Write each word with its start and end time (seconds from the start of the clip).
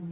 All 0.00 0.06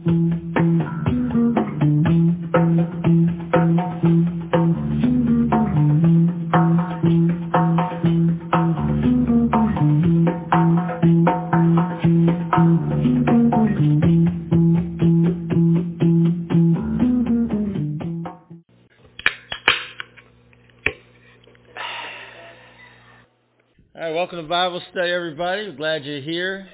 right, 23.95 24.13
welcome 24.13 24.41
to 24.41 24.47
Bible 24.49 24.81
study, 24.91 25.11
everybody. 25.11 25.71
Glad 25.77 26.03
you're 26.03 26.19
here. 26.19 26.67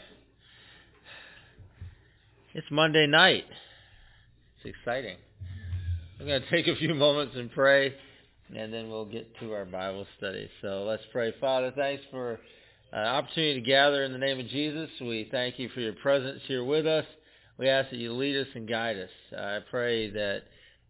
It's 2.55 2.69
Monday 2.69 3.07
night. 3.07 3.45
It's 4.57 4.75
exciting. 4.77 5.17
I'm 6.19 6.27
going 6.27 6.39
to 6.39 6.49
take 6.51 6.67
a 6.67 6.75
few 6.75 6.93
moments 6.93 7.33
and 7.35 7.51
pray, 7.51 7.95
and 8.55 8.71
then 8.71 8.91
we'll 8.91 9.05
get 9.05 9.27
to 9.39 9.53
our 9.53 9.65
Bible 9.65 10.05
study. 10.19 10.47
So 10.61 10.83
let's 10.83 11.01
pray. 11.11 11.33
Father, 11.41 11.73
thanks 11.75 12.03
for 12.11 12.39
an 12.91 13.07
opportunity 13.07 13.59
to 13.59 13.65
gather 13.65 14.03
in 14.03 14.11
the 14.11 14.19
name 14.19 14.39
of 14.39 14.47
Jesus. 14.49 14.87
We 15.01 15.27
thank 15.31 15.57
you 15.57 15.67
for 15.69 15.79
your 15.79 15.93
presence 15.93 16.41
here 16.47 16.63
with 16.63 16.85
us. 16.85 17.05
We 17.57 17.69
ask 17.69 17.89
that 17.89 17.97
you 17.97 18.13
lead 18.13 18.39
us 18.39 18.47
and 18.53 18.69
guide 18.69 18.97
us. 18.97 19.09
I 19.35 19.57
pray 19.71 20.11
that 20.11 20.43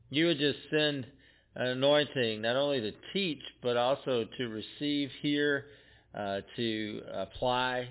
you 0.10 0.26
would 0.26 0.40
just 0.40 0.60
send 0.70 1.06
an 1.56 1.68
anointing 1.68 2.42
not 2.42 2.58
only 2.58 2.82
to 2.82 2.92
teach, 3.14 3.42
but 3.62 3.78
also 3.78 4.26
to 4.38 4.48
receive 4.50 5.12
here 5.22 5.68
uh, 6.14 6.42
to 6.58 7.02
apply. 7.14 7.88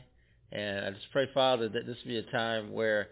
And 0.53 0.85
I 0.85 0.91
just 0.91 1.11
pray, 1.11 1.27
Father, 1.33 1.71
that 1.71 1.87
this 1.87 1.97
be 2.07 2.19
a 2.19 2.23
time 2.31 2.71
where 2.75 3.09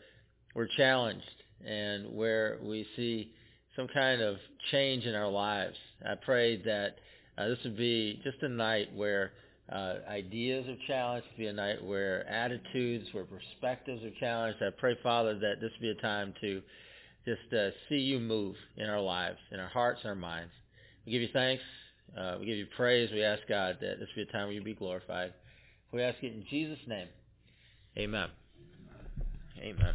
we're 0.54 0.68
challenged 0.76 1.24
and 1.66 2.14
where 2.14 2.58
we 2.62 2.86
see 2.96 3.32
some 3.76 3.88
kind 3.88 4.20
of 4.20 4.36
change 4.70 5.04
in 5.04 5.14
our 5.14 5.28
lives. 5.28 5.76
I 6.04 6.14
pray 6.14 6.62
that 6.62 6.96
uh, 7.38 7.48
this 7.48 7.58
would 7.64 7.76
be 7.76 8.20
just 8.24 8.42
a 8.42 8.48
night 8.48 8.88
where 8.94 9.32
uh, 9.70 9.94
ideas 10.08 10.66
are 10.68 10.76
challenged, 10.86 11.26
be 11.38 11.46
a 11.46 11.52
night 11.52 11.84
where 11.84 12.28
attitudes, 12.28 13.06
where 13.12 13.24
perspectives 13.24 14.02
are 14.02 14.18
challenged. 14.18 14.62
I 14.62 14.70
pray, 14.70 14.96
Father, 15.02 15.38
that 15.38 15.60
this 15.60 15.70
would 15.72 15.80
be 15.80 15.90
a 15.90 16.02
time 16.02 16.34
to 16.40 16.60
just 17.24 17.52
uh, 17.52 17.70
see 17.88 17.98
you 17.98 18.18
move 18.18 18.56
in 18.76 18.88
our 18.88 19.00
lives, 19.00 19.38
in 19.52 19.60
our 19.60 19.68
hearts 19.68 20.00
in 20.02 20.10
our 20.10 20.16
minds. 20.16 20.52
We 21.06 21.12
give 21.12 21.22
you 21.22 21.28
thanks 21.32 21.62
uh, 22.16 22.36
we 22.38 22.46
give 22.46 22.56
you 22.56 22.66
praise. 22.76 23.10
We 23.12 23.22
ask 23.22 23.42
God 23.48 23.78
that 23.80 23.98
this 23.98 24.08
be 24.14 24.22
a 24.22 24.26
time 24.26 24.46
where 24.46 24.52
you 24.52 24.62
be 24.62 24.74
glorified. 24.74 25.32
We 25.92 26.02
ask 26.02 26.22
it 26.22 26.32
in 26.32 26.44
Jesus' 26.48 26.78
name. 26.86 27.08
Amen. 27.96 28.28
Amen. 29.58 29.94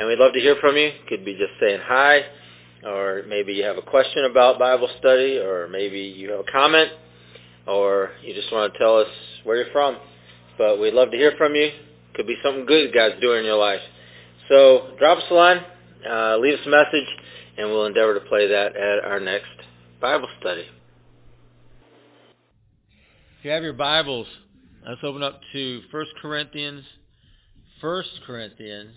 And 0.00 0.08
we'd 0.08 0.18
love 0.18 0.32
to 0.32 0.40
hear 0.40 0.56
from 0.62 0.78
you. 0.78 0.92
Could 1.10 1.26
be 1.26 1.34
just 1.34 1.52
saying 1.60 1.80
hi, 1.84 2.22
or 2.86 3.22
maybe 3.28 3.52
you 3.52 3.64
have 3.64 3.76
a 3.76 3.82
question 3.82 4.24
about 4.24 4.58
Bible 4.58 4.88
study, 4.98 5.36
or 5.36 5.68
maybe 5.68 6.00
you 6.00 6.30
have 6.30 6.40
a 6.40 6.50
comment, 6.50 6.90
or 7.66 8.12
you 8.22 8.32
just 8.32 8.50
want 8.50 8.72
to 8.72 8.78
tell 8.78 8.96
us 8.96 9.08
where 9.44 9.58
you're 9.58 9.72
from. 9.72 9.98
But 10.56 10.80
we'd 10.80 10.94
love 10.94 11.10
to 11.10 11.18
hear 11.18 11.34
from 11.36 11.54
you. 11.54 11.70
Could 12.14 12.26
be 12.26 12.36
something 12.42 12.64
good 12.64 12.94
God's 12.94 13.20
doing 13.20 13.40
in 13.40 13.44
your 13.44 13.58
life. 13.58 13.82
So 14.48 14.94
drop 14.98 15.18
us 15.18 15.24
a 15.30 15.34
line, 15.34 15.60
uh, 16.10 16.38
leave 16.38 16.58
us 16.58 16.66
a 16.66 16.70
message, 16.70 17.08
and 17.58 17.68
we'll 17.68 17.84
endeavor 17.84 18.14
to 18.14 18.20
play 18.20 18.48
that 18.48 18.74
at 18.76 19.04
our 19.04 19.20
next 19.20 19.50
Bible 20.00 20.28
study. 20.40 20.64
If 23.38 23.44
you 23.44 23.50
have 23.50 23.62
your 23.62 23.74
Bibles, 23.74 24.26
let's 24.88 25.04
open 25.04 25.22
up 25.22 25.42
to 25.52 25.82
1 25.90 26.06
Corinthians, 26.22 26.86
1 27.82 28.04
Corinthians, 28.26 28.94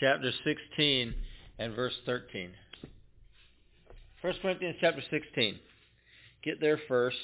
chapter 0.00 0.32
16 0.44 1.14
and 1.58 1.74
verse 1.74 1.94
13. 2.06 2.50
1 4.20 4.34
Corinthians 4.40 4.76
chapter 4.80 5.02
16. 5.10 5.58
Get 6.44 6.60
there 6.60 6.78
first, 6.88 7.16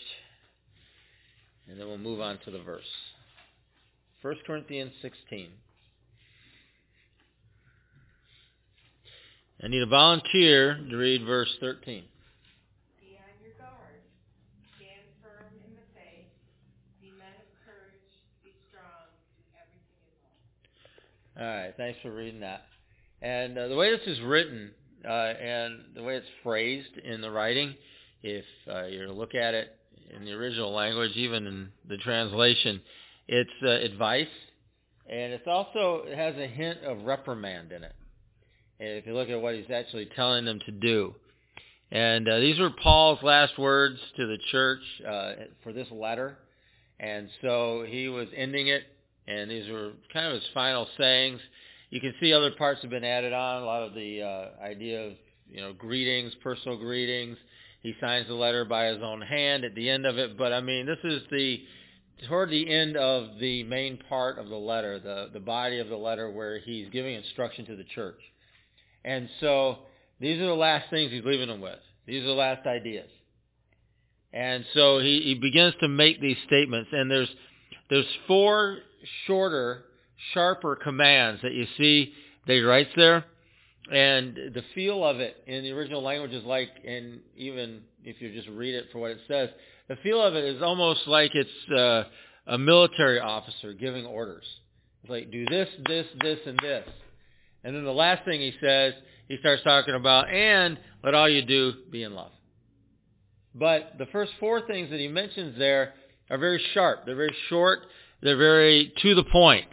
and 1.69 1.79
then 1.79 1.87
we'll 1.87 1.99
move 1.99 2.21
on 2.21 2.39
to 2.45 2.51
the 2.51 2.61
verse. 2.61 2.83
1 4.23 4.35
Corinthians 4.47 4.93
16. 5.03 5.49
I 9.63 9.67
need 9.67 9.83
a 9.83 9.87
volunteer 9.87 10.79
to 10.91 10.97
read 10.97 11.27
verse 11.27 11.51
13. 11.61 12.05
Be 13.01 13.19
on 13.19 13.35
your 13.43 13.55
guard. 13.59 13.99
Stand 14.79 15.03
firm 15.23 15.51
in 15.67 15.75
the 15.75 15.83
faith. 15.99 16.31
Be 17.03 17.11
men 17.19 17.35
of 17.35 17.51
courage. 17.67 18.07
Be 18.47 18.55
strong. 18.71 19.11
Do 19.35 19.43
everything 19.59 20.03
in 20.07 20.19
love. 20.23 20.39
All 21.41 21.47
right, 21.47 21.73
thanks 21.77 22.01
for 22.03 22.11
reading 22.11 22.41
that. 22.41 22.63
And 23.23 23.57
uh, 23.57 23.69
the 23.69 23.77
way 23.77 23.97
this 23.97 24.07
is 24.09 24.21
written 24.23 24.73
uh, 25.05 25.09
and 25.13 25.81
the 25.95 26.03
way 26.03 26.17
it's 26.17 26.27
phrased 26.43 26.97
in 27.05 27.21
the 27.21 27.31
writing, 27.31 27.75
if 28.25 28.45
uh, 28.69 28.87
you 28.87 29.07
look 29.13 29.37
at 29.37 29.55
it 29.55 29.69
in 30.17 30.25
the 30.25 30.33
original 30.33 30.73
language, 30.73 31.13
even 31.15 31.47
in 31.47 31.69
the 31.89 31.97
translation, 31.99 32.81
it's 33.29 33.51
uh, 33.63 33.69
advice, 33.69 34.27
and 35.09 35.33
it's 35.33 35.47
also 35.47 36.03
it 36.07 36.19
has 36.19 36.35
a 36.37 36.47
hint 36.49 36.81
of 36.83 37.05
reprimand 37.05 37.71
in 37.71 37.85
it. 37.85 37.95
And 38.81 38.91
if 38.91 39.07
you 39.07 39.15
look 39.15 39.29
at 39.29 39.41
what 39.41 39.55
he's 39.55 39.71
actually 39.71 40.09
telling 40.17 40.45
them 40.45 40.59
to 40.67 40.73
do. 40.73 41.15
And 41.93 42.29
uh, 42.29 42.41
these 42.41 42.59
were 42.59 42.71
Paul's 42.83 43.23
last 43.23 43.57
words 43.59 43.99
to 44.17 44.27
the 44.27 44.39
church 44.51 44.81
uh, 45.09 45.33
for 45.63 45.73
this 45.73 45.89
letter. 45.93 46.37
And 46.99 47.29
so 47.43 47.85
he 47.89 48.09
was 48.09 48.27
ending 48.37 48.69
it, 48.69 48.83
and 49.29 49.51
these 49.51 49.71
were 49.71 49.93
kind 50.13 50.27
of 50.27 50.35
his 50.35 50.51
final 50.55 50.89
sayings. 50.97 51.41
You 51.91 52.01
can 52.01 52.15
see 52.21 52.33
other 52.33 52.51
parts 52.53 52.81
have 52.83 52.91
been 52.91 53.05
added 53.05 53.33
on, 53.33 53.63
a 53.63 53.65
lot 53.65 53.83
of 53.83 53.95
the 53.95 54.23
uh, 54.23 54.63
idea 54.63 55.07
of, 55.07 55.13
you 55.51 55.61
know, 55.61 55.73
greetings, 55.73 56.33
personal 56.43 56.79
greetings. 56.79 57.37
He 57.83 57.95
signs 58.01 58.27
the 58.27 58.35
letter 58.35 58.65
by 58.65 58.87
his 58.87 59.03
own 59.03 59.21
hand 59.21 59.65
at 59.65 59.75
the 59.75 59.89
end 59.89 60.07
of 60.07 60.19
it. 60.19 60.37
But, 60.37 60.53
I 60.53 60.61
mean, 60.61 60.87
this 60.87 60.99
is 61.05 61.23
the 61.31 61.61
toward 62.27 62.51
the 62.51 62.69
end 62.69 62.97
of 62.97 63.39
the 63.39 63.63
main 63.65 63.99
part 64.09 64.39
of 64.39 64.49
the 64.49 64.57
letter, 64.57 64.99
the, 64.99 65.31
the 65.33 65.41
body 65.41 65.79
of 65.79 65.89
the 65.89 65.97
letter 65.97 66.31
where 66.31 66.59
he's 66.59 66.89
giving 66.91 67.15
instruction 67.15 67.65
to 67.67 67.77
the 67.77 67.85
church. 67.85 68.21
And 69.05 69.29
so 69.41 69.79
these 70.21 70.41
are 70.41 70.47
the 70.47 70.55
last 70.55 70.91
things 70.91 71.13
he's 71.13 71.25
leaving 71.25 71.49
them 71.49 71.61
with. 71.61 71.79
These 72.07 72.25
are 72.25 72.29
the 72.29 72.33
last 72.33 72.67
ideas. 72.67 73.09
And 74.33 74.65
so 74.75 74.99
he, 74.99 75.21
he 75.21 75.35
begins 75.35 75.75
to 75.81 75.89
make 75.89 76.21
these 76.21 76.37
statements. 76.47 76.91
And 76.93 77.11
there's, 77.11 77.31
there's 77.91 78.07
four 78.27 78.79
shorter, 79.27 79.85
sharper 80.35 80.77
commands 80.77 81.43
that 81.43 81.53
you 81.53 81.67
see 81.77 82.13
that 82.47 82.55
he 82.55 82.61
writes 82.61 82.91
there. 82.97 83.25
And 83.91 84.35
the 84.37 84.63
feel 84.75 85.05
of 85.05 85.19
it 85.21 85.37
in 85.47 85.63
the 85.63 85.71
original 85.73 86.03
language 86.03 86.33
is 86.33 86.45
like, 86.45 86.69
and 86.87 87.21
even 87.37 87.81
if 88.05 88.21
you 88.21 88.33
just 88.33 88.49
read 88.49 88.75
it 88.75 88.87
for 88.93 88.99
what 88.99 89.13
it 89.13 89.19
says, 89.27 89.49
the 89.89 89.97
feel 89.97 90.23
of 90.23 90.35
it 90.35 90.45
is 90.45 90.63
almost 90.63 91.07
like 91.07 91.31
it's 91.35 91.71
uh, 91.73 92.05
a 92.47 92.59
military 92.59 93.19
officer 93.19 93.73
giving 93.73 94.05
orders. 94.05 94.45
It's 95.03 95.11
like, 95.11 95.31
do 95.31 95.47
this, 95.47 95.69
this, 95.87 96.07
this, 96.21 96.39
and 96.47 96.59
this. 96.59 96.87
And 97.65 97.75
then 97.75 97.85
the 97.85 97.93
last 97.93 98.25
thing 98.27 98.41
he 98.41 98.53
says, 98.61 98.93
he 99.29 99.39
starts 99.39 99.63
talking 99.63 99.95
about, 99.95 100.29
and 100.29 100.79
let 101.03 101.15
all 101.15 101.29
you 101.29 101.43
do 101.43 101.73
be 101.91 102.03
in 102.03 102.15
love. 102.15 102.33
But 103.55 103.95
the 103.99 104.07
first 104.07 104.33
four 104.39 104.67
things 104.67 104.91
that 104.91 105.01
he 105.01 105.09
mentions 105.09 105.59
there 105.59 105.95
are 106.31 106.39
very 106.39 106.63
sharp. 106.75 107.07
They're 107.07 107.17
very 107.17 107.35
short. 107.49 107.81
They're 108.23 108.37
very 108.37 108.93
to 109.03 109.15
the 109.15 109.25
point. 109.25 109.69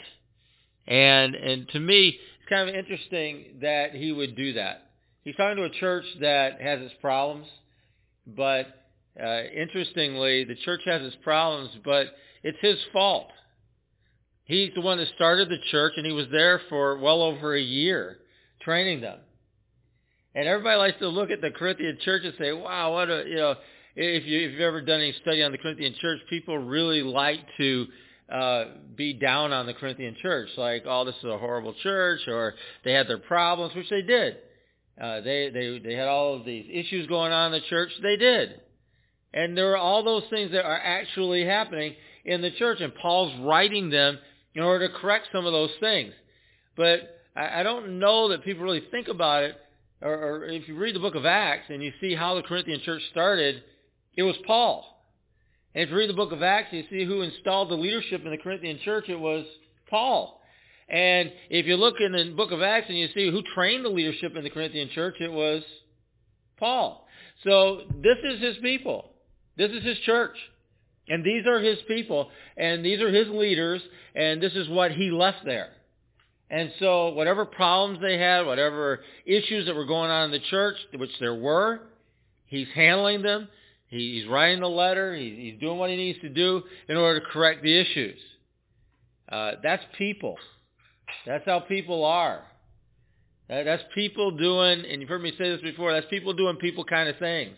And, 0.87 1.35
and 1.35 1.67
to 1.69 1.79
me, 1.79 2.09
it's 2.39 2.49
kind 2.49 2.69
of 2.69 2.75
interesting 2.75 3.57
that 3.61 3.93
he 3.93 4.11
would 4.11 4.35
do 4.35 4.53
that. 4.53 4.89
He's 5.23 5.35
talking 5.35 5.57
to 5.57 5.63
a 5.63 5.69
church 5.69 6.05
that 6.21 6.61
has 6.61 6.81
its 6.81 6.93
problems, 7.01 7.47
but 8.27 8.67
uh, 9.21 9.43
interestingly, 9.55 10.43
the 10.43 10.55
church 10.63 10.81
has 10.85 11.01
its 11.01 11.15
problems, 11.23 11.71
but 11.83 12.07
it's 12.43 12.59
his 12.61 12.77
fault. 12.93 13.29
He's 14.43 14.71
the 14.75 14.81
one 14.81 14.99
that 14.99 15.07
started 15.15 15.49
the 15.49 15.57
church, 15.71 15.93
and 15.97 16.05
he 16.05 16.11
was 16.11 16.27
there 16.31 16.61
for 16.69 16.99
well 16.99 17.23
over 17.23 17.55
a 17.55 17.61
year 17.61 18.19
training 18.61 19.01
them. 19.01 19.19
And 20.35 20.47
everybody 20.47 20.77
likes 20.77 20.99
to 20.99 21.07
look 21.07 21.31
at 21.31 21.41
the 21.41 21.49
Corinthian 21.49 21.97
church 22.03 22.23
and 22.25 22.33
say, 22.37 22.51
wow, 22.51 22.93
what 22.93 23.09
a, 23.09 23.23
you 23.25 23.37
know, 23.37 23.55
if, 23.95 24.25
you, 24.25 24.39
you've 24.39 24.61
ever 24.61 24.81
done 24.81 24.99
any 25.01 25.13
study 25.21 25.41
on 25.43 25.51
the 25.51 25.57
Corinthian 25.57 25.95
church, 26.01 26.19
people 26.29 26.57
really 26.57 27.01
like 27.01 27.39
to 27.57 27.87
uh, 28.31 28.65
be 28.95 29.13
down 29.13 29.53
on 29.53 29.65
the 29.65 29.73
Corinthian 29.73 30.15
church, 30.21 30.49
like, 30.57 30.83
oh, 30.85 31.05
this 31.05 31.15
is 31.15 31.25
a 31.25 31.37
horrible 31.37 31.73
church, 31.83 32.21
or 32.27 32.55
they 32.83 32.91
had 32.91 33.07
their 33.07 33.19
problems, 33.19 33.75
which 33.75 33.89
they 33.89 34.01
did. 34.01 34.37
Uh, 34.99 35.21
they, 35.21 35.49
they, 35.49 35.79
they 35.79 35.93
had 35.93 36.07
all 36.07 36.35
of 36.35 36.45
these 36.45 36.65
issues 36.71 37.07
going 37.07 37.31
on 37.31 37.53
in 37.53 37.61
the 37.61 37.67
church. 37.67 37.91
They 38.01 38.15
did. 38.15 38.61
And 39.33 39.57
there 39.57 39.71
are 39.71 39.77
all 39.77 40.03
those 40.03 40.23
things 40.29 40.51
that 40.51 40.65
are 40.65 40.79
actually 40.79 41.45
happening 41.45 41.93
in 42.23 42.41
the 42.41 42.51
church, 42.51 42.79
and 42.81 42.93
Paul's 42.95 43.33
writing 43.41 43.89
them 43.89 44.17
in 44.55 44.63
order 44.63 44.87
to 44.87 44.93
correct 44.93 45.27
some 45.31 45.45
of 45.45 45.51
those 45.53 45.71
things. 45.79 46.13
But 46.75 47.21
I, 47.35 47.59
I 47.59 47.63
don't 47.63 47.99
know 47.99 48.29
that 48.29 48.43
people 48.43 48.63
really 48.63 48.83
think 48.91 49.07
about 49.07 49.43
it, 49.43 49.55
or, 50.01 50.13
or 50.13 50.45
if 50.45 50.67
you 50.67 50.77
read 50.77 50.95
the 50.95 50.99
book 50.99 51.15
of 51.15 51.25
Acts 51.25 51.65
and 51.69 51.83
you 51.83 51.91
see 52.01 52.15
how 52.15 52.35
the 52.35 52.41
Corinthian 52.41 52.81
church 52.83 53.01
started, 53.11 53.61
it 54.15 54.23
was 54.23 54.35
Paul. 54.45 54.85
And 55.73 55.83
if 55.83 55.89
you 55.89 55.97
read 55.97 56.09
the 56.09 56.13
book 56.13 56.31
of 56.31 56.41
Acts, 56.41 56.71
you 56.71 56.83
see 56.89 57.05
who 57.05 57.21
installed 57.21 57.69
the 57.69 57.75
leadership 57.75 58.23
in 58.23 58.31
the 58.31 58.37
Corinthian 58.37 58.79
church, 58.83 59.09
it 59.09 59.19
was 59.19 59.45
Paul. 59.89 60.41
And 60.87 61.31
if 61.49 61.65
you 61.65 61.75
look 61.75 61.95
in 61.99 62.11
the 62.11 62.33
book 62.35 62.51
of 62.51 62.61
Acts 62.61 62.87
and 62.89 62.97
you 62.97 63.07
see 63.13 63.29
who 63.29 63.41
trained 63.53 63.83
the 63.83 63.89
leadership 63.89 64.35
in 64.35 64.43
the 64.43 64.49
Corinthian 64.49 64.89
church, 64.93 65.15
it 65.19 65.31
was 65.31 65.63
Paul. 66.57 67.07
So 67.43 67.81
this 68.01 68.17
is 68.23 68.41
his 68.41 68.57
people. 68.61 69.11
This 69.57 69.71
is 69.71 69.83
his 69.83 69.97
church. 69.99 70.37
And 71.07 71.23
these 71.23 71.45
are 71.45 71.59
his 71.59 71.77
people, 71.87 72.31
and 72.57 72.83
these 72.83 72.99
are 72.99 73.11
his 73.11 73.27
leaders, 73.27 73.79
and 74.15 74.41
this 74.41 74.53
is 74.53 74.67
what 74.69 74.91
he 74.91 75.11
left 75.11 75.45
there. 75.45 75.69
And 76.49 76.71
so 76.79 77.09
whatever 77.09 77.45
problems 77.45 77.99
they 78.01 78.17
had, 78.17 78.45
whatever 78.45 79.01
issues 79.25 79.67
that 79.67 79.75
were 79.75 79.85
going 79.85 80.09
on 80.09 80.25
in 80.25 80.31
the 80.31 80.45
church, 80.49 80.77
which 80.95 81.11
there 81.19 81.35
were, 81.35 81.81
he's 82.47 82.67
handling 82.73 83.21
them. 83.21 83.47
He's 83.87 84.27
writing 84.27 84.61
the 84.61 84.69
letter. 84.69 85.15
He's 85.15 85.59
doing 85.59 85.77
what 85.77 85.89
he 85.89 85.95
needs 85.95 86.19
to 86.21 86.29
do 86.29 86.63
in 86.89 86.97
order 86.97 87.19
to 87.19 87.25
correct 87.27 87.63
the 87.63 87.79
issues. 87.79 88.19
Uh, 89.29 89.53
that's 89.63 89.83
people. 89.97 90.37
That's 91.25 91.45
how 91.45 91.59
people 91.61 92.03
are. 92.05 92.43
That's 93.47 93.83
people 93.93 94.31
doing, 94.31 94.85
and 94.89 95.01
you've 95.01 95.09
heard 95.09 95.21
me 95.21 95.31
say 95.37 95.49
this 95.51 95.61
before, 95.61 95.93
that's 95.93 96.07
people 96.09 96.33
doing 96.33 96.55
people 96.55 96.83
kind 96.83 97.07
of 97.07 97.17
things. 97.17 97.55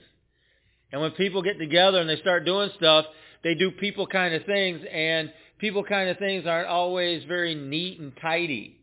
And 0.91 1.01
when 1.01 1.12
people 1.12 1.41
get 1.41 1.57
together 1.57 2.00
and 2.00 2.09
they 2.09 2.18
start 2.18 2.45
doing 2.45 2.69
stuff, 2.77 3.06
they 3.44 3.56
do 3.56 3.71
people 3.71 4.06
kind 4.06 4.33
of 4.33 4.44
things, 4.45 4.81
and 4.91 5.31
people 5.59 5.83
kind 5.83 6.09
of 6.09 6.18
things 6.18 6.45
aren't 6.45 6.68
always 6.68 7.23
very 7.23 7.56
neat 7.56 8.00
and 8.00 8.12
tidy. 8.21 8.77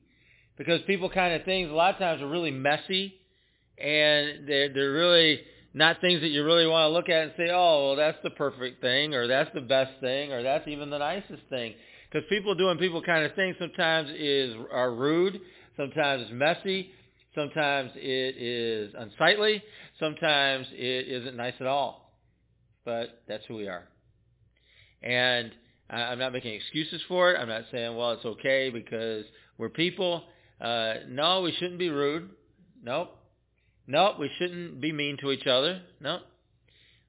Because 0.56 0.80
people 0.86 1.10
kind 1.10 1.34
of 1.34 1.44
things 1.44 1.70
a 1.70 1.74
lot 1.74 1.94
of 1.94 1.98
times 1.98 2.22
are 2.22 2.28
really 2.28 2.50
messy, 2.50 3.14
and 3.76 4.48
they're, 4.48 4.72
they're 4.72 4.92
really 4.92 5.40
not 5.74 6.00
things 6.00 6.20
that 6.20 6.28
you 6.28 6.44
really 6.44 6.66
want 6.66 6.88
to 6.88 6.92
look 6.92 7.08
at 7.08 7.24
and 7.24 7.32
say, 7.36 7.50
oh, 7.52 7.88
well, 7.88 7.96
that's 7.96 8.18
the 8.22 8.30
perfect 8.30 8.80
thing, 8.80 9.12
or 9.12 9.26
that's 9.26 9.50
the 9.54 9.60
best 9.60 10.00
thing, 10.00 10.32
or 10.32 10.42
that's 10.42 10.66
even 10.68 10.88
the 10.88 10.98
nicest 10.98 11.42
thing. 11.50 11.74
Because 12.10 12.26
people 12.28 12.54
doing 12.54 12.78
people 12.78 13.02
kind 13.02 13.24
of 13.24 13.34
things 13.34 13.56
sometimes 13.58 14.08
is 14.16 14.54
are 14.72 14.94
rude, 14.94 15.40
sometimes 15.76 16.22
it's 16.22 16.32
messy, 16.32 16.92
sometimes 17.34 17.90
it 17.96 18.36
is 18.36 18.94
unsightly, 18.96 19.62
sometimes 19.98 20.68
it 20.72 21.08
isn't 21.08 21.36
nice 21.36 21.54
at 21.60 21.66
all. 21.66 22.12
But 22.84 23.22
that's 23.26 23.44
who 23.46 23.56
we 23.56 23.66
are. 23.66 23.88
And 25.02 25.50
I'm 25.90 26.18
not 26.18 26.32
making 26.32 26.54
excuses 26.54 27.02
for 27.08 27.32
it. 27.32 27.38
I'm 27.38 27.48
not 27.48 27.64
saying, 27.72 27.96
well, 27.96 28.12
it's 28.12 28.24
okay 28.24 28.70
because 28.70 29.24
we're 29.58 29.68
people. 29.68 30.22
Uh, 30.60 30.94
no, 31.08 31.42
we 31.42 31.52
shouldn't 31.52 31.78
be 31.78 31.90
rude. 31.90 32.30
Nope. 32.82 33.16
Nope, 33.86 34.18
we 34.18 34.30
shouldn't 34.38 34.80
be 34.80 34.92
mean 34.92 35.16
to 35.18 35.30
each 35.30 35.46
other. 35.46 35.82
Nope. 36.00 36.22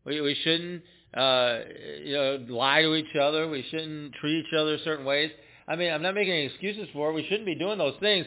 We, 0.06 0.22
we 0.22 0.36
shouldn't, 0.44 0.84
uh, 1.14 1.60
you 2.04 2.14
know, 2.14 2.46
lie 2.50 2.82
to 2.82 2.96
each 2.96 3.16
other. 3.16 3.50
We 3.50 3.66
shouldn't 3.70 4.14
treat 4.16 4.46
each 4.46 4.54
other 4.54 4.78
certain 4.84 5.06
ways. 5.06 5.32
I 5.68 5.76
mean, 5.76 5.92
I'm 5.92 6.02
not 6.02 6.14
making 6.14 6.34
any 6.34 6.46
excuses 6.46 6.88
for 6.94 7.10
it. 7.10 7.14
We 7.14 7.24
shouldn't 7.24 7.46
be 7.46 7.56
doing 7.56 7.78
those 7.78 7.96
things. 8.00 8.26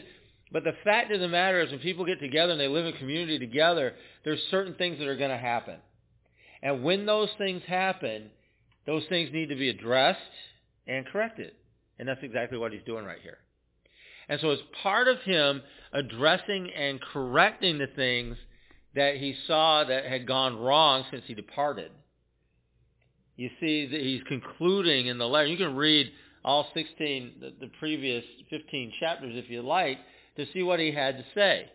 But 0.51 0.63
the 0.63 0.73
fact 0.83 1.11
of 1.11 1.19
the 1.19 1.27
matter 1.27 1.61
is 1.61 1.69
when 1.69 1.79
people 1.79 2.05
get 2.05 2.19
together 2.19 2.51
and 2.53 2.59
they 2.59 2.67
live 2.67 2.85
in 2.85 2.93
community 2.93 3.37
together, 3.37 3.93
there's 4.25 4.39
certain 4.49 4.73
things 4.75 4.97
that 4.97 5.07
are 5.07 5.15
going 5.15 5.29
to 5.29 5.37
happen. 5.37 5.75
And 6.61 6.83
when 6.83 7.05
those 7.05 7.29
things 7.37 7.61
happen, 7.67 8.31
those 8.85 9.03
things 9.09 9.29
need 9.31 9.49
to 9.49 9.55
be 9.55 9.69
addressed 9.69 10.19
and 10.87 11.05
corrected. 11.05 11.51
And 11.99 12.07
that's 12.07 12.23
exactly 12.23 12.57
what 12.57 12.73
he's 12.73 12.81
doing 12.85 13.05
right 13.05 13.19
here. 13.21 13.37
And 14.27 14.39
so 14.41 14.49
as 14.51 14.59
part 14.83 15.07
of 15.07 15.19
him 15.21 15.61
addressing 15.93 16.71
and 16.71 16.99
correcting 17.01 17.77
the 17.77 17.87
things 17.87 18.37
that 18.95 19.17
he 19.17 19.35
saw 19.47 19.83
that 19.83 20.05
had 20.05 20.27
gone 20.27 20.59
wrong 20.59 21.03
since 21.11 21.23
he 21.27 21.33
departed, 21.33 21.91
you 23.35 23.49
see 23.59 23.87
that 23.87 24.01
he's 24.01 24.21
concluding 24.27 25.07
in 25.07 25.17
the 25.17 25.27
letter. 25.27 25.47
You 25.47 25.57
can 25.57 25.75
read 25.75 26.11
all 26.43 26.67
16, 26.73 27.33
the, 27.39 27.53
the 27.59 27.71
previous 27.79 28.23
15 28.49 28.93
chapters 28.99 29.33
if 29.35 29.49
you 29.49 29.61
like, 29.61 29.97
to 30.37 30.45
see 30.53 30.63
what 30.63 30.79
he 30.79 30.91
had 30.91 31.17
to 31.17 31.25
say 31.33 31.69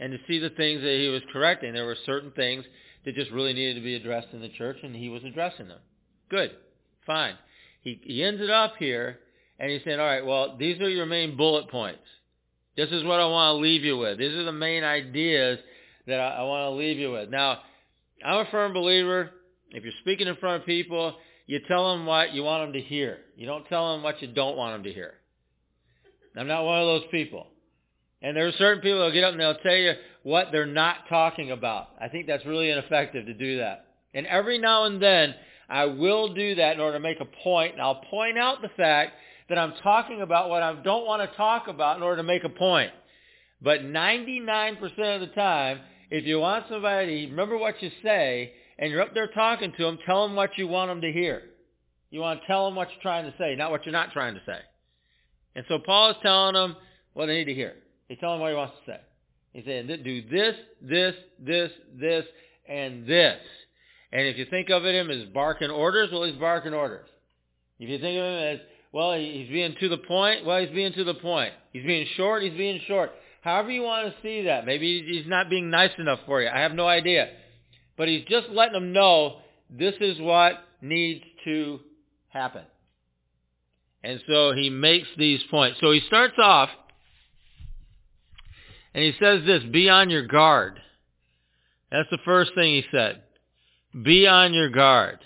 and 0.00 0.12
to 0.12 0.18
see 0.26 0.38
the 0.38 0.50
things 0.50 0.82
that 0.82 0.98
he 0.98 1.08
was 1.08 1.22
correcting. 1.32 1.72
There 1.72 1.86
were 1.86 1.96
certain 2.06 2.30
things 2.32 2.64
that 3.04 3.14
just 3.14 3.30
really 3.30 3.52
needed 3.52 3.74
to 3.74 3.80
be 3.80 3.94
addressed 3.94 4.28
in 4.32 4.40
the 4.40 4.48
church, 4.50 4.76
and 4.82 4.94
he 4.94 5.08
was 5.08 5.24
addressing 5.24 5.68
them. 5.68 5.80
Good. 6.30 6.52
Fine. 7.06 7.34
He, 7.80 8.00
he 8.02 8.22
ends 8.22 8.40
it 8.40 8.50
up 8.50 8.74
here, 8.78 9.18
and 9.58 9.70
he's 9.70 9.80
saying, 9.84 9.98
all 9.98 10.06
right, 10.06 10.24
well, 10.24 10.56
these 10.56 10.80
are 10.80 10.88
your 10.88 11.06
main 11.06 11.36
bullet 11.36 11.68
points. 11.70 12.02
This 12.78 12.90
is 12.92 13.02
what 13.02 13.18
I 13.18 13.26
want 13.26 13.56
to 13.56 13.60
leave 13.60 13.82
you 13.82 13.98
with. 13.98 14.18
These 14.18 14.34
are 14.34 14.44
the 14.44 14.52
main 14.52 14.84
ideas 14.84 15.58
that 16.06 16.20
I, 16.20 16.36
I 16.36 16.42
want 16.44 16.70
to 16.70 16.78
leave 16.78 16.96
you 16.96 17.10
with. 17.10 17.28
Now, 17.28 17.58
I'm 18.24 18.46
a 18.46 18.50
firm 18.52 18.72
believer, 18.72 19.30
if 19.72 19.82
you're 19.82 19.92
speaking 20.00 20.28
in 20.28 20.36
front 20.36 20.62
of 20.62 20.66
people, 20.66 21.16
you 21.48 21.58
tell 21.66 21.90
them 21.90 22.06
what 22.06 22.32
you 22.32 22.44
want 22.44 22.62
them 22.62 22.80
to 22.80 22.80
hear. 22.80 23.18
You 23.36 23.46
don't 23.46 23.66
tell 23.66 23.92
them 23.92 24.04
what 24.04 24.22
you 24.22 24.28
don't 24.28 24.56
want 24.56 24.76
them 24.76 24.84
to 24.84 24.92
hear. 24.92 25.14
I'm 26.36 26.46
not 26.46 26.64
one 26.64 26.78
of 26.78 26.86
those 26.86 27.10
people. 27.10 27.48
And 28.22 28.36
there 28.36 28.46
are 28.46 28.52
certain 28.52 28.80
people 28.80 28.98
who'll 29.00 29.12
get 29.12 29.24
up 29.24 29.32
and 29.32 29.40
they'll 29.40 29.56
tell 29.56 29.74
you 29.74 29.94
what 30.22 30.52
they're 30.52 30.64
not 30.64 31.08
talking 31.08 31.50
about. 31.50 31.88
I 32.00 32.06
think 32.06 32.28
that's 32.28 32.46
really 32.46 32.70
ineffective 32.70 33.26
to 33.26 33.34
do 33.34 33.58
that. 33.58 33.86
And 34.14 34.24
every 34.24 34.58
now 34.58 34.84
and 34.84 35.02
then, 35.02 35.34
I 35.68 35.86
will 35.86 36.32
do 36.32 36.54
that 36.54 36.74
in 36.74 36.80
order 36.80 36.96
to 36.96 37.02
make 37.02 37.18
a 37.20 37.42
point, 37.42 37.72
and 37.72 37.82
I'll 37.82 38.02
point 38.08 38.38
out 38.38 38.62
the 38.62 38.70
fact 38.76 39.14
that 39.48 39.58
I'm 39.58 39.72
talking 39.82 40.20
about 40.20 40.50
what 40.50 40.62
I 40.62 40.74
don't 40.74 41.06
want 41.06 41.28
to 41.28 41.36
talk 41.36 41.68
about 41.68 41.96
in 41.96 42.02
order 42.02 42.18
to 42.18 42.22
make 42.22 42.44
a 42.44 42.48
point. 42.48 42.90
But 43.60 43.82
99% 43.82 44.80
of 45.14 45.20
the 45.20 45.32
time, 45.34 45.80
if 46.10 46.24
you 46.24 46.38
want 46.40 46.66
somebody 46.68 47.26
remember 47.26 47.56
what 47.56 47.82
you 47.82 47.90
say, 48.02 48.52
and 48.78 48.90
you're 48.90 49.02
up 49.02 49.14
there 49.14 49.28
talking 49.28 49.72
to 49.76 49.82
them, 49.82 49.98
tell 50.06 50.26
them 50.26 50.36
what 50.36 50.56
you 50.56 50.68
want 50.68 50.90
them 50.90 51.00
to 51.00 51.12
hear. 51.12 51.42
You 52.10 52.20
want 52.20 52.40
to 52.40 52.46
tell 52.46 52.66
them 52.66 52.76
what 52.76 52.88
you're 52.92 53.02
trying 53.02 53.30
to 53.30 53.36
say, 53.36 53.54
not 53.56 53.70
what 53.70 53.84
you're 53.84 53.92
not 53.92 54.12
trying 54.12 54.34
to 54.34 54.40
say. 54.46 54.58
And 55.56 55.64
so 55.68 55.78
Paul 55.78 56.10
is 56.10 56.16
telling 56.22 56.54
them 56.54 56.76
what 57.14 57.26
they 57.26 57.38
need 57.38 57.46
to 57.46 57.54
hear. 57.54 57.74
He's 58.08 58.18
telling 58.18 58.36
them 58.36 58.42
what 58.42 58.50
he 58.50 58.56
wants 58.56 58.74
to 58.86 58.92
say. 58.92 59.00
He's 59.52 59.64
saying, 59.64 59.88
do 59.88 60.22
this, 60.30 60.54
this, 60.80 61.14
this, 61.40 61.70
this, 61.98 62.24
and 62.68 63.06
this. 63.06 63.40
And 64.12 64.26
if 64.26 64.38
you 64.38 64.46
think 64.46 64.70
of 64.70 64.84
him 64.84 65.10
as 65.10 65.24
barking 65.34 65.70
orders, 65.70 66.10
well, 66.12 66.24
he's 66.24 66.36
barking 66.36 66.74
orders. 66.74 67.08
If 67.78 67.88
you 67.88 67.98
think 67.98 68.18
of 68.18 68.24
him 68.24 68.54
as, 68.54 68.58
well, 68.92 69.14
he's 69.14 69.48
being 69.48 69.74
to 69.80 69.88
the 69.88 69.98
point, 69.98 70.44
well, 70.44 70.60
he's 70.60 70.74
being 70.74 70.92
to 70.94 71.04
the 71.04 71.14
point. 71.14 71.52
He's 71.72 71.84
being 71.84 72.06
short, 72.16 72.42
he's 72.42 72.56
being 72.56 72.80
short. 72.86 73.12
However 73.42 73.70
you 73.70 73.82
want 73.82 74.08
to 74.08 74.14
see 74.22 74.42
that. 74.42 74.66
Maybe 74.66 75.04
he's 75.06 75.26
not 75.26 75.48
being 75.48 75.70
nice 75.70 75.92
enough 75.98 76.20
for 76.26 76.42
you. 76.42 76.48
I 76.48 76.60
have 76.60 76.72
no 76.72 76.86
idea. 76.86 77.28
But 77.96 78.08
he's 78.08 78.24
just 78.28 78.48
letting 78.50 78.74
them 78.74 78.92
know 78.92 79.38
this 79.70 79.94
is 80.00 80.20
what 80.20 80.54
needs 80.80 81.24
to 81.44 81.80
happen. 82.28 82.64
And 84.02 84.20
so 84.28 84.52
he 84.52 84.70
makes 84.70 85.08
these 85.16 85.40
points. 85.50 85.78
So 85.80 85.90
he 85.90 86.00
starts 86.06 86.36
off 86.38 86.70
and 88.94 89.04
he 89.04 89.12
says 89.20 89.44
this, 89.44 89.62
be 89.70 89.88
on 89.88 90.10
your 90.10 90.26
guard. 90.26 90.80
That's 91.90 92.08
the 92.10 92.18
first 92.24 92.52
thing 92.54 92.74
he 92.74 92.84
said. 92.90 93.22
Be 94.02 94.26
on 94.26 94.54
your 94.54 94.68
guard. 94.68 95.18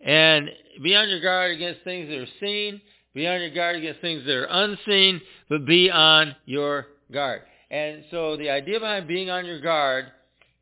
And 0.00 0.50
be 0.80 0.94
on 0.94 1.08
your 1.08 1.20
guard 1.20 1.52
against 1.52 1.82
things 1.82 2.08
that 2.08 2.18
are 2.18 2.26
seen. 2.40 2.80
Be 3.14 3.26
on 3.26 3.40
your 3.40 3.50
guard 3.50 3.76
against 3.76 4.00
things 4.00 4.24
that 4.24 4.34
are 4.34 4.46
unseen, 4.48 5.20
but 5.48 5.66
be 5.66 5.90
on 5.90 6.36
your 6.46 6.86
guard. 7.12 7.42
And 7.70 8.04
so 8.10 8.36
the 8.36 8.50
idea 8.50 8.78
behind 8.78 9.08
being 9.08 9.30
on 9.30 9.46
your 9.46 9.60
guard 9.60 10.06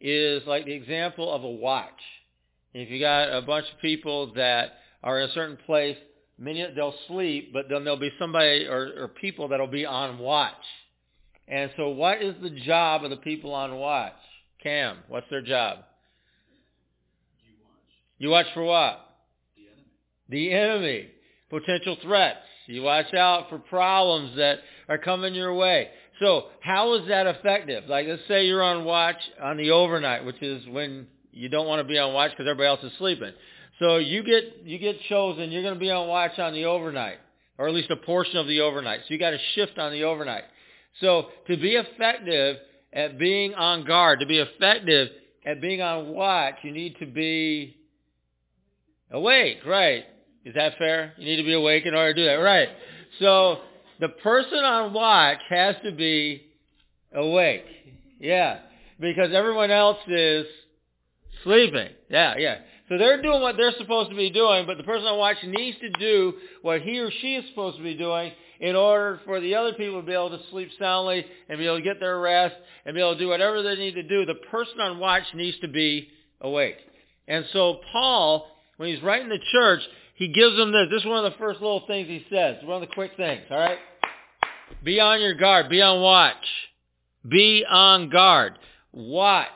is 0.00 0.42
like 0.46 0.64
the 0.64 0.72
example 0.72 1.32
of 1.32 1.44
a 1.44 1.50
watch. 1.50 2.00
If 2.72 2.90
you 2.90 3.00
got 3.00 3.34
a 3.34 3.42
bunch 3.42 3.66
of 3.72 3.80
people 3.80 4.32
that 4.34 4.72
are 5.02 5.20
in 5.20 5.30
a 5.30 5.32
certain 5.32 5.58
place, 5.66 5.96
many 6.38 6.66
they'll 6.74 6.94
sleep, 7.06 7.52
but 7.52 7.66
then 7.68 7.84
there'll 7.84 7.98
be 7.98 8.12
somebody 8.18 8.66
or, 8.66 8.92
or 8.96 9.08
people 9.08 9.48
that'll 9.48 9.66
be 9.66 9.84
on 9.84 10.18
watch. 10.18 10.52
And 11.46 11.70
so 11.76 11.88
what 11.88 12.22
is 12.22 12.34
the 12.42 12.50
job 12.50 13.04
of 13.04 13.10
the 13.10 13.16
people 13.16 13.54
on 13.54 13.74
watch? 13.76 14.12
Cam, 14.62 14.98
what's 15.08 15.28
their 15.30 15.42
job? 15.42 15.78
You 17.40 17.54
watch. 17.64 17.76
You 18.18 18.28
watch 18.30 18.46
for 18.54 18.64
what? 18.64 19.07
The 20.28 20.52
enemy. 20.52 21.08
Potential 21.50 21.96
threats. 22.02 22.38
You 22.66 22.82
watch 22.82 23.14
out 23.14 23.48
for 23.48 23.58
problems 23.58 24.36
that 24.36 24.58
are 24.88 24.98
coming 24.98 25.34
your 25.34 25.54
way. 25.54 25.88
So 26.20 26.46
how 26.60 26.94
is 26.94 27.08
that 27.08 27.26
effective? 27.26 27.84
Like 27.88 28.06
let's 28.06 28.22
say 28.28 28.46
you're 28.46 28.62
on 28.62 28.84
watch 28.84 29.16
on 29.40 29.56
the 29.56 29.70
overnight, 29.70 30.24
which 30.24 30.42
is 30.42 30.66
when 30.68 31.06
you 31.32 31.48
don't 31.48 31.66
want 31.66 31.80
to 31.80 31.84
be 31.84 31.98
on 31.98 32.12
watch 32.12 32.32
because 32.32 32.48
everybody 32.48 32.68
else 32.68 32.92
is 32.92 32.98
sleeping. 32.98 33.32
So 33.78 33.96
you 33.96 34.22
get 34.22 34.64
you 34.64 34.78
get 34.78 35.00
chosen. 35.08 35.50
You're 35.50 35.62
going 35.62 35.74
to 35.74 35.80
be 35.80 35.90
on 35.90 36.08
watch 36.08 36.38
on 36.38 36.52
the 36.52 36.64
overnight, 36.64 37.18
or 37.56 37.68
at 37.68 37.74
least 37.74 37.90
a 37.90 37.96
portion 37.96 38.36
of 38.36 38.46
the 38.46 38.60
overnight. 38.60 39.00
So 39.06 39.14
you 39.14 39.18
got 39.18 39.30
to 39.30 39.38
shift 39.54 39.78
on 39.78 39.92
the 39.92 40.04
overnight. 40.04 40.44
So 41.00 41.28
to 41.46 41.56
be 41.56 41.76
effective 41.76 42.56
at 42.92 43.18
being 43.18 43.54
on 43.54 43.84
guard, 43.84 44.20
to 44.20 44.26
be 44.26 44.38
effective 44.38 45.08
at 45.46 45.60
being 45.60 45.80
on 45.80 46.08
watch, 46.08 46.56
you 46.62 46.72
need 46.72 46.96
to 46.98 47.06
be 47.06 47.76
awake, 49.10 49.58
right? 49.64 50.04
Is 50.48 50.54
that 50.54 50.78
fair? 50.78 51.12
You 51.18 51.26
need 51.26 51.36
to 51.36 51.42
be 51.42 51.52
awake 51.52 51.84
in 51.84 51.94
order 51.94 52.14
to 52.14 52.20
do 52.22 52.24
that, 52.24 52.36
right? 52.36 52.70
So 53.18 53.58
the 54.00 54.08
person 54.08 54.60
on 54.60 54.94
watch 54.94 55.40
has 55.50 55.76
to 55.84 55.92
be 55.92 56.42
awake. 57.14 57.66
Yeah, 58.18 58.60
because 58.98 59.34
everyone 59.34 59.70
else 59.70 59.98
is 60.06 60.46
sleeping. 61.44 61.90
Yeah, 62.08 62.36
yeah. 62.38 62.60
So 62.88 62.96
they're 62.96 63.20
doing 63.20 63.42
what 63.42 63.58
they're 63.58 63.74
supposed 63.76 64.08
to 64.08 64.16
be 64.16 64.30
doing, 64.30 64.64
but 64.64 64.78
the 64.78 64.84
person 64.84 65.06
on 65.06 65.18
watch 65.18 65.36
needs 65.44 65.76
to 65.80 65.90
do 66.00 66.32
what 66.62 66.80
he 66.80 66.98
or 66.98 67.10
she 67.20 67.34
is 67.34 67.44
supposed 67.50 67.76
to 67.76 67.82
be 67.82 67.94
doing 67.94 68.32
in 68.58 68.74
order 68.74 69.20
for 69.26 69.40
the 69.40 69.54
other 69.54 69.74
people 69.74 70.00
to 70.00 70.06
be 70.06 70.14
able 70.14 70.30
to 70.30 70.40
sleep 70.50 70.70
soundly 70.78 71.26
and 71.50 71.58
be 71.58 71.66
able 71.66 71.76
to 71.76 71.82
get 71.82 72.00
their 72.00 72.18
rest 72.18 72.56
and 72.86 72.94
be 72.94 73.02
able 73.02 73.12
to 73.12 73.18
do 73.18 73.28
whatever 73.28 73.62
they 73.62 73.76
need 73.76 73.96
to 73.96 74.02
do. 74.02 74.24
The 74.24 74.36
person 74.50 74.80
on 74.80 74.98
watch 74.98 75.24
needs 75.34 75.58
to 75.60 75.68
be 75.68 76.08
awake. 76.40 76.76
And 77.28 77.44
so 77.52 77.80
Paul, 77.92 78.46
when 78.78 78.88
he's 78.88 79.02
writing 79.02 79.28
the 79.28 79.38
church, 79.52 79.82
he 80.18 80.26
gives 80.26 80.56
them 80.56 80.72
this. 80.72 80.88
This 80.90 81.02
is 81.02 81.06
one 81.06 81.24
of 81.24 81.32
the 81.32 81.38
first 81.38 81.60
little 81.60 81.84
things 81.86 82.08
he 82.08 82.26
says. 82.28 82.56
One 82.64 82.82
of 82.82 82.88
the 82.88 82.92
quick 82.92 83.12
things, 83.16 83.42
all 83.50 83.56
right? 83.56 83.78
Be 84.82 84.98
on 84.98 85.20
your 85.20 85.34
guard. 85.34 85.68
Be 85.68 85.80
on 85.80 86.02
watch. 86.02 86.34
Be 87.26 87.64
on 87.64 88.08
guard. 88.08 88.58
Watch. 88.92 89.46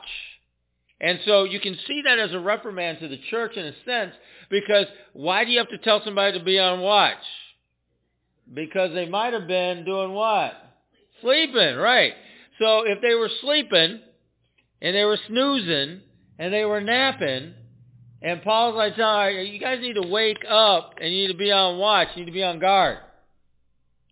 And 1.01 1.19
so 1.25 1.43
you 1.43 1.59
can 1.59 1.77
see 1.85 2.03
that 2.05 2.17
as 2.17 2.31
a 2.31 2.39
reprimand 2.39 2.99
to 2.99 3.09
the 3.09 3.19
church 3.29 3.57
in 3.57 3.65
a 3.65 3.73
sense, 3.85 4.13
because 4.49 4.85
why 5.11 5.43
do 5.43 5.51
you 5.51 5.59
have 5.59 5.67
to 5.69 5.77
tell 5.79 6.01
somebody 6.05 6.39
to 6.39 6.45
be 6.45 6.57
on 6.57 6.79
watch? 6.79 7.17
Because 8.53 8.93
they 8.93 9.05
might 9.05 9.33
have 9.33 9.47
been 9.47 9.83
doing 9.83 10.13
what? 10.13 10.53
Sleeping, 11.21 11.75
right. 11.75 12.13
So 12.57 12.83
if 12.85 13.01
they 13.01 13.15
were 13.15 13.29
sleeping, 13.41 13.99
and 14.81 14.95
they 14.95 15.03
were 15.03 15.19
snoozing, 15.27 16.01
and 16.39 16.53
they 16.53 16.63
were 16.63 16.79
napping, 16.79 17.53
and 18.23 18.41
Paul's 18.41 18.75
like, 18.75 18.95
telling 18.95 19.45
you 19.47 19.59
guys 19.59 19.79
need 19.81 19.93
to 20.01 20.07
wake 20.07 20.43
up, 20.49 20.95
and 20.99 21.13
you 21.13 21.27
need 21.27 21.33
to 21.33 21.37
be 21.37 21.51
on 21.51 21.77
watch, 21.77 22.07
you 22.15 22.21
need 22.21 22.31
to 22.31 22.33
be 22.33 22.43
on 22.43 22.59
guard. 22.59 22.97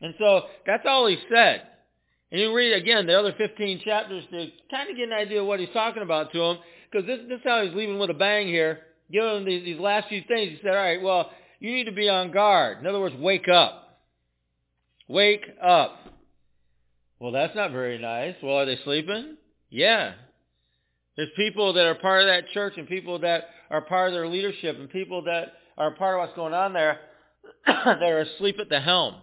And 0.02 0.14
so 0.20 0.44
that's 0.68 0.84
all 0.86 1.08
he 1.08 1.18
said. 1.34 1.64
And 2.32 2.40
you 2.40 2.54
read 2.54 2.74
again 2.74 3.08
the 3.08 3.18
other 3.18 3.34
15 3.38 3.82
chapters 3.84 4.24
to 4.32 4.48
kind 4.70 4.90
of 4.90 4.98
get 4.98 5.08
an 5.08 5.14
idea 5.14 5.42
of 5.42 5.48
what 5.48 5.60
he's 5.60 5.70
talking 5.74 6.04
about 6.04 6.32
to 6.34 6.40
them 6.40 6.58
because 6.92 7.08
this, 7.08 7.20
this 7.28 7.38
is 7.38 7.44
how 7.44 7.64
he's 7.64 7.74
leaving 7.74 8.00
with 8.00 8.10
a 8.10 8.16
bang 8.16 8.48
here. 8.48 8.80
Giving 9.12 9.34
them 9.34 9.46
these, 9.46 9.64
these 9.64 9.80
last 9.80 10.08
few 10.08 10.22
things. 10.28 10.52
He 10.52 10.60
said, 10.64 10.72
all 10.72 10.82
right, 10.82 11.02
well, 11.02 11.32
you 11.60 11.72
need 11.72 11.86
to 11.86 11.92
be 11.92 12.10
on 12.10 12.32
guard. 12.32 12.80
In 12.80 12.88
other 12.88 13.00
words, 13.00 13.16
wake 13.18 13.48
up. 13.50 14.00
Wake 15.08 15.46
up. 15.62 15.98
Well, 17.20 17.32
that's 17.32 17.56
not 17.56 17.72
very 17.72 18.00
nice. 18.00 18.36
Well, 18.42 18.60
are 18.60 18.66
they 18.66 18.80
sleeping? 18.84 19.36
Yeah. 19.70 20.14
There's 21.18 21.30
people 21.36 21.74
that 21.74 21.86
are 21.86 21.96
part 21.96 22.22
of 22.22 22.28
that 22.28 22.50
church 22.54 22.74
and 22.78 22.88
people 22.88 23.20
that 23.20 23.44
are 23.72 23.82
part 23.82 24.10
of 24.10 24.14
their 24.14 24.28
leadership 24.28 24.78
and 24.78 24.90
people 24.90 25.24
that 25.24 25.54
are 25.78 25.92
part 25.92 26.16
of 26.16 26.20
what's 26.20 26.36
going 26.36 26.54
on 26.54 26.74
there 26.74 27.00
that 27.66 28.04
are 28.04 28.20
asleep 28.20 28.58
at 28.60 28.70
the 28.70 28.80
helm. 28.80 29.16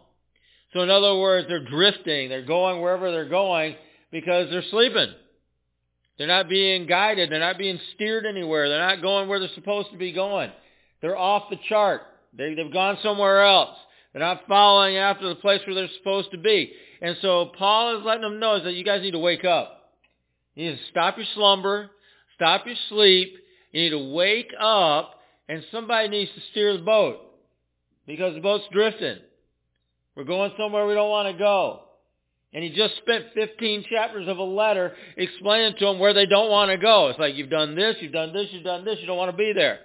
So 0.73 0.81
in 0.81 0.91
other 0.91 1.17
words, 1.17 1.47
they're 1.49 1.65
drifting. 1.65 2.29
They're 2.29 2.45
going 2.45 2.81
wherever 2.81 3.11
they're 3.13 3.29
going 3.29 3.77
because 4.11 4.51
they're 4.51 4.65
sleeping. 4.71 5.13
They're 6.17 6.27
not 6.27 6.49
being 6.49 6.87
guided. 6.87 7.31
They're 7.31 7.39
not 7.39 7.59
being 7.59 7.79
steered 7.95 8.27
anywhere. 8.27 8.69
They're 8.69 8.81
not 8.81 9.03
going 9.03 9.29
where 9.29 9.39
they're 9.39 9.49
supposed 9.55 9.93
to 9.93 9.99
be 9.99 10.13
going. 10.13 10.51
They're 11.01 11.17
off 11.17 11.45
the 11.49 11.59
chart. 11.69 12.03
They, 12.37 12.55
they've 12.55 12.73
gone 12.73 12.99
somewhere 13.03 13.43
else. 13.43 13.77
They're 14.13 14.23
not 14.23 14.43
following 14.49 14.97
after 14.97 15.29
the 15.29 15.37
place 15.37 15.61
where 15.67 15.75
they're 15.75 15.89
supposed 15.99 16.33
to 16.33 16.39
be. 16.39 16.73
And 17.01 17.17
so 17.23 17.53
Paul 17.57 17.99
is 17.99 18.05
letting 18.05 18.23
them 18.23 18.41
know 18.41 18.57
is 18.57 18.65
that 18.65 18.75
you 18.75 18.85
guys 18.85 19.03
need 19.03 19.13
to 19.13 19.19
wake 19.19 19.45
up. 19.45 19.93
You 20.55 20.71
need 20.71 20.77
to 20.77 20.85
stop 20.91 21.17
your 21.17 21.27
slumber, 21.35 21.91
stop 22.35 22.67
your 22.67 22.75
sleep. 22.89 23.37
You 23.73 23.83
need 23.83 23.91
to 23.91 24.13
wake 24.13 24.53
up, 24.59 25.15
and 25.49 25.65
somebody 25.71 26.09
needs 26.09 26.31
to 26.35 26.41
steer 26.51 26.77
the 26.77 26.83
boat 26.83 27.19
because 28.07 28.35
the 28.35 28.41
boat's 28.41 28.65
drifting. 28.73 29.19
We're 30.15 30.25
going 30.25 30.53
somewhere 30.59 30.87
we 30.87 30.95
don't 30.95 31.11
want 31.11 31.33
to 31.33 31.39
go. 31.39 31.83
And 32.53 32.65
he 32.65 32.71
just 32.71 32.97
spent 32.97 33.27
15 33.35 33.85
chapters 33.91 34.27
of 34.27 34.39
a 34.39 34.43
letter 34.43 34.95
explaining 35.17 35.77
to 35.79 35.85
them 35.85 35.99
where 35.99 36.15
they 36.15 36.25
don't 36.25 36.51
want 36.51 36.71
to 36.71 36.79
go. 36.79 37.09
It's 37.09 37.19
like, 37.19 37.35
you've 37.35 37.51
done 37.51 37.75
this, 37.75 37.97
you've 38.01 38.13
done 38.13 38.33
this, 38.33 38.49
you've 38.51 38.65
done 38.65 38.85
this, 38.85 38.99
you 39.01 39.07
don't 39.07 39.19
want 39.19 39.31
to 39.31 39.37
be 39.37 39.53
there. 39.53 39.81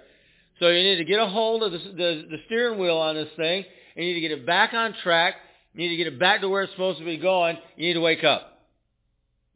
So 0.60 0.68
you 0.68 0.82
need 0.82 0.96
to 0.96 1.04
get 1.04 1.20
a 1.20 1.26
hold 1.26 1.62
of 1.62 1.72
the, 1.72 1.78
the, 1.78 2.26
the 2.30 2.36
steering 2.46 2.78
wheel 2.78 2.96
on 2.96 3.16
this 3.16 3.28
thing, 3.36 3.64
you 3.96 4.02
need 4.02 4.14
to 4.14 4.20
get 4.20 4.32
it 4.32 4.46
back 4.46 4.72
on 4.74 4.94
track. 5.02 5.34
You 5.72 5.80
need 5.80 5.90
to 5.90 5.96
get 5.96 6.06
it 6.06 6.18
back 6.18 6.40
to 6.40 6.48
where 6.48 6.62
it's 6.62 6.72
supposed 6.72 6.98
to 6.98 7.04
be 7.04 7.16
going. 7.16 7.56
You 7.76 7.88
need 7.88 7.94
to 7.94 8.00
wake 8.00 8.24
up. 8.24 8.60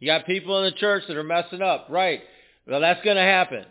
You 0.00 0.06
got 0.06 0.26
people 0.26 0.58
in 0.58 0.64
the 0.64 0.78
church 0.78 1.04
that 1.08 1.16
are 1.16 1.24
messing 1.24 1.62
up. 1.62 1.86
Right. 1.90 2.20
Well, 2.66 2.80
that's 2.80 3.02
going 3.04 3.16
to 3.16 3.22
happen. 3.22 3.64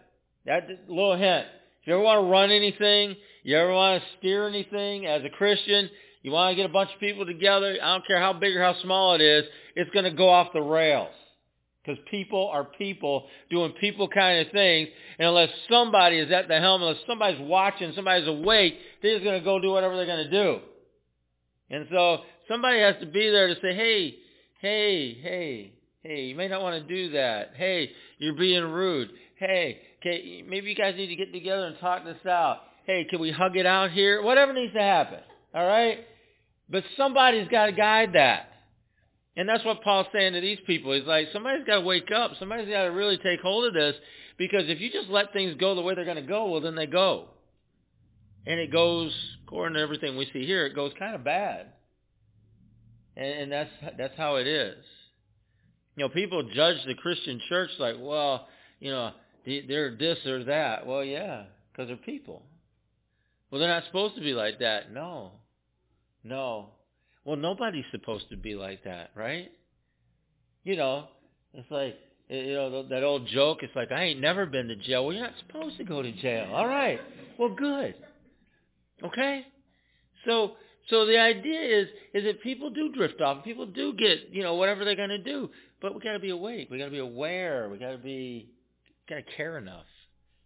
That 0.48 0.68
little 0.88 1.18
hint. 1.18 1.46
If 1.82 1.88
you 1.88 1.94
ever 1.94 2.02
want 2.02 2.26
to 2.26 2.32
run 2.32 2.52
anything, 2.52 3.16
you 3.44 3.58
ever 3.58 3.72
want 3.74 4.02
to 4.02 4.08
steer 4.18 4.48
anything 4.48 5.06
as 5.06 5.22
a 5.24 5.30
Christian, 5.30 5.90
you 6.24 6.32
want 6.32 6.52
to 6.52 6.56
get 6.56 6.70
a 6.70 6.74
bunch 6.74 6.90
of 6.94 7.00
people 7.00 7.26
together, 7.26 7.78
I 7.82 7.94
don't 7.94 8.08
care 8.08 8.20
how 8.20 8.34
big 8.34 8.56
or 8.56 8.64
how 8.64 8.76
small 8.82 9.16
it 9.16 9.22
is, 9.22 9.44
it's 9.76 9.90
going 9.92 10.06
to 10.06 10.12
go 10.12 10.30
off 10.30 10.54
the 10.54 10.62
rails. 10.62 11.14
Because 11.84 12.02
people 12.10 12.50
are 12.52 12.66
people 12.66 13.28
doing 13.50 13.74
people 13.80 14.10
kind 14.10 14.46
of 14.46 14.52
things. 14.52 14.90
And 15.20 15.30
unless 15.30 15.50
somebody 15.70 16.18
is 16.18 16.32
at 16.32 16.48
the 16.50 16.60
helm, 16.60 16.82
unless 16.82 16.98
somebody's 17.08 17.40
watching, 17.42 17.94
somebody's 17.96 18.28
awake, 18.28 18.78
they're 19.02 19.16
just 19.16 19.24
going 19.24 19.40
to 19.40 19.46
go 19.46 19.60
do 19.60 19.72
whatever 19.72 19.96
they're 19.96 20.06
going 20.06 20.30
to 20.30 20.32
do. 20.32 20.60
And 21.70 21.88
so 21.92 22.20
somebody 22.50 22.80
has 22.80 22.96
to 23.00 23.06
be 23.06 23.30
there 23.30 23.48
to 23.48 23.56
say, 23.62 23.74
hey, 23.74 24.16
hey, 24.60 25.14
hey, 25.22 25.74
hey, 26.04 26.22
you 26.26 26.36
may 26.36 26.48
not 26.48 26.62
want 26.62 26.82
to 26.82 26.94
do 26.94 27.12
that. 27.12 27.52
Hey, 27.56 27.92
you're 28.18 28.36
being 28.36 28.64
rude. 28.64 29.12
Hey, 29.36 29.80
okay, 30.00 30.44
maybe 30.48 30.70
you 30.70 30.76
guys 30.76 30.96
need 30.96 31.08
to 31.08 31.16
get 31.16 31.34
together 31.34 31.66
and 31.66 31.80
talk 31.80 32.04
this 32.04 32.26
out. 32.26 32.60
Hey, 32.86 33.06
can 33.10 33.20
we 33.20 33.32
hug 33.32 33.58
it 33.58 33.66
out 33.66 33.92
here? 33.92 34.22
Whatever 34.22 34.54
needs 34.54 34.74
to 34.74 34.82
happen. 34.82 35.20
All 35.54 35.66
right? 35.66 36.00
But 36.70 36.84
somebody's 36.96 37.48
got 37.50 37.68
to 37.68 37.72
guide 37.72 38.14
that. 38.14 38.50
And 39.36 39.48
that's 39.48 39.64
what 39.64 39.84
Paul's 39.84 40.08
saying 40.14 40.34
to 40.34 40.42
these 40.42 40.58
people. 40.66 40.94
He's 40.94 41.06
like, 41.06 41.28
somebody's 41.32 41.66
got 41.66 41.76
to 41.76 41.82
wake 41.82 42.12
up. 42.12 42.32
Somebody's 42.40 42.70
got 42.70 42.84
to 42.84 42.92
really 42.92 43.18
take 43.18 43.40
hold 43.42 43.66
of 43.66 43.74
this. 43.74 43.96
Because 44.38 44.64
if 44.68 44.80
you 44.80 44.92
just 44.92 45.10
let 45.10 45.34
things 45.34 45.56
go 45.60 45.76
the 45.76 45.82
way 45.82 45.96
they're 45.96 46.06
going 46.06 46.18
to 46.18 46.22
go, 46.24 46.50
well, 46.50 46.62
then 46.62 46.76
they 46.76 46.88
go. 46.88 47.28
And 48.46 48.60
it 48.60 48.72
goes, 48.72 49.12
according 49.46 49.76
to 49.76 49.82
everything 49.82 50.18
we 50.18 50.30
see 50.34 50.46
here, 50.46 50.66
it 50.66 50.74
goes 50.74 50.92
kind 50.98 51.16
of 51.16 51.24
bad. 51.24 51.68
And, 53.16 53.28
and 53.28 53.52
that's 53.52 53.70
that's 53.98 54.18
how 54.18 54.36
it 54.36 54.48
is. 54.48 54.78
You 55.96 56.06
know, 56.06 56.10
people 56.10 56.44
judge 56.54 56.78
the 56.86 56.94
Christian 56.94 57.42
church 57.50 57.72
like, 57.80 57.96
well, 58.00 58.48
you 58.80 58.92
know, 58.92 59.12
they're 59.68 59.96
this 59.96 60.18
or 60.26 60.44
that. 60.46 60.86
Well, 60.86 61.04
yeah, 61.04 61.44
because 61.72 61.88
they're 61.88 61.98
people. 61.98 62.44
Well, 63.50 63.60
they're 63.60 63.70
not 63.70 63.86
supposed 63.86 64.16
to 64.16 64.22
be 64.22 64.34
like 64.34 64.60
that. 64.60 64.92
No. 64.92 65.32
No. 66.24 66.70
Well, 67.24 67.38
nobody's 67.38 67.86
supposed 67.92 68.30
to 68.30 68.38
be 68.38 68.56
like 68.56 68.84
that, 68.84 69.12
right? 69.16 69.52
You 70.64 70.76
know, 70.76 71.08
it's 71.54 71.70
like, 71.72 71.96
you 72.30 72.54
know, 72.54 72.84
that 72.90 73.04
old 73.04 73.28
joke, 73.28 73.60
it's 73.62 73.76
like, 73.76 73.92
I 73.92 74.04
ain't 74.04 74.20
never 74.20 74.46
been 74.46 74.68
to 74.68 74.76
jail. 74.76 75.06
Well, 75.06 75.16
you're 75.16 75.24
not 75.24 75.34
supposed 75.48 75.78
to 75.78 75.86
go 75.86 76.02
to 76.02 76.12
jail. 76.12 76.52
All 76.54 76.68
right. 76.68 77.00
Well, 77.40 77.56
good. 77.56 77.96
Okay? 79.04 79.46
So, 80.26 80.54
so 80.90 81.06
the 81.06 81.18
idea 81.18 81.82
is, 81.82 81.88
is 82.14 82.24
that 82.26 82.42
people 82.42 82.70
do 82.70 82.92
drift 82.94 83.22
off. 83.22 83.46
People 83.46 83.66
do 83.66 83.94
get, 83.94 84.30
you 84.32 84.44
know, 84.44 84.56
whatever 84.56 84.84
they're 84.84 84.96
going 84.96 85.10
to 85.10 85.18
do. 85.18 85.50
But 85.82 85.96
we 85.96 86.02
got 86.02 86.14
to 86.14 86.20
be 86.20 86.32
awake. 86.32 86.70
We 86.70 86.78
got 86.78 86.86
to 86.86 86.92
be 86.92 87.00
aware. 87.00 87.70
We 87.70 87.78
got 87.78 87.92
to 87.92 87.98
be, 87.98 88.50
got 89.10 89.16
to 89.16 89.36
care 89.38 89.58
enough 89.58 89.86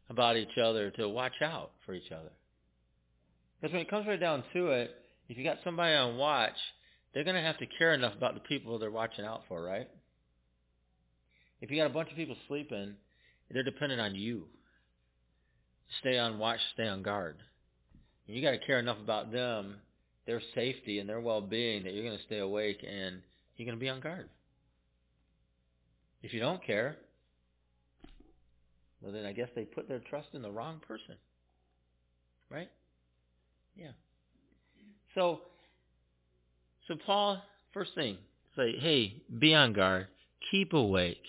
about 0.10 0.38
each 0.38 0.58
other 0.62 0.92
to 0.92 1.08
watch 1.10 1.42
out 1.42 1.72
for 1.86 1.94
each 1.94 2.12
other. 2.12 2.32
Because 3.60 3.74
when 3.74 3.82
it 3.82 3.90
comes 3.90 4.08
right 4.08 4.20
down 4.20 4.44
to 4.54 4.68
it, 4.72 4.92
if 5.30 5.38
you 5.38 5.44
got 5.44 5.58
somebody 5.64 5.96
on 5.96 6.18
watch, 6.18 6.58
they're 7.14 7.24
to 7.24 7.42
have 7.42 7.58
to 7.60 7.66
care 7.78 7.94
enough 7.94 8.14
about 8.16 8.34
the 8.34 8.42
people 8.42 8.78
they're 8.80 8.92
watching 8.92 9.26
out 9.26 9.44
for, 9.48 9.62
right? 9.62 9.88
If 11.62 11.70
you 11.70 11.78
got 11.78 11.86
a 11.86 11.94
bunch 11.94 12.10
of 12.10 12.16
people 12.16 12.36
sleeping, 12.48 12.96
they're 13.50 13.64
dependent 13.64 14.02
on 14.02 14.16
you. 14.16 14.46
Stay 16.00 16.18
on 16.18 16.40
watch, 16.40 16.60
stay 16.74 16.88
on 16.88 17.04
guard. 17.04 17.38
And 18.28 18.36
you 18.36 18.42
got 18.42 18.52
to 18.52 18.60
care 18.60 18.80
enough 18.80 18.98
about 19.04 19.32
them, 19.32 19.76
their 20.26 20.42
safety 20.56 21.00
and 21.00 21.08
their 21.08 21.22
well-being 21.22 21.84
that 21.84 21.94
you're 21.94 22.04
going 22.04 22.18
to 22.18 22.24
stay 22.24 22.40
awake 22.40 22.84
and 22.88 23.22
you're 23.56 23.66
going 23.66 23.78
to 23.78 23.82
be 23.82 23.90
on 23.90 24.00
guard. 24.00 24.30
If 26.24 26.34
you 26.34 26.40
don't 26.40 26.66
care, 26.66 26.98
well 29.02 29.12
then 29.12 29.26
I 29.26 29.34
guess 29.34 29.50
they 29.56 29.64
put 29.64 29.88
their 29.88 30.00
trust 30.00 30.30
in 30.34 30.42
the 30.42 30.52
wrong 30.52 30.82
person. 30.88 31.16
Right? 32.50 32.70
Yeah. 33.76 33.92
So, 35.16 35.42
so 36.88 36.96
Paul, 37.06 37.42
first 37.74 37.92
thing, 37.96 38.18
say, 38.56 38.76
hey, 38.78 39.22
be 39.40 39.54
on 39.54 39.74
guard. 39.74 40.08
Keep 40.52 40.74
awake. 40.74 41.24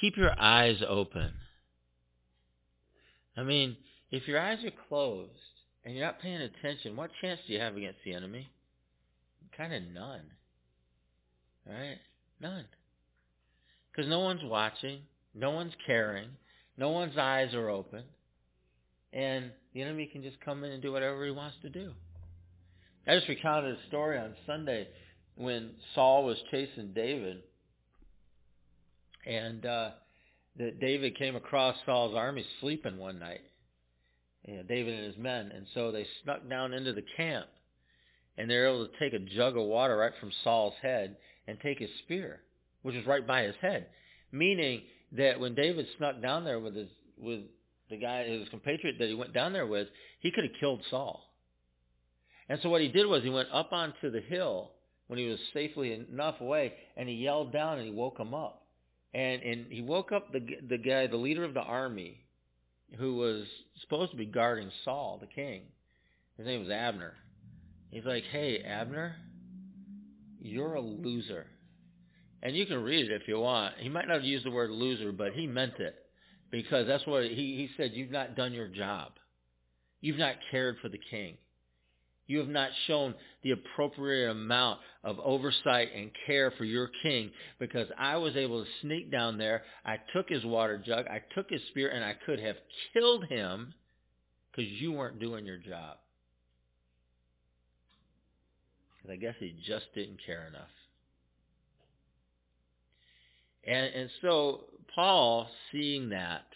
Keep 0.00 0.16
your 0.16 0.38
eyes 0.38 0.82
open. 0.86 1.32
I 3.36 3.42
mean, 3.42 3.76
if 4.10 4.28
your 4.28 4.40
eyes 4.40 4.64
are 4.64 4.72
closed 4.88 5.30
and 5.84 5.94
you're 5.94 6.04
not 6.04 6.20
paying 6.20 6.40
attention, 6.40 6.96
what 6.96 7.10
chance 7.20 7.40
do 7.46 7.52
you 7.52 7.60
have 7.60 7.76
against 7.76 7.98
the 8.04 8.14
enemy? 8.14 8.48
Kind 9.56 9.72
of 9.72 9.82
none. 9.92 10.24
Right? 11.66 11.98
None. 12.40 12.64
Because 13.90 14.08
no 14.08 14.20
one's 14.20 14.42
watching, 14.42 15.00
no 15.34 15.50
one's 15.50 15.72
caring, 15.86 16.28
no 16.76 16.90
one's 16.90 17.16
eyes 17.16 17.54
are 17.54 17.68
open, 17.68 18.04
and 19.12 19.50
the 19.72 19.82
enemy 19.82 20.08
can 20.12 20.22
just 20.22 20.40
come 20.40 20.64
in 20.64 20.72
and 20.72 20.82
do 20.82 20.92
whatever 20.92 21.24
he 21.24 21.30
wants 21.30 21.56
to 21.62 21.68
do. 21.68 21.92
I 23.06 23.16
just 23.16 23.28
recounted 23.28 23.76
a 23.76 23.88
story 23.88 24.18
on 24.18 24.34
Sunday 24.46 24.88
when 25.36 25.70
Saul 25.94 26.24
was 26.24 26.38
chasing 26.50 26.92
David, 26.94 27.42
and 29.26 29.64
uh, 29.66 29.90
that 30.56 30.80
David 30.80 31.18
came 31.18 31.36
across 31.36 31.76
Saul's 31.84 32.14
army 32.14 32.44
sleeping 32.60 32.98
one 32.98 33.18
night, 33.18 33.42
you 34.46 34.56
know, 34.56 34.62
David 34.62 34.94
and 34.94 35.06
his 35.06 35.16
men, 35.16 35.50
and 35.54 35.66
so 35.74 35.90
they 35.90 36.06
snuck 36.22 36.48
down 36.48 36.72
into 36.72 36.92
the 36.92 37.04
camp, 37.16 37.46
and 38.38 38.48
they 38.48 38.56
were 38.56 38.66
able 38.66 38.86
to 38.86 38.98
take 38.98 39.12
a 39.12 39.24
jug 39.36 39.56
of 39.56 39.64
water 39.64 39.96
right 39.96 40.12
from 40.20 40.30
Saul's 40.44 40.74
head 40.80 41.16
and 41.46 41.58
take 41.60 41.78
his 41.78 41.90
spear, 42.04 42.40
which 42.82 42.94
was 42.94 43.06
right 43.06 43.26
by 43.26 43.42
his 43.42 43.56
head, 43.60 43.86
meaning 44.32 44.82
that 45.16 45.38
when 45.38 45.54
David 45.54 45.86
snuck 45.96 46.20
down 46.20 46.44
there 46.44 46.60
with 46.60 46.74
his 46.74 46.88
with 47.18 47.40
the 47.90 47.96
guy, 47.96 48.24
his 48.24 48.48
compatriot 48.48 48.96
that 48.98 49.08
he 49.08 49.14
went 49.14 49.32
down 49.32 49.52
there 49.52 49.66
with, 49.66 49.88
he 50.20 50.30
could 50.30 50.44
have 50.44 50.52
killed 50.58 50.80
Saul. 50.90 51.22
And 52.48 52.58
so 52.62 52.68
what 52.68 52.80
he 52.80 52.88
did 52.88 53.06
was 53.06 53.22
he 53.22 53.30
went 53.30 53.48
up 53.52 53.72
onto 53.72 54.10
the 54.10 54.20
hill 54.20 54.72
when 55.06 55.18
he 55.18 55.26
was 55.26 55.38
safely 55.52 55.92
enough 55.92 56.40
away, 56.40 56.72
and 56.96 57.08
he 57.08 57.14
yelled 57.14 57.52
down 57.52 57.78
and 57.78 57.86
he 57.86 57.92
woke 57.92 58.18
him 58.18 58.34
up. 58.34 58.62
And 59.12 59.42
and 59.42 59.66
he 59.70 59.80
woke 59.80 60.12
up 60.12 60.32
the 60.32 60.40
the 60.68 60.78
guy, 60.78 61.06
the 61.06 61.16
leader 61.16 61.44
of 61.44 61.54
the 61.54 61.60
army, 61.60 62.20
who 62.98 63.16
was 63.16 63.44
supposed 63.80 64.10
to 64.10 64.16
be 64.16 64.26
guarding 64.26 64.70
Saul, 64.84 65.18
the 65.20 65.26
king. 65.26 65.62
His 66.36 66.46
name 66.46 66.60
was 66.60 66.70
Abner. 66.70 67.14
He's 67.90 68.04
like, 68.04 68.24
"Hey, 68.24 68.62
Abner, 68.64 69.14
you're 70.40 70.74
a 70.74 70.80
loser." 70.80 71.46
And 72.44 72.54
you 72.54 72.66
can 72.66 72.82
read 72.82 73.10
it 73.10 73.22
if 73.22 73.26
you 73.26 73.40
want. 73.40 73.74
He 73.78 73.88
might 73.88 74.06
not 74.06 74.18
have 74.18 74.24
used 74.24 74.44
the 74.44 74.50
word 74.50 74.70
loser, 74.70 75.12
but 75.12 75.32
he 75.32 75.46
meant 75.46 75.78
it 75.78 75.96
because 76.50 76.86
that's 76.86 77.06
what 77.06 77.24
he 77.24 77.30
he 77.34 77.70
said. 77.76 77.92
You've 77.94 78.10
not 78.10 78.36
done 78.36 78.52
your 78.52 78.68
job. 78.68 79.12
You've 80.02 80.18
not 80.18 80.36
cared 80.50 80.76
for 80.82 80.90
the 80.90 81.00
king. 81.10 81.38
You 82.26 82.38
have 82.38 82.48
not 82.48 82.70
shown 82.86 83.14
the 83.42 83.52
appropriate 83.52 84.30
amount 84.30 84.80
of 85.02 85.18
oversight 85.20 85.88
and 85.94 86.10
care 86.26 86.50
for 86.52 86.64
your 86.64 86.90
king 87.02 87.30
because 87.58 87.88
I 87.98 88.16
was 88.18 88.36
able 88.36 88.62
to 88.62 88.70
sneak 88.82 89.10
down 89.10 89.38
there. 89.38 89.62
I 89.84 89.96
took 90.14 90.28
his 90.28 90.44
water 90.44 90.82
jug. 90.84 91.06
I 91.06 91.22
took 91.34 91.50
his 91.50 91.60
spear 91.70 91.90
and 91.90 92.04
I 92.04 92.14
could 92.26 92.40
have 92.40 92.56
killed 92.92 93.24
him 93.26 93.74
because 94.50 94.70
you 94.70 94.92
weren't 94.92 95.20
doing 95.20 95.44
your 95.44 95.58
job. 95.58 95.96
Because 98.96 99.12
I 99.12 99.16
guess 99.16 99.34
he 99.38 99.54
just 99.66 99.86
didn't 99.94 100.18
care 100.24 100.46
enough. 100.46 100.68
And, 103.66 103.94
and 103.94 104.10
so 104.20 104.64
Paul, 104.94 105.48
seeing 105.72 106.10
that, 106.10 106.46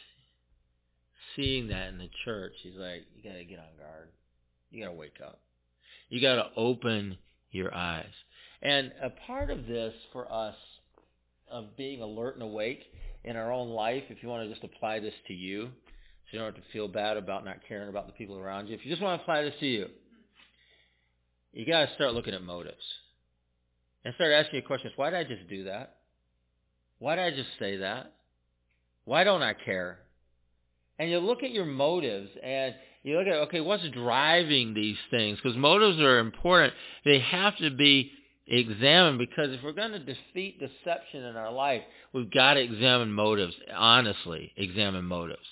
seeing 1.34 1.68
that 1.68 1.88
in 1.88 1.98
the 1.98 2.10
church, 2.24 2.52
he's 2.62 2.76
like, 2.76 3.04
you 3.16 3.22
got 3.28 3.36
to 3.36 3.44
get 3.44 3.58
on 3.58 3.76
guard. 3.78 4.08
You 4.70 4.84
got 4.84 4.90
to 4.90 4.96
wake 4.96 5.18
up. 5.24 5.40
You 6.08 6.20
got 6.20 6.36
to 6.36 6.46
open 6.56 7.18
your 7.50 7.74
eyes. 7.74 8.06
And 8.62 8.92
a 9.02 9.10
part 9.26 9.50
of 9.50 9.66
this 9.66 9.94
for 10.12 10.30
us 10.32 10.56
of 11.50 11.76
being 11.76 12.02
alert 12.02 12.34
and 12.34 12.42
awake 12.42 12.84
in 13.24 13.36
our 13.36 13.52
own 13.52 13.70
life, 13.70 14.04
if 14.10 14.22
you 14.22 14.28
want 14.28 14.46
to 14.46 14.52
just 14.52 14.64
apply 14.64 15.00
this 15.00 15.14
to 15.28 15.34
you, 15.34 15.64
so 15.66 16.32
you 16.32 16.38
don't 16.38 16.54
have 16.54 16.62
to 16.62 16.70
feel 16.72 16.88
bad 16.88 17.16
about 17.16 17.44
not 17.44 17.56
caring 17.66 17.88
about 17.88 18.06
the 18.06 18.12
people 18.12 18.36
around 18.38 18.68
you. 18.68 18.74
If 18.74 18.84
you 18.84 18.90
just 18.90 19.02
want 19.02 19.18
to 19.18 19.22
apply 19.22 19.42
this 19.42 19.54
to 19.60 19.66
you, 19.66 19.86
you 21.52 21.64
got 21.66 21.86
to 21.86 21.94
start 21.94 22.12
looking 22.12 22.34
at 22.34 22.42
motives. 22.42 22.76
And 24.04 24.14
start 24.14 24.32
asking 24.32 24.60
your 24.60 24.66
questions. 24.66 24.92
Why 24.96 25.10
did 25.10 25.18
I 25.18 25.24
just 25.24 25.48
do 25.48 25.64
that? 25.64 25.97
Why 26.98 27.16
did 27.16 27.24
I 27.24 27.30
just 27.36 27.50
say 27.58 27.78
that? 27.78 28.12
Why 29.04 29.24
don't 29.24 29.42
I 29.42 29.54
care? 29.54 29.98
And 30.98 31.10
you 31.10 31.18
look 31.18 31.42
at 31.42 31.50
your 31.50 31.64
motives 31.64 32.30
and 32.42 32.74
you 33.02 33.16
look 33.18 33.26
at, 33.26 33.34
okay, 33.48 33.60
what's 33.60 33.88
driving 33.90 34.74
these 34.74 34.96
things? 35.10 35.38
Because 35.42 35.56
motives 35.56 36.00
are 36.00 36.18
important. 36.18 36.74
They 37.04 37.20
have 37.20 37.56
to 37.58 37.70
be 37.70 38.10
examined 38.46 39.18
because 39.18 39.50
if 39.50 39.62
we're 39.62 39.72
going 39.72 39.92
to 39.92 39.98
defeat 39.98 40.58
deception 40.58 41.22
in 41.24 41.36
our 41.36 41.52
life, 41.52 41.82
we've 42.12 42.30
got 42.30 42.54
to 42.54 42.60
examine 42.60 43.12
motives, 43.12 43.54
honestly 43.74 44.52
examine 44.56 45.04
motives. 45.04 45.46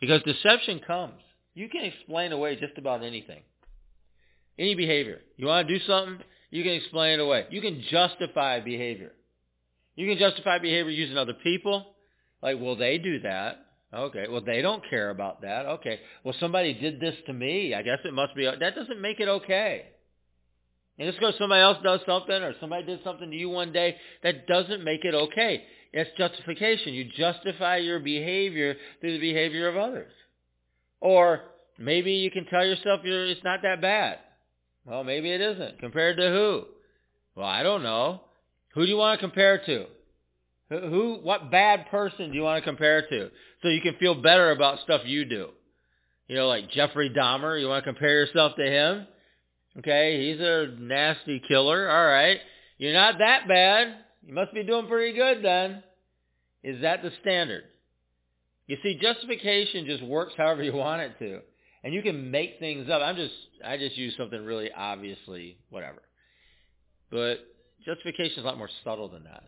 Because 0.00 0.22
deception 0.22 0.80
comes. 0.86 1.20
You 1.54 1.68
can 1.68 1.84
explain 1.84 2.32
away 2.32 2.56
just 2.56 2.78
about 2.78 3.02
anything. 3.02 3.42
Any 4.58 4.74
behavior. 4.74 5.20
You 5.36 5.46
want 5.46 5.68
to 5.68 5.78
do 5.78 5.84
something, 5.86 6.18
you 6.50 6.62
can 6.62 6.72
explain 6.72 7.18
it 7.18 7.22
away. 7.22 7.46
You 7.50 7.60
can 7.60 7.82
justify 7.90 8.60
behavior. 8.60 9.12
You 9.94 10.08
can 10.08 10.18
justify 10.18 10.58
behavior 10.58 10.90
using 10.90 11.18
other 11.18 11.34
people. 11.34 11.94
Like, 12.42 12.56
well, 12.60 12.76
they 12.76 12.98
do 12.98 13.20
that. 13.20 13.66
Okay. 13.94 14.26
Well, 14.30 14.40
they 14.40 14.62
don't 14.62 14.82
care 14.88 15.10
about 15.10 15.42
that. 15.42 15.66
Okay. 15.66 16.00
Well, 16.24 16.34
somebody 16.40 16.74
did 16.74 16.98
this 17.00 17.14
to 17.26 17.32
me. 17.32 17.74
I 17.74 17.82
guess 17.82 17.98
it 18.04 18.14
must 18.14 18.34
be. 18.34 18.44
That 18.44 18.74
doesn't 18.74 19.00
make 19.00 19.20
it 19.20 19.28
okay. 19.28 19.84
And 20.98 21.08
just 21.08 21.18
because 21.18 21.34
somebody 21.38 21.60
else 21.60 21.78
does 21.82 22.00
something 22.06 22.34
or 22.34 22.54
somebody 22.60 22.84
did 22.84 23.00
something 23.04 23.30
to 23.30 23.36
you 23.36 23.48
one 23.48 23.72
day, 23.72 23.96
that 24.22 24.46
doesn't 24.46 24.84
make 24.84 25.04
it 25.04 25.14
okay. 25.14 25.62
It's 25.92 26.10
justification. 26.16 26.94
You 26.94 27.04
justify 27.16 27.78
your 27.78 28.00
behavior 28.00 28.76
through 29.00 29.12
the 29.12 29.20
behavior 29.20 29.68
of 29.68 29.76
others. 29.76 30.12
Or 31.00 31.40
maybe 31.78 32.12
you 32.12 32.30
can 32.30 32.46
tell 32.46 32.64
yourself 32.64 33.00
you're, 33.04 33.26
it's 33.26 33.44
not 33.44 33.60
that 33.62 33.82
bad. 33.82 34.18
Well, 34.86 35.04
maybe 35.04 35.30
it 35.30 35.40
isn't. 35.40 35.80
Compared 35.80 36.16
to 36.16 36.28
who? 36.28 36.64
Well, 37.34 37.46
I 37.46 37.62
don't 37.62 37.82
know. 37.82 38.22
Who 38.74 38.84
do 38.84 38.90
you 38.90 38.96
want 38.96 39.20
to 39.20 39.26
compare 39.26 39.58
to? 39.58 39.86
Who, 40.70 41.18
what 41.22 41.50
bad 41.50 41.90
person 41.90 42.30
do 42.30 42.36
you 42.36 42.42
want 42.42 42.62
to 42.62 42.68
compare 42.68 43.06
to? 43.06 43.30
So 43.62 43.68
you 43.68 43.80
can 43.82 43.96
feel 43.96 44.14
better 44.14 44.50
about 44.50 44.80
stuff 44.80 45.02
you 45.04 45.24
do. 45.24 45.48
You 46.28 46.36
know, 46.36 46.48
like 46.48 46.70
Jeffrey 46.70 47.10
Dahmer, 47.10 47.60
you 47.60 47.68
want 47.68 47.84
to 47.84 47.92
compare 47.92 48.24
yourself 48.24 48.56
to 48.56 48.64
him? 48.64 49.06
Okay, 49.78 50.30
he's 50.30 50.40
a 50.40 50.68
nasty 50.78 51.42
killer. 51.46 51.90
All 51.90 52.06
right. 52.06 52.38
You're 52.78 52.94
not 52.94 53.18
that 53.18 53.46
bad. 53.48 53.94
You 54.26 54.34
must 54.34 54.54
be 54.54 54.64
doing 54.64 54.86
pretty 54.86 55.14
good 55.16 55.44
then. 55.44 55.82
Is 56.62 56.82
that 56.82 57.02
the 57.02 57.10
standard? 57.20 57.64
You 58.66 58.76
see, 58.82 58.98
justification 59.00 59.86
just 59.86 60.02
works 60.02 60.32
however 60.36 60.62
you 60.62 60.72
want 60.72 61.02
it 61.02 61.18
to. 61.18 61.40
And 61.84 61.92
you 61.92 62.02
can 62.02 62.30
make 62.30 62.58
things 62.60 62.88
up. 62.88 63.02
I'm 63.02 63.16
just, 63.16 63.34
I 63.64 63.76
just 63.76 63.96
use 63.96 64.14
something 64.16 64.42
really 64.42 64.70
obviously, 64.72 65.58
whatever. 65.68 66.00
But 67.10 67.40
justification 67.84 68.38
is 68.38 68.44
a 68.44 68.46
lot 68.46 68.58
more 68.58 68.70
subtle 68.84 69.08
than 69.08 69.24
that. 69.24 69.44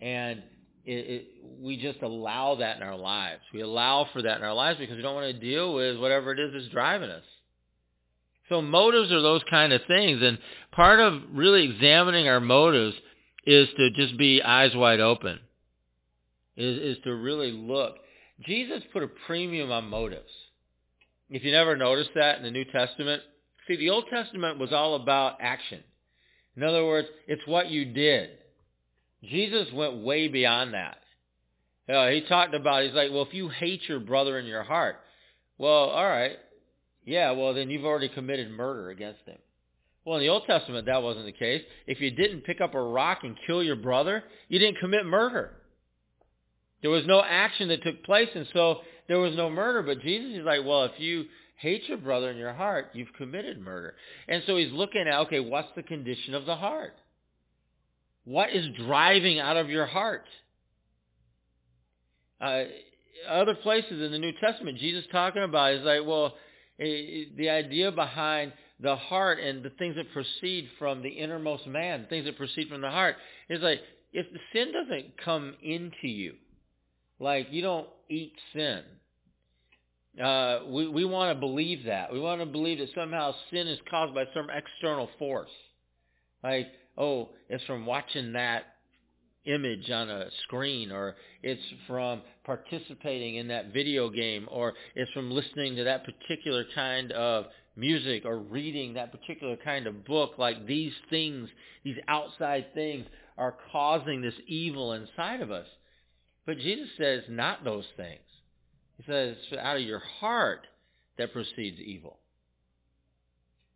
And 0.00 0.42
it, 0.84 0.92
it, 0.92 1.26
we 1.60 1.76
just 1.76 2.00
allow 2.02 2.56
that 2.56 2.76
in 2.76 2.82
our 2.82 2.96
lives. 2.96 3.42
We 3.52 3.60
allow 3.60 4.08
for 4.12 4.22
that 4.22 4.38
in 4.38 4.44
our 4.44 4.54
lives 4.54 4.78
because 4.78 4.96
we 4.96 5.02
don't 5.02 5.14
want 5.14 5.34
to 5.34 5.40
deal 5.40 5.74
with 5.74 5.98
whatever 5.98 6.32
it 6.32 6.40
is 6.40 6.52
that's 6.52 6.72
driving 6.72 7.10
us. 7.10 7.24
So 8.48 8.62
motives 8.62 9.12
are 9.12 9.20
those 9.20 9.42
kind 9.50 9.72
of 9.72 9.82
things. 9.86 10.22
And 10.22 10.38
part 10.72 11.00
of 11.00 11.20
really 11.32 11.64
examining 11.64 12.28
our 12.28 12.40
motives 12.40 12.96
is 13.44 13.68
to 13.76 13.90
just 13.90 14.16
be 14.16 14.42
eyes 14.42 14.74
wide 14.74 15.00
open, 15.00 15.38
is, 16.56 16.96
is 16.96 17.04
to 17.04 17.14
really 17.14 17.52
look. 17.52 17.96
Jesus 18.46 18.82
put 18.92 19.02
a 19.02 19.08
premium 19.26 19.70
on 19.70 19.88
motives. 19.88 20.30
If 21.30 21.44
you 21.44 21.52
never 21.52 21.76
noticed 21.76 22.10
that 22.14 22.38
in 22.38 22.42
the 22.42 22.50
New 22.50 22.64
Testament, 22.64 23.22
see, 23.66 23.76
the 23.76 23.90
Old 23.90 24.04
Testament 24.10 24.58
was 24.58 24.72
all 24.72 24.94
about 24.94 25.36
action. 25.40 25.80
In 26.58 26.64
other 26.64 26.84
words, 26.84 27.06
it's 27.28 27.46
what 27.46 27.70
you 27.70 27.84
did. 27.84 28.30
Jesus 29.22 29.68
went 29.72 30.02
way 30.02 30.26
beyond 30.26 30.74
that. 30.74 30.98
Know, 31.86 32.10
he 32.10 32.22
talked 32.22 32.52
about, 32.52 32.82
he's 32.82 32.94
like, 32.94 33.12
well, 33.12 33.22
if 33.22 33.32
you 33.32 33.48
hate 33.48 33.82
your 33.88 34.00
brother 34.00 34.36
in 34.40 34.44
your 34.44 34.64
heart, 34.64 34.96
well, 35.56 35.84
all 35.90 36.04
right. 36.04 36.36
Yeah, 37.04 37.30
well, 37.30 37.54
then 37.54 37.70
you've 37.70 37.84
already 37.84 38.08
committed 38.08 38.50
murder 38.50 38.90
against 38.90 39.20
him. 39.24 39.38
Well, 40.04 40.16
in 40.16 40.22
the 40.22 40.30
Old 40.30 40.46
Testament, 40.46 40.86
that 40.86 41.00
wasn't 41.00 41.26
the 41.26 41.32
case. 41.32 41.62
If 41.86 42.00
you 42.00 42.10
didn't 42.10 42.40
pick 42.40 42.60
up 42.60 42.74
a 42.74 42.82
rock 42.82 43.20
and 43.22 43.36
kill 43.46 43.62
your 43.62 43.76
brother, 43.76 44.24
you 44.48 44.58
didn't 44.58 44.80
commit 44.80 45.06
murder. 45.06 45.52
There 46.82 46.90
was 46.90 47.06
no 47.06 47.22
action 47.22 47.68
that 47.68 47.84
took 47.84 48.02
place, 48.02 48.30
and 48.34 48.48
so 48.52 48.78
there 49.06 49.20
was 49.20 49.36
no 49.36 49.48
murder. 49.48 49.82
But 49.82 50.02
Jesus 50.02 50.38
is 50.40 50.44
like, 50.44 50.66
well, 50.66 50.86
if 50.86 50.98
you 50.98 51.26
hate 51.58 51.88
your 51.88 51.98
brother 51.98 52.30
in 52.30 52.36
your 52.36 52.52
heart, 52.54 52.90
you've 52.92 53.12
committed 53.16 53.60
murder. 53.60 53.94
And 54.28 54.42
so 54.46 54.56
he's 54.56 54.72
looking 54.72 55.06
at, 55.06 55.20
okay, 55.26 55.40
what's 55.40 55.68
the 55.76 55.82
condition 55.82 56.34
of 56.34 56.46
the 56.46 56.56
heart? 56.56 56.94
What 58.24 58.50
is 58.50 58.66
driving 58.78 59.40
out 59.40 59.56
of 59.56 59.68
your 59.68 59.86
heart? 59.86 60.24
Uh, 62.40 62.64
other 63.28 63.54
places 63.56 64.00
in 64.00 64.12
the 64.12 64.18
New 64.18 64.32
Testament, 64.40 64.78
Jesus 64.78 65.04
talking 65.10 65.42
about 65.42 65.74
is 65.74 65.84
like, 65.84 66.06
well, 66.06 66.34
the 66.78 67.48
idea 67.50 67.90
behind 67.90 68.52
the 68.80 68.94
heart 68.94 69.40
and 69.40 69.64
the 69.64 69.70
things 69.70 69.96
that 69.96 70.12
proceed 70.12 70.68
from 70.78 71.02
the 71.02 71.08
innermost 71.08 71.66
man, 71.66 72.06
things 72.08 72.26
that 72.26 72.36
proceed 72.36 72.68
from 72.68 72.80
the 72.80 72.90
heart, 72.90 73.16
is 73.48 73.60
like 73.60 73.80
if 74.12 74.26
the 74.32 74.38
sin 74.52 74.72
doesn't 74.72 75.16
come 75.24 75.54
into 75.62 76.06
you, 76.06 76.34
like 77.18 77.48
you 77.50 77.62
don't 77.62 77.88
eat 78.08 78.32
sin, 78.54 78.82
uh, 80.20 80.60
we, 80.66 80.88
we 80.88 81.04
want 81.04 81.34
to 81.34 81.40
believe 81.40 81.84
that. 81.86 82.12
We 82.12 82.20
want 82.20 82.40
to 82.40 82.46
believe 82.46 82.78
that 82.78 82.88
somehow 82.94 83.34
sin 83.50 83.68
is 83.68 83.78
caused 83.90 84.14
by 84.14 84.24
some 84.34 84.48
external 84.50 85.08
force. 85.18 85.50
Like, 86.42 86.68
oh, 86.96 87.30
it's 87.48 87.64
from 87.64 87.86
watching 87.86 88.32
that 88.32 88.64
image 89.44 89.90
on 89.90 90.10
a 90.10 90.26
screen, 90.44 90.92
or 90.92 91.16
it's 91.42 91.62
from 91.86 92.22
participating 92.44 93.36
in 93.36 93.48
that 93.48 93.72
video 93.72 94.10
game, 94.10 94.46
or 94.50 94.74
it's 94.94 95.10
from 95.12 95.30
listening 95.30 95.76
to 95.76 95.84
that 95.84 96.04
particular 96.04 96.64
kind 96.74 97.12
of 97.12 97.46
music, 97.76 98.24
or 98.24 98.38
reading 98.38 98.94
that 98.94 99.12
particular 99.12 99.56
kind 99.56 99.86
of 99.86 100.04
book. 100.04 100.32
Like 100.38 100.66
these 100.66 100.92
things, 101.10 101.48
these 101.84 101.96
outside 102.08 102.66
things 102.74 103.06
are 103.36 103.54
causing 103.72 104.20
this 104.20 104.34
evil 104.46 104.92
inside 104.92 105.40
of 105.40 105.50
us. 105.50 105.66
But 106.44 106.58
Jesus 106.58 106.88
says 106.98 107.22
not 107.28 107.64
those 107.64 107.86
things. 107.96 108.20
He 108.98 109.04
says 109.10 109.36
out 109.58 109.76
of 109.76 109.82
your 109.82 110.02
heart 110.20 110.66
that 111.16 111.32
proceeds 111.32 111.80
evil. 111.80 112.18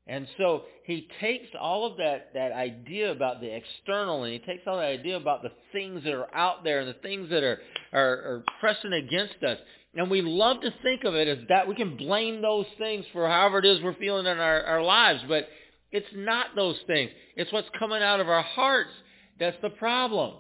And 0.07 0.27
so 0.37 0.65
he 0.85 1.09
takes 1.21 1.47
all 1.59 1.87
of 1.87 1.97
that, 1.99 2.31
that 2.35 2.51
idea 2.51 3.13
about 3.13 3.41
the 3.41 3.55
external 3.55 4.25
and 4.25 4.33
he 4.33 4.41
takes 4.41 4.65
all 4.67 4.77
that 4.77 4.87
idea 4.87 5.17
about 5.17 5.43
the 5.43 5.53
things 5.71 6.03
that 6.05 6.13
are 6.13 6.35
out 6.35 6.65
there 6.65 6.81
and 6.81 6.89
the 6.89 7.01
things 7.01 7.31
that 7.31 7.45
are, 7.45 7.61
are, 7.93 8.01
are 8.01 8.45
pressing 8.59 8.93
against 8.93 9.43
us. 9.47 9.59
And 9.95 10.11
we 10.11 10.21
love 10.21 10.61
to 10.63 10.75
think 10.83 11.05
of 11.05 11.15
it 11.15 11.29
as 11.29 11.39
that 11.49 11.69
we 11.69 11.77
can 11.77 11.97
blame 11.97 12.43
those 12.43 12.67
things 12.79 13.05
for 13.13 13.29
however 13.29 13.59
it 13.59 13.65
is 13.65 13.81
we're 13.83 13.95
feeling 13.95 14.27
in 14.27 14.39
our, 14.39 14.63
our 14.65 14.83
lives. 14.83 15.21
But 15.29 15.49
it's 15.93 16.07
not 16.15 16.57
those 16.57 16.79
things. 16.89 17.11
It's 17.37 17.53
what's 17.53 17.69
coming 17.79 18.03
out 18.03 18.19
of 18.19 18.29
our 18.29 18.43
hearts 18.43 18.91
that's 19.39 19.57
the 19.63 19.71
problem. 19.71 20.35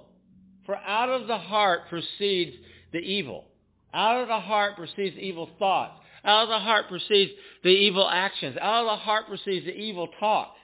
For 0.66 0.76
out 0.76 1.08
of 1.08 1.26
the 1.26 1.38
heart 1.38 1.88
proceeds 1.88 2.56
the 2.92 2.98
evil. 2.98 3.46
Out 3.94 4.22
of 4.22 4.28
the 4.28 4.40
heart 4.40 4.76
proceeds 4.76 5.16
evil 5.18 5.48
thoughts. 5.58 5.98
Out 6.24 6.44
of 6.44 6.48
the 6.48 6.58
heart 6.58 6.88
proceeds 6.88 7.32
the 7.62 7.70
evil 7.70 8.08
actions. 8.08 8.56
Out 8.60 8.84
of 8.84 8.98
the 8.98 9.02
heart 9.02 9.26
proceeds 9.26 9.66
the 9.66 9.74
evil 9.74 10.08
talk. 10.18 10.54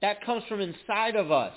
That 0.00 0.24
comes 0.24 0.44
from 0.48 0.60
inside 0.60 1.16
of 1.16 1.30
us. 1.30 1.54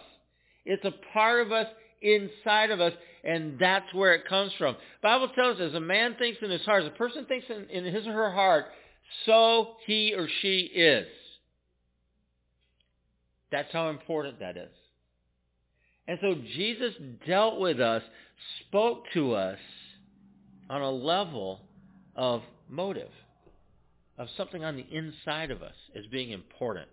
It's 0.66 0.84
a 0.84 0.94
part 1.14 1.46
of 1.46 1.52
us 1.52 1.68
inside 2.02 2.72
of 2.72 2.82
us, 2.82 2.94
and 3.24 3.58
that's 3.60 3.94
where 3.94 4.16
it 4.16 4.28
comes 4.28 4.52
from. 4.58 4.76
Bible 5.04 5.30
tells 5.30 5.60
us, 5.60 5.70
as 5.70 5.76
a 5.76 5.80
man 5.80 6.16
thinks 6.18 6.40
in 6.42 6.50
his 6.50 6.62
heart, 6.62 6.84
as 6.84 6.88
a 6.88 6.98
person 6.98 7.26
thinks 7.26 7.46
in, 7.50 7.70
in 7.70 7.94
his 7.94 8.08
or 8.08 8.14
her 8.14 8.32
heart, 8.32 8.66
so 9.26 9.76
he 9.86 10.14
or 10.16 10.28
she 10.42 10.62
is. 10.62 11.08
That's 13.52 13.72
how 13.72 13.90
important 13.90 14.40
that 14.40 14.58
is. 14.58 14.70
And 16.08 16.18
so 16.22 16.36
Jesus 16.56 16.94
dealt 17.28 17.60
with 17.60 17.80
us, 17.80 18.02
spoke 18.68 19.04
to 19.14 19.34
us 19.34 19.60
on 20.72 20.82
a 20.82 20.90
level 20.90 21.60
of 22.16 22.42
motive, 22.70 23.12
of 24.18 24.30
something 24.38 24.64
on 24.64 24.78
the 24.78 24.86
inside 24.90 25.52
of 25.52 25.62
us 25.62 25.76
as 25.98 26.06
being 26.10 26.32
important. 26.32 26.88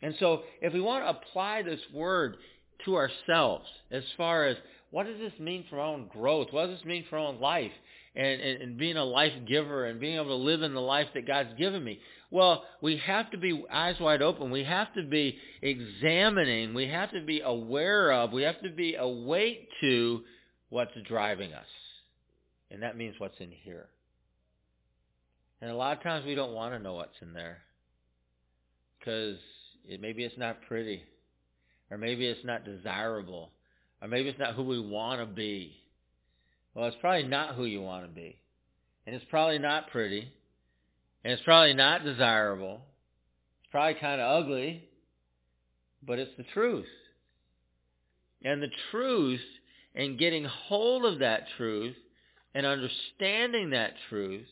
And 0.00 0.14
so 0.18 0.42
if 0.62 0.72
we 0.72 0.80
want 0.80 1.04
to 1.04 1.10
apply 1.10 1.62
this 1.62 1.80
word 1.92 2.36
to 2.86 2.96
ourselves 2.96 3.66
as 3.90 4.02
far 4.16 4.46
as 4.46 4.56
what 4.90 5.04
does 5.04 5.18
this 5.18 5.38
mean 5.38 5.66
for 5.68 5.78
our 5.78 5.86
own 5.88 6.08
growth? 6.08 6.48
What 6.50 6.68
does 6.68 6.78
this 6.78 6.86
mean 6.86 7.04
for 7.10 7.18
our 7.18 7.26
own 7.26 7.38
life? 7.38 7.72
And, 8.16 8.40
and, 8.40 8.62
and 8.62 8.78
being 8.78 8.96
a 8.96 9.04
life 9.04 9.32
giver 9.46 9.84
and 9.84 10.00
being 10.00 10.16
able 10.16 10.28
to 10.28 10.34
live 10.34 10.62
in 10.62 10.72
the 10.72 10.80
life 10.80 11.08
that 11.12 11.26
God's 11.26 11.52
given 11.58 11.84
me. 11.84 12.00
Well, 12.30 12.64
we 12.80 12.96
have 12.96 13.30
to 13.32 13.36
be 13.36 13.62
eyes 13.70 13.96
wide 14.00 14.22
open. 14.22 14.50
We 14.50 14.64
have 14.64 14.92
to 14.94 15.02
be 15.02 15.36
examining. 15.60 16.72
We 16.72 16.88
have 16.88 17.10
to 17.12 17.20
be 17.20 17.42
aware 17.42 18.10
of. 18.10 18.32
We 18.32 18.44
have 18.44 18.60
to 18.62 18.70
be 18.70 18.94
awake 18.94 19.68
to 19.82 20.22
what's 20.70 20.92
driving 21.06 21.52
us. 21.52 21.66
And 22.70 22.82
that 22.82 22.96
means 22.96 23.14
what's 23.18 23.38
in 23.40 23.50
here. 23.50 23.86
And 25.60 25.70
a 25.70 25.74
lot 25.74 25.96
of 25.96 26.02
times 26.02 26.24
we 26.24 26.34
don't 26.34 26.52
want 26.52 26.74
to 26.74 26.78
know 26.78 26.94
what's 26.94 27.20
in 27.20 27.32
there 27.32 27.58
because 28.98 29.38
it, 29.86 30.00
maybe 30.00 30.24
it's 30.24 30.38
not 30.38 30.62
pretty, 30.68 31.02
or 31.90 31.98
maybe 31.98 32.26
it's 32.26 32.44
not 32.44 32.64
desirable, 32.64 33.50
or 34.00 34.08
maybe 34.08 34.28
it's 34.28 34.38
not 34.38 34.54
who 34.54 34.62
we 34.62 34.80
want 34.80 35.20
to 35.20 35.26
be. 35.26 35.72
Well, 36.74 36.86
it's 36.86 36.96
probably 37.00 37.26
not 37.28 37.54
who 37.54 37.64
you 37.64 37.82
want 37.82 38.04
to 38.04 38.10
be, 38.10 38.38
and 39.06 39.16
it's 39.16 39.24
probably 39.30 39.58
not 39.58 39.90
pretty, 39.90 40.30
and 41.24 41.32
it's 41.32 41.42
probably 41.42 41.74
not 41.74 42.04
desirable. 42.04 42.82
It's 43.62 43.70
probably 43.70 44.00
kind 44.00 44.20
of 44.20 44.44
ugly, 44.44 44.84
but 46.06 46.18
it's 46.18 46.36
the 46.36 46.44
truth. 46.54 46.86
And 48.44 48.62
the 48.62 48.70
truth 48.92 49.40
and 49.94 50.18
getting 50.18 50.44
hold 50.44 51.04
of 51.04 51.18
that 51.18 51.44
truth 51.56 51.96
and 52.54 52.66
understanding 52.66 53.70
that 53.70 53.92
truth 54.08 54.46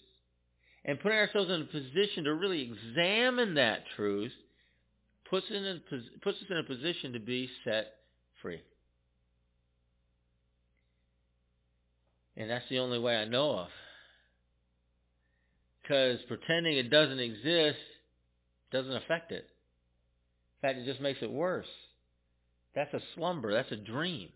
and 0.84 1.00
putting 1.00 1.18
ourselves 1.18 1.50
in 1.50 1.62
a 1.62 1.64
position 1.64 2.24
to 2.24 2.34
really 2.34 2.62
examine 2.62 3.54
that 3.54 3.80
truth 3.96 4.32
puts, 5.28 5.46
in 5.50 5.64
a, 5.64 5.80
puts 6.22 6.38
us 6.38 6.44
in 6.48 6.56
a 6.58 6.62
position 6.62 7.12
to 7.12 7.18
be 7.18 7.50
set 7.64 7.94
free. 8.40 8.60
And 12.36 12.50
that's 12.50 12.68
the 12.68 12.78
only 12.78 12.98
way 12.98 13.16
I 13.16 13.24
know 13.24 13.58
of. 13.58 13.68
Because 15.82 16.18
pretending 16.28 16.76
it 16.76 16.90
doesn't 16.90 17.18
exist 17.18 17.78
doesn't 18.72 18.96
affect 18.96 19.32
it. 19.32 19.46
In 20.62 20.68
fact, 20.68 20.78
it 20.78 20.84
just 20.84 21.00
makes 21.00 21.20
it 21.22 21.30
worse. 21.30 21.66
That's 22.74 22.92
a 22.92 23.00
slumber. 23.14 23.52
That's 23.52 23.72
a 23.72 23.76
dream. 23.76 24.28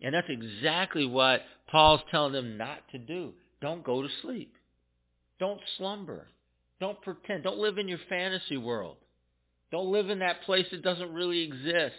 And 0.00 0.14
that's 0.14 0.28
exactly 0.28 1.06
what 1.06 1.42
Paul's 1.70 2.00
telling 2.10 2.32
them 2.32 2.56
not 2.56 2.78
to 2.92 2.98
do. 2.98 3.32
Don't 3.60 3.84
go 3.84 4.02
to 4.02 4.08
sleep. 4.22 4.54
Don't 5.40 5.60
slumber. 5.76 6.28
Don't 6.80 7.00
pretend. 7.02 7.42
Don't 7.42 7.58
live 7.58 7.78
in 7.78 7.88
your 7.88 7.98
fantasy 8.08 8.56
world. 8.56 8.96
Don't 9.70 9.92
live 9.92 10.08
in 10.10 10.20
that 10.20 10.42
place 10.42 10.66
that 10.70 10.82
doesn't 10.82 11.12
really 11.12 11.42
exist. 11.42 11.94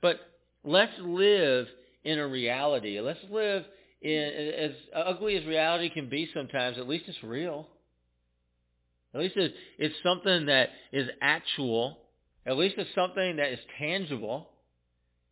But 0.00 0.20
let's 0.62 0.92
live 1.00 1.66
in 2.04 2.18
a 2.18 2.26
reality. 2.26 3.00
Let's 3.00 3.18
live 3.30 3.64
in, 4.00 4.52
as 4.58 4.70
ugly 4.94 5.36
as 5.36 5.44
reality 5.46 5.90
can 5.90 6.08
be 6.08 6.28
sometimes, 6.32 6.78
at 6.78 6.88
least 6.88 7.04
it's 7.08 7.22
real. 7.22 7.66
At 9.14 9.20
least 9.20 9.36
it's, 9.36 9.54
it's 9.78 9.94
something 10.02 10.46
that 10.46 10.70
is 10.92 11.08
actual. 11.20 11.98
At 12.46 12.56
least 12.56 12.76
it's 12.78 12.94
something 12.94 13.36
that 13.36 13.52
is 13.52 13.58
tangible. 13.78 14.48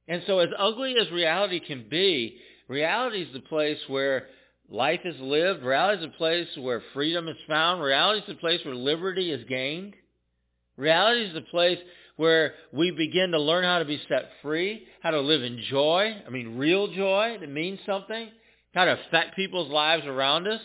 And 0.09 0.23
so 0.27 0.41
as 0.41 0.49
ugly 0.59 0.97
as 1.01 1.11
reality 1.11 1.61
can 1.61 1.87
be, 1.89 2.39
reality 2.69 3.23
is 3.23 3.33
the 3.33 3.41
place 3.41 3.79
where 3.89 4.27
life 4.69 5.01
is 5.05 5.17
lived. 5.21 5.63
Reality 5.63 6.03
is 6.03 6.11
a 6.15 6.19
place 6.19 6.49
where 6.59 6.83
freedom 6.93 7.29
is 7.29 7.37
found. 7.49 7.83
Reality 7.83 8.21
is 8.21 8.27
the 8.27 8.35
place 8.35 8.61
where 8.65 8.75
liberty 8.75 9.31
is 9.31 9.45
gained. 9.49 9.95
Reality 10.77 11.27
is 11.27 11.35
the 11.35 11.43
place 11.43 11.79
where 12.17 12.55
we 12.73 12.91
begin 12.91 13.31
to 13.33 13.41
learn 13.41 13.65
how 13.65 13.79
to 13.79 13.85
be 13.85 14.01
set 14.09 14.31
free, 14.43 14.87
how 15.03 15.11
to 15.11 15.21
live 15.21 15.43
in 15.43 15.63
joy, 15.71 16.15
I 16.27 16.31
mean 16.31 16.57
real 16.57 16.93
joy 16.93 17.39
that 17.41 17.51
means 17.51 17.79
something, 17.87 18.29
how 18.75 18.85
to 18.85 18.99
affect 19.01 19.37
people's 19.37 19.71
lives 19.71 20.07
around 20.07 20.47
us, 20.47 20.61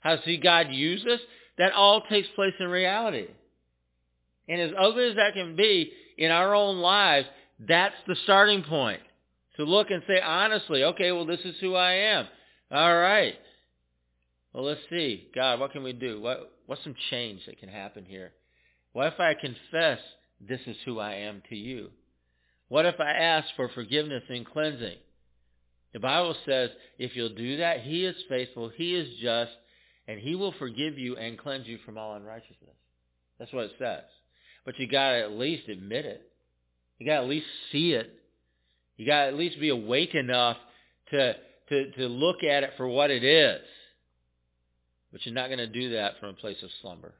how 0.00 0.16
to 0.16 0.22
see 0.24 0.36
God 0.36 0.68
use 0.70 1.04
us. 1.06 1.20
That 1.58 1.72
all 1.72 2.02
takes 2.10 2.28
place 2.36 2.52
in 2.60 2.68
reality. 2.68 3.28
And 4.48 4.60
as 4.60 4.72
ugly 4.78 5.08
as 5.08 5.16
that 5.16 5.32
can 5.32 5.56
be 5.56 5.90
in 6.18 6.30
our 6.30 6.54
own 6.54 6.78
lives, 6.78 7.26
that's 7.58 7.94
the 8.06 8.16
starting 8.24 8.62
point. 8.62 9.00
To 9.56 9.64
look 9.64 9.90
and 9.90 10.02
say 10.06 10.20
honestly, 10.20 10.84
okay, 10.84 11.12
well 11.12 11.24
this 11.24 11.40
is 11.44 11.54
who 11.60 11.74
I 11.74 11.92
am. 11.92 12.26
All 12.70 12.96
right. 12.96 13.36
Well, 14.52 14.64
let's 14.64 14.80
see. 14.90 15.28
God, 15.34 15.60
what 15.60 15.72
can 15.72 15.82
we 15.82 15.92
do? 15.92 16.20
What, 16.20 16.52
what's 16.66 16.82
some 16.82 16.94
change 17.10 17.40
that 17.46 17.58
can 17.58 17.68
happen 17.68 18.04
here? 18.04 18.32
What 18.92 19.12
if 19.12 19.20
I 19.20 19.34
confess 19.34 19.98
this 20.40 20.60
is 20.66 20.76
who 20.84 20.98
I 20.98 21.14
am 21.14 21.42
to 21.48 21.56
you? 21.56 21.90
What 22.68 22.86
if 22.86 22.98
I 22.98 23.10
ask 23.10 23.48
for 23.54 23.68
forgiveness 23.68 24.24
and 24.28 24.44
cleansing? 24.44 24.96
The 25.92 26.00
Bible 26.00 26.34
says 26.44 26.70
if 26.98 27.14
you'll 27.14 27.34
do 27.34 27.58
that, 27.58 27.80
he 27.80 28.04
is 28.04 28.16
faithful, 28.28 28.70
he 28.74 28.94
is 28.94 29.08
just, 29.20 29.52
and 30.08 30.20
he 30.20 30.34
will 30.34 30.52
forgive 30.58 30.98
you 30.98 31.16
and 31.16 31.38
cleanse 31.38 31.66
you 31.66 31.78
from 31.84 31.96
all 31.96 32.14
unrighteousness. 32.14 32.76
That's 33.38 33.52
what 33.52 33.64
it 33.64 33.72
says. 33.78 34.04
But 34.64 34.78
you 34.78 34.88
got 34.88 35.12
to 35.12 35.22
at 35.22 35.32
least 35.32 35.68
admit 35.68 36.04
it. 36.04 36.22
You 36.98 37.06
got 37.06 37.18
to 37.18 37.22
at 37.22 37.28
least 37.28 37.46
see 37.72 37.92
it. 37.92 38.10
You 38.96 39.06
got 39.06 39.22
to 39.22 39.28
at 39.28 39.34
least 39.34 39.60
be 39.60 39.68
awake 39.68 40.14
enough 40.14 40.56
to 41.10 41.36
to, 41.68 41.90
to 41.92 42.06
look 42.06 42.42
at 42.44 42.62
it 42.62 42.70
for 42.76 42.86
what 42.86 43.10
it 43.10 43.24
is. 43.24 43.60
But 45.12 45.24
you're 45.24 45.34
not 45.34 45.48
going 45.48 45.58
to 45.58 45.66
do 45.66 45.90
that 45.94 46.18
from 46.20 46.30
a 46.30 46.34
place 46.34 46.62
of 46.62 46.70
slumber. 46.80 47.14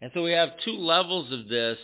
And 0.00 0.10
so 0.14 0.22
we 0.22 0.32
have 0.32 0.50
two 0.64 0.72
levels 0.72 1.32
of 1.32 1.48
this, 1.48 1.78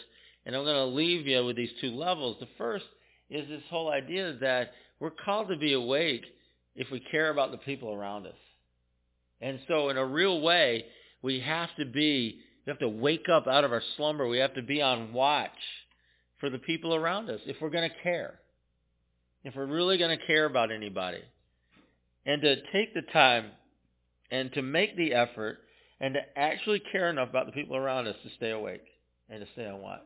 and 0.44 0.55
I'm 0.55 0.64
going 0.64 0.77
to 0.77 0.85
leave 0.96 1.27
you 1.27 1.44
with 1.44 1.57
these 1.57 1.70
two 1.81 1.90
levels. 1.90 2.37
The 2.40 2.49
first 2.59 2.85
is 3.29 3.49
this 3.49 3.62
whole 3.70 3.90
idea 3.90 4.37
that 4.40 4.73
we're 4.99 5.11
called 5.11 5.49
to 5.49 5.57
be 5.57 5.73
awake 5.73 6.25
if 6.77 6.90
we 6.90 7.01
care 7.01 7.31
about 7.31 7.51
the 7.51 7.59
people 7.59 7.92
around 7.92 8.27
us. 8.27 8.35
And 9.40 9.59
so 9.68 9.88
in 9.88 9.96
a 9.96 10.05
real 10.05 10.40
way, 10.40 10.85
we 11.23 11.40
have 11.40 11.70
to 11.79 11.87
be, 11.87 12.40
we 12.66 12.70
have 12.70 12.81
to 12.81 12.88
wake 12.88 13.29
up 13.29 13.46
out 13.46 13.64
of 13.64 13.73
our 13.73 13.83
slumber. 13.96 14.29
We 14.29 14.38
have 14.38 14.55
to 14.55 14.62
be 14.62 14.83
on 14.83 15.12
watch 15.12 15.51
for 16.40 16.50
the 16.50 16.59
people 16.59 16.94
around 16.94 17.31
us 17.31 17.40
if 17.46 17.57
we're 17.61 17.70
going 17.70 17.88
to 17.88 17.96
care 18.03 18.40
if 19.44 19.55
we're 19.57 19.66
really 19.66 19.98
going 19.98 20.16
to 20.16 20.26
care 20.26 20.44
about 20.44 20.70
anybody, 20.70 21.22
and 22.26 22.42
to 22.42 22.57
take 22.72 22.92
the 22.94 23.03
time 23.12 23.46
and 24.31 24.53
to 24.53 24.62
make 24.62 24.96
the 24.96 25.14
effort 25.14 25.59
and 26.00 26.14
to 26.14 26.20
actually 26.37 26.81
care 26.92 27.11
enough 27.11 27.31
about 27.31 27.46
the 27.46 27.53
people 27.53 27.76
around 27.76 28.07
us 28.07 28.16
to 28.22 28.31
stay 28.37 28.50
awake 28.50 28.85
and 29.29 29.40
to 29.40 29.53
stay 29.53 29.66
on 29.66 29.81
watch. 29.81 30.00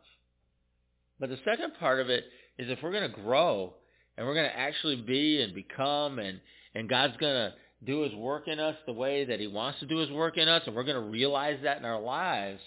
But 1.18 1.30
the 1.30 1.38
second 1.44 1.72
part 1.78 2.00
of 2.00 2.10
it 2.10 2.24
is 2.58 2.70
if 2.70 2.78
we're 2.82 2.92
going 2.92 3.10
to 3.10 3.22
grow 3.22 3.74
and 4.16 4.26
we're 4.26 4.34
going 4.34 4.48
to 4.48 4.56
actually 4.56 4.96
be 4.96 5.42
and 5.42 5.54
become 5.54 6.18
and, 6.18 6.40
and 6.74 6.88
God's 6.88 7.16
going 7.16 7.34
to 7.34 7.54
do 7.84 8.02
his 8.02 8.14
work 8.14 8.48
in 8.48 8.60
us 8.60 8.76
the 8.86 8.92
way 8.92 9.24
that 9.24 9.40
he 9.40 9.46
wants 9.46 9.80
to 9.80 9.86
do 9.86 9.98
his 9.98 10.10
work 10.10 10.38
in 10.38 10.48
us 10.48 10.62
and 10.66 10.74
we're 10.74 10.84
going 10.84 11.02
to 11.02 11.10
realize 11.10 11.58
that 11.64 11.78
in 11.78 11.84
our 11.84 12.00
lives, 12.00 12.60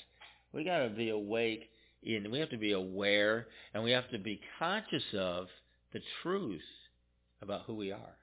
we 0.54 0.64
got 0.64 0.80
to 0.80 0.90
be 0.90 1.10
awake 1.10 1.70
and 2.06 2.32
we 2.32 2.40
have 2.40 2.50
to 2.50 2.58
be 2.58 2.74
aware 2.74 3.48
and 3.74 3.84
we 3.84 3.92
have 3.92 4.10
to 4.12 4.20
be 4.20 4.40
conscious 4.60 5.04
of 5.18 5.48
the 5.94 6.00
truth 6.22 6.62
about 7.42 7.64
who 7.66 7.76
we 7.76 7.92
are. 7.92 8.18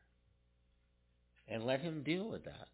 And 1.49 1.65
let 1.65 1.81
him 1.81 2.03
deal 2.03 2.31
with 2.31 2.45
that. 2.45 2.69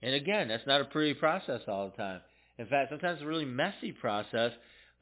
And 0.00 0.14
again, 0.14 0.48
that's 0.48 0.66
not 0.66 0.80
a 0.80 0.84
pretty 0.84 1.14
process 1.14 1.60
all 1.66 1.90
the 1.90 1.96
time. 1.96 2.20
In 2.58 2.66
fact, 2.66 2.90
sometimes 2.90 3.16
it's 3.16 3.24
a 3.24 3.26
really 3.26 3.44
messy 3.44 3.92
process, 3.92 4.52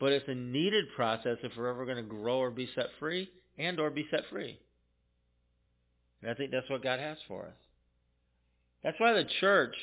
but 0.00 0.12
it's 0.12 0.28
a 0.28 0.34
needed 0.34 0.86
process 0.94 1.38
if 1.42 1.52
we're 1.56 1.68
ever 1.68 1.84
going 1.84 1.96
to 1.96 2.02
grow 2.02 2.38
or 2.38 2.50
be 2.50 2.68
set 2.74 2.86
free 2.98 3.30
and 3.58 3.78
or 3.78 3.90
be 3.90 4.06
set 4.10 4.22
free. 4.30 4.58
And 6.22 6.30
I 6.30 6.34
think 6.34 6.50
that's 6.50 6.68
what 6.68 6.82
God 6.82 6.98
has 6.98 7.18
for 7.28 7.46
us. 7.46 7.54
That's 8.82 8.98
why 8.98 9.12
the 9.12 9.26
church, 9.40 9.74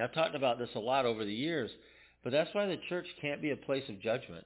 I've 0.00 0.14
talked 0.14 0.34
about 0.34 0.58
this 0.58 0.70
a 0.74 0.80
lot 0.80 1.06
over 1.06 1.24
the 1.24 1.32
years, 1.32 1.70
but 2.22 2.32
that's 2.32 2.50
why 2.52 2.66
the 2.66 2.78
church 2.88 3.06
can't 3.20 3.40
be 3.40 3.50
a 3.50 3.56
place 3.56 3.84
of 3.88 4.00
judgment. 4.00 4.44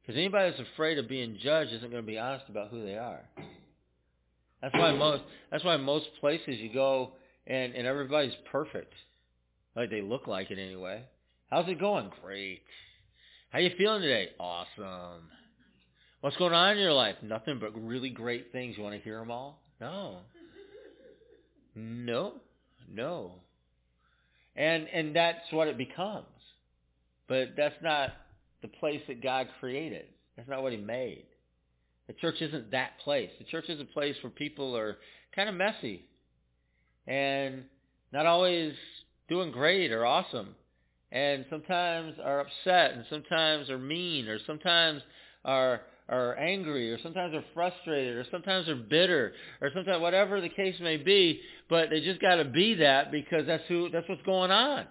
Because 0.00 0.18
anybody 0.18 0.50
that's 0.50 0.68
afraid 0.74 0.98
of 0.98 1.08
being 1.08 1.38
judged 1.42 1.72
isn't 1.72 1.90
going 1.90 2.02
to 2.02 2.06
be 2.06 2.18
honest 2.18 2.46
about 2.48 2.70
who 2.70 2.84
they 2.84 2.96
are. 2.96 3.20
That's 4.60 4.74
why 4.74 4.92
most 4.92 5.22
that's 5.50 5.64
why 5.64 5.76
most 5.76 6.06
places 6.20 6.58
you 6.58 6.72
go 6.72 7.12
and, 7.46 7.74
and 7.74 7.86
everybody's 7.86 8.34
perfect. 8.50 8.94
Like 9.74 9.90
they 9.90 10.02
look 10.02 10.26
like 10.26 10.50
it 10.50 10.58
anyway. 10.58 11.02
How's 11.50 11.68
it 11.68 11.80
going? 11.80 12.10
Great. 12.22 12.62
How 13.50 13.58
you 13.58 13.70
feeling 13.76 14.02
today? 14.02 14.30
Awesome. 14.38 15.28
What's 16.20 16.36
going 16.36 16.52
on 16.52 16.72
in 16.72 16.78
your 16.78 16.92
life? 16.92 17.16
Nothing 17.22 17.58
but 17.58 17.72
really 17.74 18.10
great 18.10 18.52
things. 18.52 18.76
You 18.76 18.84
want 18.84 18.94
to 18.94 19.02
hear 19.02 19.18
them 19.18 19.30
all? 19.30 19.60
No. 19.80 20.18
No. 21.74 22.34
No. 22.92 23.32
And 24.54 24.86
and 24.88 25.16
that's 25.16 25.40
what 25.50 25.68
it 25.68 25.76
becomes. 25.76 26.26
But 27.32 27.54
that's 27.56 27.82
not 27.82 28.10
the 28.60 28.68
place 28.68 29.00
that 29.08 29.22
God 29.22 29.48
created. 29.58 30.04
That's 30.36 30.50
not 30.50 30.62
what 30.62 30.72
he 30.72 30.78
made. 30.78 31.24
The 32.06 32.12
church 32.12 32.34
isn't 32.42 32.72
that 32.72 32.98
place. 33.02 33.30
The 33.38 33.46
church 33.46 33.70
is 33.70 33.80
a 33.80 33.86
place 33.86 34.16
where 34.22 34.28
people 34.28 34.76
are 34.76 34.98
kind 35.34 35.48
of 35.48 35.54
messy 35.54 36.04
and 37.06 37.62
not 38.12 38.26
always 38.26 38.74
doing 39.30 39.50
great 39.50 39.92
or 39.92 40.04
awesome 40.04 40.54
and 41.10 41.46
sometimes 41.48 42.16
are 42.22 42.40
upset 42.40 42.92
and 42.96 43.06
sometimes 43.08 43.70
are 43.70 43.78
mean 43.78 44.28
or 44.28 44.38
sometimes 44.46 45.00
are 45.42 45.80
are 46.10 46.36
angry 46.36 46.92
or 46.92 47.00
sometimes 47.02 47.34
are 47.34 47.44
frustrated 47.54 48.14
or 48.14 48.26
sometimes 48.30 48.68
are 48.68 48.76
bitter 48.76 49.32
or 49.62 49.70
sometimes 49.72 50.02
whatever 50.02 50.42
the 50.42 50.50
case 50.50 50.74
may 50.80 50.98
be 50.98 51.40
but 51.70 51.88
they 51.88 52.02
just 52.02 52.20
got 52.20 52.34
to 52.34 52.44
be 52.44 52.74
that 52.74 53.10
because 53.10 53.46
that's 53.46 53.64
who 53.68 53.88
that's 53.88 54.06
what's 54.06 54.22
going 54.22 54.50
on 54.50 54.84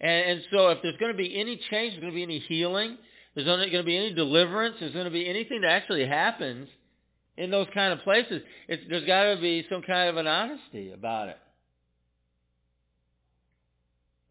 and, 0.00 0.30
and 0.30 0.42
so 0.50 0.68
if 0.68 0.78
there's 0.82 0.96
going 0.98 1.12
to 1.12 1.18
be 1.18 1.38
any 1.38 1.56
change 1.70 1.92
there's 1.92 2.00
going 2.00 2.12
to 2.12 2.16
be 2.16 2.22
any 2.22 2.38
healing 2.40 2.96
there's 3.34 3.46
going 3.46 3.70
to 3.70 3.82
be 3.82 3.96
any 3.96 4.14
deliverance 4.14 4.76
there's 4.80 4.92
going 4.92 5.04
to 5.04 5.10
be 5.10 5.28
anything 5.28 5.60
that 5.62 5.70
actually 5.70 6.06
happens 6.06 6.68
in 7.36 7.50
those 7.50 7.66
kind 7.74 7.92
of 7.92 8.00
places 8.00 8.42
it's, 8.68 8.82
there's 8.88 9.06
got 9.06 9.34
to 9.34 9.40
be 9.40 9.66
some 9.70 9.82
kind 9.82 10.08
of 10.08 10.16
an 10.16 10.26
honesty 10.26 10.92
about 10.92 11.28
it 11.28 11.38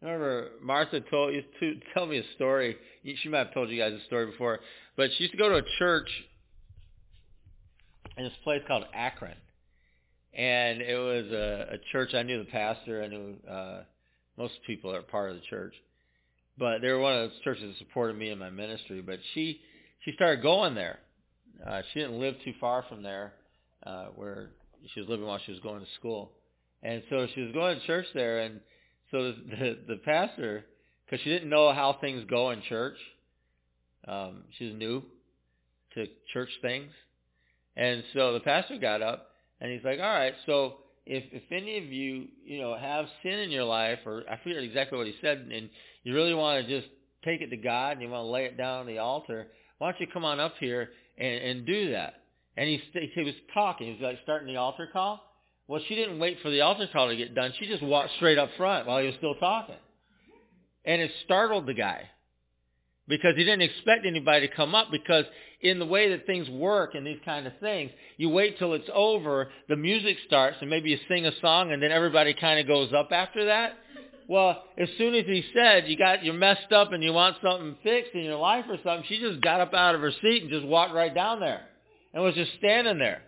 remember 0.06 0.50
Martha 0.62 1.00
told 1.00 1.34
used 1.34 1.46
to 1.60 1.74
tell 1.94 2.06
me 2.06 2.18
a 2.18 2.34
story. 2.34 2.76
She 3.04 3.28
might 3.28 3.38
have 3.38 3.54
told 3.54 3.70
you 3.70 3.78
guys 3.78 3.92
a 3.92 4.04
story 4.06 4.26
before, 4.26 4.60
but 4.96 5.10
she 5.16 5.24
used 5.24 5.32
to 5.32 5.38
go 5.38 5.48
to 5.48 5.56
a 5.56 5.62
church 5.78 6.08
in 8.16 8.24
this 8.24 8.32
place 8.44 8.62
called 8.66 8.84
Akron, 8.94 9.36
and 10.34 10.80
it 10.80 10.96
was 10.96 11.32
a, 11.32 11.74
a 11.74 11.78
church. 11.92 12.14
I 12.14 12.22
knew 12.22 12.38
the 12.38 12.50
pastor. 12.50 13.02
I 13.02 13.06
knew 13.08 13.34
uh, 13.50 13.80
most 14.36 14.54
people 14.66 14.92
that 14.92 14.98
are 14.98 15.02
part 15.02 15.30
of 15.30 15.36
the 15.36 15.42
church, 15.42 15.74
but 16.58 16.80
they 16.80 16.88
were 16.88 16.98
one 16.98 17.14
of 17.14 17.30
those 17.30 17.40
churches 17.44 17.64
that 17.64 17.78
supported 17.78 18.16
me 18.16 18.30
in 18.30 18.38
my 18.38 18.50
ministry. 18.50 19.02
But 19.02 19.18
she 19.34 19.60
she 20.04 20.12
started 20.12 20.42
going 20.42 20.74
there. 20.74 20.98
Uh, 21.66 21.82
she 21.92 22.00
didn't 22.00 22.20
live 22.20 22.34
too 22.44 22.52
far 22.60 22.84
from 22.88 23.02
there, 23.02 23.32
uh, 23.84 24.06
where 24.14 24.50
she 24.92 25.00
was 25.00 25.08
living 25.08 25.26
while 25.26 25.40
she 25.44 25.52
was 25.52 25.60
going 25.60 25.80
to 25.80 25.90
school, 25.98 26.32
and 26.82 27.02
so 27.10 27.26
she 27.34 27.40
was 27.42 27.52
going 27.52 27.78
to 27.78 27.86
church 27.86 28.06
there 28.14 28.40
and 28.40 28.60
so 29.10 29.22
the 29.22 29.36
the, 29.50 29.78
the 29.88 29.96
pastor, 29.96 30.64
because 31.04 31.22
she 31.22 31.30
didn't 31.30 31.48
know 31.48 31.72
how 31.72 31.96
things 32.00 32.24
go 32.28 32.50
in 32.50 32.62
church, 32.68 32.96
um, 34.06 34.44
she 34.58 34.72
new 34.72 35.02
to 35.94 36.06
church 36.32 36.50
things, 36.60 36.90
and 37.76 38.02
so 38.12 38.34
the 38.34 38.40
pastor 38.40 38.78
got 38.78 39.02
up 39.02 39.28
and 39.60 39.72
he's 39.72 39.84
like, 39.84 39.98
"All 39.98 40.04
right, 40.04 40.34
so 40.44 40.74
if 41.06 41.24
if 41.32 41.42
any 41.50 41.78
of 41.78 41.84
you 41.84 42.26
you 42.44 42.60
know 42.60 42.76
have 42.76 43.06
sin 43.22 43.38
in 43.38 43.50
your 43.50 43.64
life, 43.64 44.00
or 44.04 44.24
I 44.30 44.38
forget 44.42 44.62
exactly 44.62 44.98
what 44.98 45.06
he 45.06 45.14
said, 45.20 45.48
and 45.52 45.70
you 46.02 46.14
really 46.14 46.34
want 46.34 46.66
to 46.66 46.80
just 46.80 46.92
take 47.24 47.40
it 47.40 47.50
to 47.50 47.56
God 47.56 47.92
and 47.92 48.02
you 48.02 48.08
want 48.08 48.24
to 48.24 48.30
lay 48.30 48.44
it 48.44 48.56
down 48.56 48.80
on 48.80 48.86
the 48.86 48.98
altar, 48.98 49.48
why 49.78 49.90
don't 49.90 50.00
you 50.00 50.06
come 50.12 50.24
on 50.24 50.40
up 50.40 50.54
here 50.58 50.90
and, 51.18 51.42
and 51.42 51.66
do 51.66 51.92
that?" 51.92 52.14
And 52.56 52.68
he 52.68 52.80
he 53.14 53.22
was 53.22 53.34
talking, 53.54 53.86
he 53.86 53.92
was 53.94 54.02
like 54.02 54.18
starting 54.22 54.48
the 54.48 54.56
altar 54.56 54.88
call, 54.92 55.22
well, 55.68 55.80
she 55.88 55.94
didn't 55.94 56.18
wait 56.18 56.38
for 56.42 56.50
the 56.50 56.60
altar 56.60 56.88
call 56.92 57.08
to 57.08 57.16
get 57.16 57.34
done. 57.34 57.52
She 57.58 57.66
just 57.66 57.82
walked 57.82 58.10
straight 58.16 58.38
up 58.38 58.50
front 58.56 58.86
while 58.86 59.00
he 59.00 59.06
was 59.06 59.16
still 59.16 59.34
talking. 59.34 59.74
And 60.84 61.02
it 61.02 61.10
startled 61.24 61.66
the 61.66 61.74
guy 61.74 62.08
because 63.08 63.36
he 63.36 63.44
didn't 63.44 63.62
expect 63.62 64.04
anybody 64.04 64.48
to 64.48 64.54
come 64.54 64.74
up 64.74 64.88
because 64.90 65.24
in 65.60 65.78
the 65.78 65.86
way 65.86 66.10
that 66.10 66.26
things 66.26 66.48
work 66.50 66.94
and 66.94 67.06
these 67.06 67.20
kind 67.24 67.46
of 67.46 67.52
things, 67.60 67.90
you 68.16 68.28
wait 68.28 68.58
till 68.58 68.74
it's 68.74 68.88
over, 68.92 69.48
the 69.68 69.76
music 69.76 70.16
starts, 70.26 70.56
and 70.60 70.68
maybe 70.68 70.90
you 70.90 70.98
sing 71.08 71.26
a 71.26 71.32
song, 71.40 71.72
and 71.72 71.82
then 71.82 71.92
everybody 71.92 72.34
kind 72.34 72.60
of 72.60 72.66
goes 72.66 72.92
up 72.92 73.08
after 73.12 73.46
that. 73.46 73.74
Well, 74.28 74.64
as 74.76 74.88
soon 74.98 75.14
as 75.14 75.24
he 75.24 75.44
said 75.54 75.84
you 75.86 75.96
got 75.96 76.24
you're 76.24 76.34
messed 76.34 76.72
up 76.72 76.92
and 76.92 77.02
you 77.02 77.12
want 77.12 77.36
something 77.42 77.76
fixed 77.82 78.12
in 78.14 78.22
your 78.22 78.38
life 78.38 78.64
or 78.68 78.76
something, 78.82 79.04
she 79.08 79.20
just 79.20 79.40
got 79.40 79.60
up 79.60 79.72
out 79.72 79.94
of 79.94 80.00
her 80.00 80.12
seat 80.20 80.42
and 80.42 80.50
just 80.50 80.66
walked 80.66 80.92
right 80.92 81.14
down 81.14 81.38
there 81.38 81.62
and 82.12 82.24
was 82.24 82.34
just 82.34 82.50
standing 82.58 82.98
there. 82.98 83.22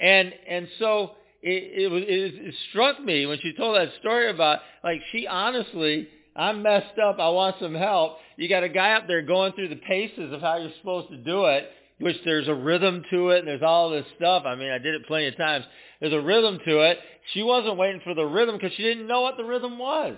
And 0.00 0.32
and 0.48 0.66
so 0.80 1.12
it, 1.42 1.82
it 1.84 1.88
was 1.88 2.02
it, 2.02 2.34
it 2.46 2.54
struck 2.70 3.00
me 3.00 3.24
when 3.26 3.38
she 3.40 3.52
told 3.52 3.76
that 3.76 3.90
story 4.00 4.30
about 4.30 4.60
like 4.82 5.00
she 5.12 5.28
honestly 5.28 6.08
I'm 6.34 6.62
messed 6.62 6.98
up. 6.98 7.18
I 7.18 7.28
want 7.28 7.56
some 7.60 7.74
help. 7.74 8.16
You 8.36 8.48
got 8.48 8.62
a 8.62 8.68
guy 8.68 8.92
up 8.92 9.06
there 9.06 9.22
going 9.22 9.52
through 9.52 9.68
the 9.68 9.76
paces 9.76 10.32
of 10.32 10.40
how 10.40 10.56
you're 10.56 10.72
supposed 10.78 11.10
to 11.10 11.16
do 11.18 11.46
it, 11.46 11.68
which 11.98 12.16
there's 12.24 12.48
a 12.48 12.54
rhythm 12.54 13.04
to 13.10 13.30
it 13.30 13.40
and 13.40 13.48
there's 13.48 13.62
all 13.62 13.90
this 13.90 14.06
stuff. 14.16 14.44
I 14.46 14.54
mean, 14.54 14.70
I 14.70 14.78
did 14.78 14.94
it 14.94 15.06
plenty 15.06 15.28
of 15.28 15.36
times. 15.36 15.64
There's 16.00 16.14
a 16.14 16.20
rhythm 16.20 16.58
to 16.64 16.80
it. 16.90 16.98
She 17.34 17.42
wasn't 17.42 17.76
waiting 17.76 18.00
for 18.02 18.14
the 18.14 18.24
rhythm 18.24 18.56
because 18.56 18.72
she 18.76 18.82
didn't 18.82 19.06
know 19.06 19.20
what 19.20 19.36
the 19.36 19.44
rhythm 19.44 19.78
was. 19.78 20.16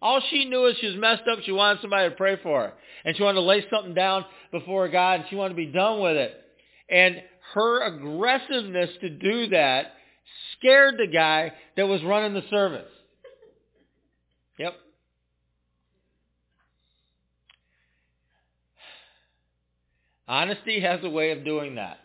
All 0.00 0.20
she 0.30 0.46
knew 0.46 0.66
is 0.66 0.76
she 0.80 0.88
was 0.88 0.96
messed 0.96 1.22
up. 1.30 1.38
She 1.44 1.52
wanted 1.52 1.80
somebody 1.80 2.08
to 2.08 2.16
pray 2.16 2.36
for 2.42 2.62
her. 2.62 2.72
And 3.04 3.16
she 3.16 3.22
wanted 3.22 3.36
to 3.36 3.46
lay 3.46 3.64
something 3.70 3.94
down 3.94 4.24
before 4.50 4.88
God 4.88 5.20
and 5.20 5.24
she 5.28 5.36
wanted 5.36 5.50
to 5.50 5.56
be 5.56 5.66
done 5.66 6.00
with 6.00 6.16
it. 6.16 6.34
And 6.88 7.22
her 7.54 7.82
aggressiveness 7.82 8.90
to 9.00 9.10
do 9.10 9.48
that 9.48 9.92
scared 10.56 10.96
the 10.98 11.06
guy 11.06 11.52
that 11.76 11.86
was 11.86 12.02
running 12.02 12.34
the 12.34 12.42
service. 12.50 12.88
Yep. 14.58 14.74
Honesty 20.28 20.80
has 20.80 21.00
a 21.02 21.10
way 21.10 21.32
of 21.32 21.44
doing 21.44 21.76
that. 21.76 21.98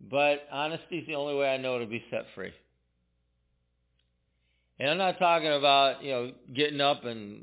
But 0.00 0.46
honesty 0.52 0.98
is 0.98 1.06
the 1.06 1.14
only 1.14 1.34
way 1.34 1.48
I 1.48 1.56
know 1.56 1.78
to 1.78 1.86
be 1.86 2.04
set 2.10 2.26
free. 2.34 2.52
And 4.78 4.90
I'm 4.90 4.98
not 4.98 5.18
talking 5.18 5.52
about, 5.52 6.02
you 6.02 6.10
know, 6.10 6.32
getting 6.54 6.80
up 6.80 7.04
and 7.04 7.42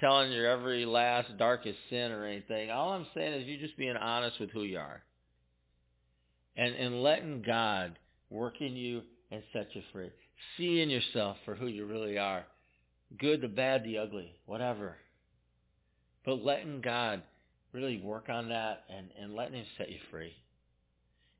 telling 0.00 0.32
your 0.32 0.46
every 0.46 0.84
last 0.84 1.36
darkest 1.38 1.78
sin 1.88 2.10
or 2.10 2.26
anything. 2.26 2.70
All 2.70 2.92
I'm 2.92 3.06
saying 3.14 3.40
is 3.40 3.46
you 3.46 3.58
just 3.58 3.76
being 3.76 3.96
honest 3.96 4.40
with 4.40 4.50
who 4.50 4.64
you 4.64 4.78
are. 4.78 5.02
And 6.56 6.74
and 6.74 7.02
letting 7.02 7.42
God 7.46 7.98
work 8.30 8.60
in 8.60 8.76
you 8.76 9.02
and 9.30 9.42
set 9.52 9.68
you 9.74 9.82
free. 9.92 10.10
Seeing 10.56 10.90
yourself 10.90 11.36
for 11.44 11.54
who 11.54 11.66
you 11.66 11.86
really 11.86 12.18
are. 12.18 12.44
Good, 13.18 13.40
the 13.40 13.48
bad, 13.48 13.84
the 13.84 13.98
ugly, 13.98 14.32
whatever. 14.46 14.96
But 16.24 16.42
letting 16.42 16.80
God 16.80 17.22
really 17.76 18.00
work 18.00 18.28
on 18.28 18.48
that 18.48 18.84
and, 18.88 19.08
and 19.20 19.34
letting 19.34 19.54
him 19.54 19.66
set 19.76 19.90
you 19.90 19.98
free. 20.10 20.32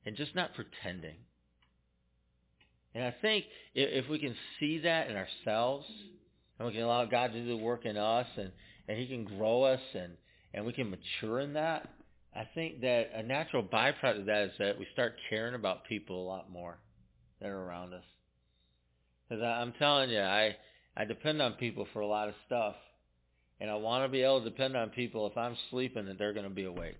And 0.04 0.16
just 0.16 0.36
not 0.36 0.50
pretending. 0.54 1.16
And 2.94 3.02
I 3.02 3.14
think 3.20 3.46
if, 3.74 4.04
if 4.04 4.10
we 4.10 4.20
can 4.20 4.36
see 4.60 4.78
that 4.80 5.10
in 5.10 5.16
ourselves, 5.16 5.86
and 6.58 6.68
we 6.68 6.74
can 6.74 6.82
allow 6.82 7.04
God 7.06 7.32
to 7.32 7.42
do 7.42 7.48
the 7.48 7.56
work 7.56 7.84
in 7.84 7.96
us 7.96 8.26
and, 8.36 8.52
and 8.88 8.98
he 8.98 9.06
can 9.06 9.24
grow 9.24 9.64
us 9.64 9.80
and, 9.94 10.12
and 10.54 10.64
we 10.64 10.72
can 10.72 10.90
mature 10.90 11.40
in 11.40 11.54
that, 11.54 11.88
I 12.34 12.46
think 12.54 12.82
that 12.82 13.10
a 13.14 13.22
natural 13.22 13.62
byproduct 13.62 14.20
of 14.20 14.26
that 14.26 14.42
is 14.44 14.52
that 14.58 14.78
we 14.78 14.86
start 14.92 15.14
caring 15.30 15.54
about 15.54 15.84
people 15.84 16.22
a 16.22 16.28
lot 16.28 16.50
more 16.50 16.78
that 17.40 17.48
are 17.48 17.62
around 17.62 17.94
us. 17.94 18.04
Because 19.28 19.42
I'm 19.42 19.72
telling 19.78 20.10
you, 20.10 20.20
I 20.20 20.56
I 20.96 21.04
depend 21.04 21.42
on 21.42 21.54
people 21.54 21.86
for 21.92 22.00
a 22.00 22.06
lot 22.06 22.28
of 22.28 22.34
stuff, 22.46 22.74
and 23.60 23.70
I 23.70 23.74
want 23.76 24.04
to 24.04 24.08
be 24.08 24.22
able 24.22 24.42
to 24.42 24.50
depend 24.50 24.76
on 24.76 24.90
people 24.90 25.26
if 25.26 25.36
I'm 25.36 25.56
sleeping 25.70 26.06
that 26.06 26.18
they're 26.18 26.32
going 26.32 26.44
to 26.44 26.50
be 26.50 26.64
awake. 26.64 26.98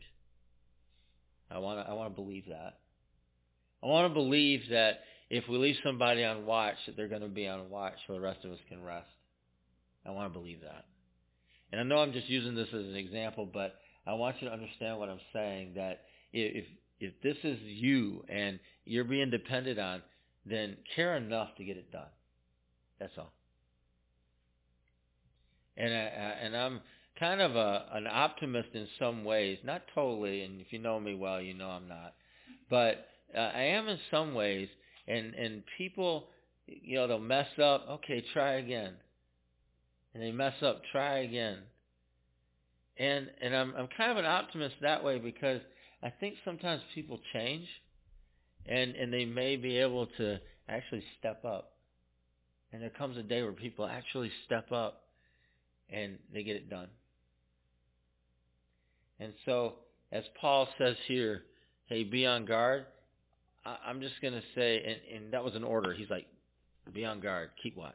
I 1.50 1.58
want 1.58 1.84
to 1.84 1.90
I 1.90 1.94
want 1.94 2.14
to 2.14 2.22
believe 2.22 2.44
that. 2.48 2.78
I 3.82 3.86
want 3.86 4.10
to 4.10 4.14
believe 4.14 4.62
that 4.70 5.00
if 5.30 5.44
we 5.48 5.58
leave 5.58 5.76
somebody 5.84 6.24
on 6.24 6.46
watch, 6.46 6.76
that 6.86 6.96
they're 6.96 7.08
going 7.08 7.22
to 7.22 7.28
be 7.28 7.46
on 7.46 7.70
watch 7.70 7.94
so 8.06 8.14
the 8.14 8.20
rest 8.20 8.44
of 8.44 8.52
us 8.52 8.58
can 8.68 8.82
rest. 8.82 9.06
I 10.06 10.10
want 10.10 10.32
to 10.32 10.38
believe 10.38 10.60
that. 10.62 10.86
And 11.72 11.80
I 11.80 11.84
know 11.84 11.98
I'm 11.98 12.12
just 12.12 12.28
using 12.28 12.54
this 12.54 12.68
as 12.68 12.86
an 12.86 12.96
example, 12.96 13.48
but 13.52 13.74
I 14.06 14.14
want 14.14 14.36
you 14.40 14.48
to 14.48 14.54
understand 14.54 14.98
what 14.98 15.08
I'm 15.08 15.20
saying, 15.32 15.72
that 15.74 16.02
if, 16.32 16.64
if 17.00 17.12
this 17.22 17.36
is 17.42 17.58
you 17.60 18.24
and 18.28 18.60
you're 18.84 19.04
being 19.04 19.30
depended 19.30 19.78
on, 19.78 20.02
then 20.44 20.76
care 20.94 21.16
enough 21.16 21.48
to 21.56 21.64
get 21.64 21.76
it 21.76 21.90
done. 21.90 22.06
That's 23.00 23.12
all. 23.18 23.32
And 25.76 25.92
I, 25.92 25.98
and 26.42 26.56
I'm 26.56 26.80
kind 27.18 27.40
of 27.40 27.56
a 27.56 27.86
an 27.92 28.06
optimist 28.06 28.68
in 28.74 28.86
some 28.98 29.24
ways, 29.24 29.58
not 29.64 29.82
totally. 29.94 30.42
And 30.42 30.60
if 30.60 30.68
you 30.70 30.78
know 30.78 31.00
me 31.00 31.14
well, 31.14 31.40
you 31.40 31.54
know 31.54 31.68
I'm 31.68 31.88
not. 31.88 32.14
But 32.70 33.06
uh, 33.36 33.40
I 33.40 33.62
am 33.62 33.88
in 33.88 33.98
some 34.10 34.34
ways. 34.34 34.68
And 35.08 35.34
and 35.34 35.62
people, 35.78 36.28
you 36.66 36.96
know, 36.96 37.06
they'll 37.06 37.18
mess 37.18 37.48
up. 37.62 37.86
Okay, 37.90 38.24
try 38.32 38.54
again. 38.54 38.94
And 40.14 40.22
they 40.22 40.32
mess 40.32 40.54
up. 40.62 40.82
Try 40.92 41.18
again. 41.18 41.58
And 42.98 43.28
and 43.40 43.54
I'm 43.54 43.74
I'm 43.76 43.88
kind 43.96 44.10
of 44.10 44.16
an 44.16 44.24
optimist 44.24 44.76
that 44.82 45.04
way 45.04 45.18
because 45.18 45.60
I 46.02 46.10
think 46.10 46.36
sometimes 46.44 46.82
people 46.94 47.20
change, 47.32 47.66
and 48.66 48.94
and 48.94 49.12
they 49.12 49.24
may 49.24 49.56
be 49.56 49.76
able 49.78 50.06
to 50.18 50.38
actually 50.68 51.04
step 51.18 51.44
up. 51.44 51.72
And 52.72 52.82
there 52.82 52.90
comes 52.90 53.16
a 53.16 53.22
day 53.22 53.42
where 53.42 53.52
people 53.52 53.86
actually 53.86 54.30
step 54.44 54.72
up 54.72 55.05
and 55.90 56.18
they 56.32 56.42
get 56.42 56.56
it 56.56 56.68
done. 56.68 56.88
And 59.18 59.32
so, 59.44 59.74
as 60.12 60.24
Paul 60.40 60.68
says 60.78 60.96
here, 61.06 61.42
hey, 61.86 62.04
be 62.04 62.26
on 62.26 62.44
guard. 62.44 62.86
I, 63.64 63.76
I'm 63.86 64.00
just 64.00 64.20
going 64.20 64.34
to 64.34 64.42
say, 64.54 64.82
and, 64.84 65.22
and 65.22 65.32
that 65.32 65.44
was 65.44 65.54
an 65.54 65.64
order. 65.64 65.94
He's 65.94 66.10
like, 66.10 66.26
be 66.92 67.04
on 67.04 67.20
guard, 67.20 67.50
keep 67.62 67.76
watch. 67.76 67.94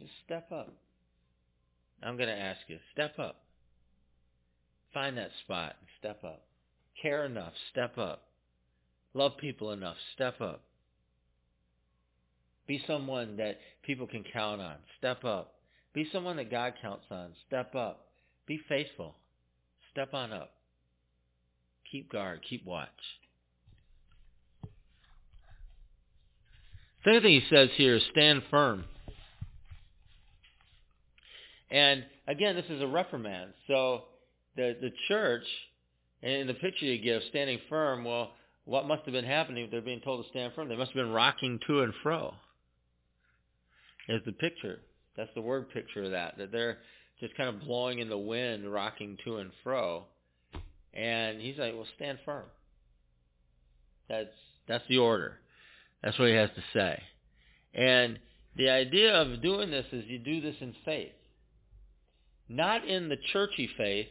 Just 0.00 0.12
step 0.24 0.50
up. 0.52 0.72
I'm 2.02 2.16
going 2.16 2.28
to 2.28 2.34
ask 2.34 2.60
you, 2.68 2.78
step 2.92 3.18
up. 3.18 3.36
Find 4.92 5.16
that 5.18 5.30
spot 5.44 5.76
and 5.80 5.88
step 5.98 6.24
up. 6.24 6.42
Care 7.00 7.26
enough, 7.26 7.52
step 7.70 7.98
up. 7.98 8.22
Love 9.14 9.32
people 9.38 9.72
enough, 9.72 9.96
step 10.14 10.40
up. 10.40 10.62
Be 12.66 12.82
someone 12.86 13.36
that 13.36 13.58
people 13.82 14.06
can 14.06 14.24
count 14.32 14.60
on, 14.60 14.76
step 14.98 15.24
up. 15.24 15.55
Be 15.96 16.06
someone 16.12 16.36
that 16.36 16.50
God 16.50 16.74
counts 16.82 17.06
on, 17.10 17.30
step 17.46 17.74
up. 17.74 18.08
Be 18.46 18.60
faithful, 18.68 19.14
step 19.92 20.12
on 20.12 20.30
up. 20.30 20.50
Keep 21.90 22.12
guard, 22.12 22.40
keep 22.46 22.66
watch. 22.66 22.90
The 27.02 27.12
other 27.12 27.20
thing 27.22 27.40
he 27.40 27.46
says 27.48 27.70
here 27.76 27.96
is 27.96 28.02
stand 28.12 28.42
firm. 28.50 28.84
And 31.70 32.04
again, 32.28 32.56
this 32.56 32.66
is 32.68 32.82
a 32.82 32.86
reprimand. 32.86 33.54
So 33.66 34.02
the 34.54 34.76
the 34.78 34.90
church, 35.08 35.44
in 36.20 36.46
the 36.46 36.52
picture 36.52 36.84
you 36.84 37.02
give, 37.02 37.22
standing 37.30 37.58
firm, 37.70 38.04
well, 38.04 38.32
what 38.66 38.86
must 38.86 39.04
have 39.06 39.12
been 39.12 39.24
happening 39.24 39.64
if 39.64 39.70
they're 39.70 39.80
being 39.80 40.02
told 40.02 40.22
to 40.22 40.28
stand 40.28 40.52
firm? 40.54 40.68
They 40.68 40.76
must 40.76 40.90
have 40.90 41.02
been 41.02 41.12
rocking 41.12 41.58
to 41.66 41.80
and 41.80 41.94
fro. 42.02 42.34
Is 44.10 44.20
the 44.26 44.32
picture. 44.32 44.80
That's 45.16 45.30
the 45.34 45.40
word 45.40 45.70
picture 45.70 46.04
of 46.04 46.10
that. 46.12 46.38
That 46.38 46.52
they're 46.52 46.78
just 47.20 47.36
kind 47.36 47.48
of 47.48 47.60
blowing 47.60 47.98
in 47.98 48.08
the 48.08 48.18
wind, 48.18 48.70
rocking 48.70 49.16
to 49.24 49.38
and 49.38 49.50
fro. 49.62 50.04
And 50.92 51.40
he's 51.40 51.58
like, 51.58 51.74
well, 51.74 51.86
stand 51.96 52.18
firm. 52.24 52.46
That's 54.08 54.28
that's 54.68 54.84
the 54.88 54.98
order. 54.98 55.38
That's 56.02 56.18
what 56.18 56.28
he 56.28 56.34
has 56.34 56.50
to 56.54 56.62
say. 56.72 57.02
And 57.74 58.18
the 58.56 58.70
idea 58.70 59.14
of 59.14 59.42
doing 59.42 59.70
this 59.70 59.86
is 59.92 60.04
you 60.06 60.18
do 60.18 60.40
this 60.40 60.56
in 60.60 60.74
faith. 60.84 61.12
Not 62.48 62.86
in 62.86 63.08
the 63.08 63.16
churchy 63.32 63.68
faith, 63.76 64.08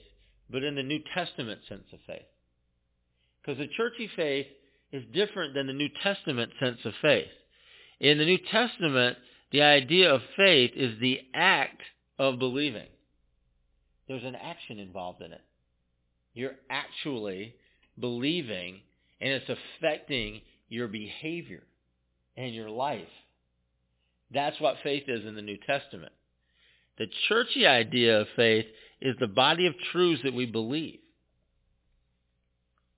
but 0.50 0.64
in 0.64 0.76
the 0.76 0.84
New 0.84 1.00
Testament 1.14 1.62
sense 1.68 1.86
of 1.94 2.00
faith. 2.06 2.26
Because 3.42 3.58
the 3.58 3.70
churchy 3.76 4.10
faith 4.16 4.48
is 4.92 5.04
different 5.14 5.54
than 5.54 5.68
the 5.68 5.74
New 5.74 5.90
Testament 6.04 6.52
sense 6.60 6.80
of 6.86 6.94
faith. 7.02 7.28
In 8.00 8.18
the 8.18 8.26
New 8.26 8.40
Testament, 8.52 9.18
the 9.56 9.62
idea 9.62 10.14
of 10.14 10.22
faith 10.36 10.72
is 10.76 11.00
the 11.00 11.22
act 11.34 11.82
of 12.20 12.40
believing. 12.40 12.90
There's 14.06 14.26
an 14.26 14.36
action 14.36 14.80
involved 14.80 15.22
in 15.22 15.32
it. 15.32 15.40
You're 16.34 16.58
actually 16.70 17.56
believing 17.98 18.82
and 19.22 19.32
it's 19.32 19.50
affecting 19.50 20.42
your 20.68 20.90
behavior 20.90 21.64
and 22.36 22.54
your 22.54 22.70
life. 22.70 23.08
That's 24.34 24.60
what 24.60 24.76
faith 24.84 25.04
is 25.08 25.26
in 25.26 25.36
the 25.36 25.42
New 25.42 25.58
Testament. 25.66 26.12
The 26.98 27.08
churchy 27.30 27.66
idea 27.66 28.20
of 28.20 28.28
faith 28.36 28.66
is 29.00 29.16
the 29.22 29.28
body 29.28 29.68
of 29.68 29.74
truths 29.94 30.24
that 30.26 30.34
we 30.34 30.48
believe. 30.48 31.00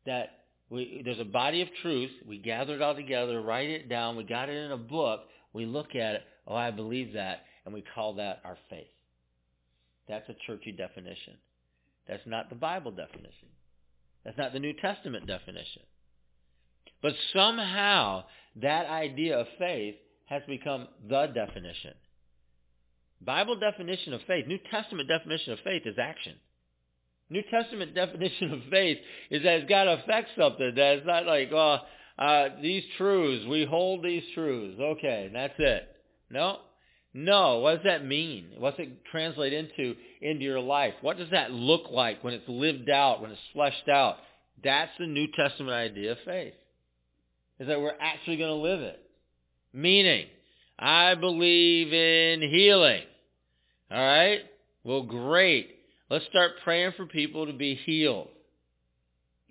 That 0.08 0.30
we, 0.72 1.04
there's 1.06 1.20
a 1.20 1.24
body 1.24 1.62
of 1.62 1.68
truth. 1.84 2.10
We 2.28 2.40
gather 2.40 2.74
it 2.74 2.82
all 2.82 2.96
together, 2.96 3.40
write 3.44 3.70
it 3.70 3.90
down. 3.90 4.16
We 4.16 4.24
got 4.24 4.50
it 4.50 4.58
in 4.58 4.72
a 4.72 4.78
book. 4.78 5.20
We 5.54 5.68
look 5.68 5.90
at 5.94 6.16
it. 6.16 6.24
Oh, 6.48 6.56
I 6.56 6.72
believe 6.72 7.14
that. 7.14 7.44
And 7.66 7.74
we 7.74 7.84
call 7.94 8.16
that 8.16 8.42
our 8.46 8.58
faith. 8.70 8.88
That's 10.08 10.28
a 10.30 10.36
churchy 10.46 10.72
definition. 10.72 11.34
That's 12.08 12.26
not 12.26 12.50
the 12.50 12.56
Bible 12.56 12.92
definition. 12.92 13.50
That's 14.24 14.38
not 14.38 14.54
the 14.54 14.60
New 14.60 14.74
Testament 14.74 15.28
definition. 15.28 15.82
But 17.02 17.14
somehow 17.34 18.24
that 18.62 18.88
idea 18.88 19.40
of 19.40 19.48
faith 19.60 19.96
has 20.26 20.42
become 20.48 20.88
the 21.08 21.28
definition. 21.28 21.94
Bible 23.22 23.58
definition 23.58 24.14
of 24.14 24.22
faith, 24.28 24.48
New 24.48 24.60
Testament 24.72 25.08
definition 25.08 25.54
of 25.54 25.60
faith 25.64 25.84
is 25.86 25.98
action. 26.00 26.36
New 27.30 27.44
Testament 27.52 27.94
definition 27.96 28.54
of 28.54 28.60
faith 28.70 28.98
is 29.30 29.44
that 29.44 29.60
it's 29.60 29.70
got 29.70 29.86
to 29.86 29.94
affect 30.04 30.30
something. 30.38 30.74
That 30.76 30.98
it's 30.98 31.08
not 31.08 31.26
like, 31.26 31.50
oh, 31.52 31.80
uh, 32.18 32.50
these 32.62 32.84
truths, 32.98 33.46
we 33.46 33.66
hold 33.66 34.04
these 34.04 34.24
truths. 34.34 34.80
Okay, 34.80 35.30
that's 35.34 35.54
it. 35.58 35.97
No. 36.30 36.60
No. 37.14 37.60
What 37.60 37.76
does 37.76 37.84
that 37.86 38.06
mean? 38.06 38.52
What's 38.58 38.80
it 38.80 39.06
translate 39.12 39.54
into 39.54 39.96
into 40.22 40.44
your 40.44 40.60
life? 40.60 40.94
What 41.02 41.18
does 41.18 41.30
that 41.32 41.52
look 41.52 41.90
like 41.92 42.24
when 42.24 42.34
it's 42.34 42.48
lived 42.48 42.90
out, 42.90 43.22
when 43.22 43.32
it's 43.32 43.40
fleshed 43.54 43.90
out? 43.90 44.18
That's 44.64 44.92
the 45.00 45.08
New 45.08 45.28
Testament 45.36 45.74
idea 45.74 46.14
of 46.14 46.18
faith. 46.26 46.54
Is 47.60 47.68
that 47.68 47.82
we're 47.82 47.94
actually 48.00 48.38
going 48.38 48.50
to 48.50 48.56
live 48.56 48.82
it. 48.82 49.00
Meaning, 49.74 50.28
I 50.78 51.16
believe 51.16 51.94
in 51.94 52.42
healing. 52.42 53.04
All 53.92 53.98
right? 53.98 54.42
Well, 54.84 55.04
great. 55.04 55.76
Let's 56.10 56.26
start 56.26 56.52
praying 56.64 56.94
for 56.96 57.06
people 57.06 57.48
to 57.48 57.54
be 57.54 57.76
healed. 57.76 58.30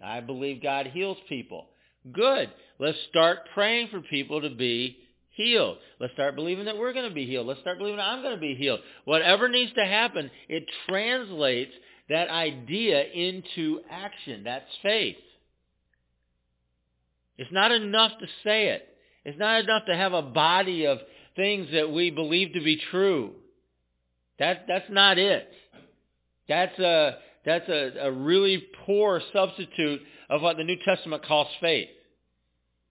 I 0.02 0.20
believe 0.20 0.62
God 0.62 0.86
heals 0.86 1.18
people. 1.28 1.66
Good. 2.12 2.50
Let's 2.78 2.98
start 3.10 3.38
praying 3.54 3.88
for 3.90 4.00
people 4.00 4.42
to 4.42 4.50
be 4.50 4.98
healed. 5.36 5.76
Let's 6.00 6.14
start 6.14 6.34
believing 6.34 6.64
that 6.64 6.76
we're 6.76 6.92
going 6.92 7.08
to 7.08 7.14
be 7.14 7.26
healed. 7.26 7.46
Let's 7.46 7.60
start 7.60 7.78
believing 7.78 8.00
I'm 8.00 8.22
going 8.22 8.34
to 8.34 8.40
be 8.40 8.54
healed. 8.54 8.80
Whatever 9.04 9.48
needs 9.48 9.72
to 9.74 9.84
happen, 9.84 10.30
it 10.48 10.64
translates 10.88 11.72
that 12.08 12.28
idea 12.28 13.04
into 13.04 13.80
action. 13.90 14.44
That's 14.44 14.64
faith. 14.82 15.16
It's 17.38 17.52
not 17.52 17.70
enough 17.70 18.12
to 18.20 18.26
say 18.44 18.68
it. 18.68 18.88
It's 19.24 19.38
not 19.38 19.64
enough 19.64 19.86
to 19.86 19.96
have 19.96 20.12
a 20.12 20.22
body 20.22 20.86
of 20.86 20.98
things 21.34 21.68
that 21.72 21.92
we 21.92 22.10
believe 22.10 22.54
to 22.54 22.60
be 22.62 22.80
true. 22.90 23.32
That 24.38 24.64
that's 24.66 24.88
not 24.90 25.18
it. 25.18 25.48
That's 26.48 26.78
a 26.78 27.18
that's 27.44 27.68
a, 27.68 27.92
a 28.02 28.12
really 28.12 28.64
poor 28.86 29.20
substitute 29.32 30.00
of 30.30 30.42
what 30.42 30.56
the 30.56 30.64
New 30.64 30.76
Testament 30.84 31.24
calls 31.24 31.48
faith. 31.60 31.88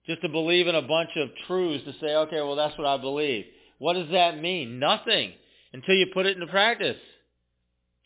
Just 0.06 0.22
to 0.22 0.28
believe 0.28 0.68
in 0.68 0.74
a 0.74 0.82
bunch 0.82 1.10
of 1.16 1.30
truths 1.46 1.84
to 1.84 1.92
say, 2.00 2.14
okay, 2.14 2.40
well 2.40 2.56
that's 2.56 2.76
what 2.78 2.86
I 2.86 2.96
believe. 2.96 3.44
What 3.78 3.94
does 3.94 4.10
that 4.12 4.40
mean? 4.40 4.78
Nothing 4.78 5.32
until 5.72 5.94
you 5.94 6.06
put 6.14 6.26
it 6.26 6.36
into 6.36 6.46
practice. 6.46 6.96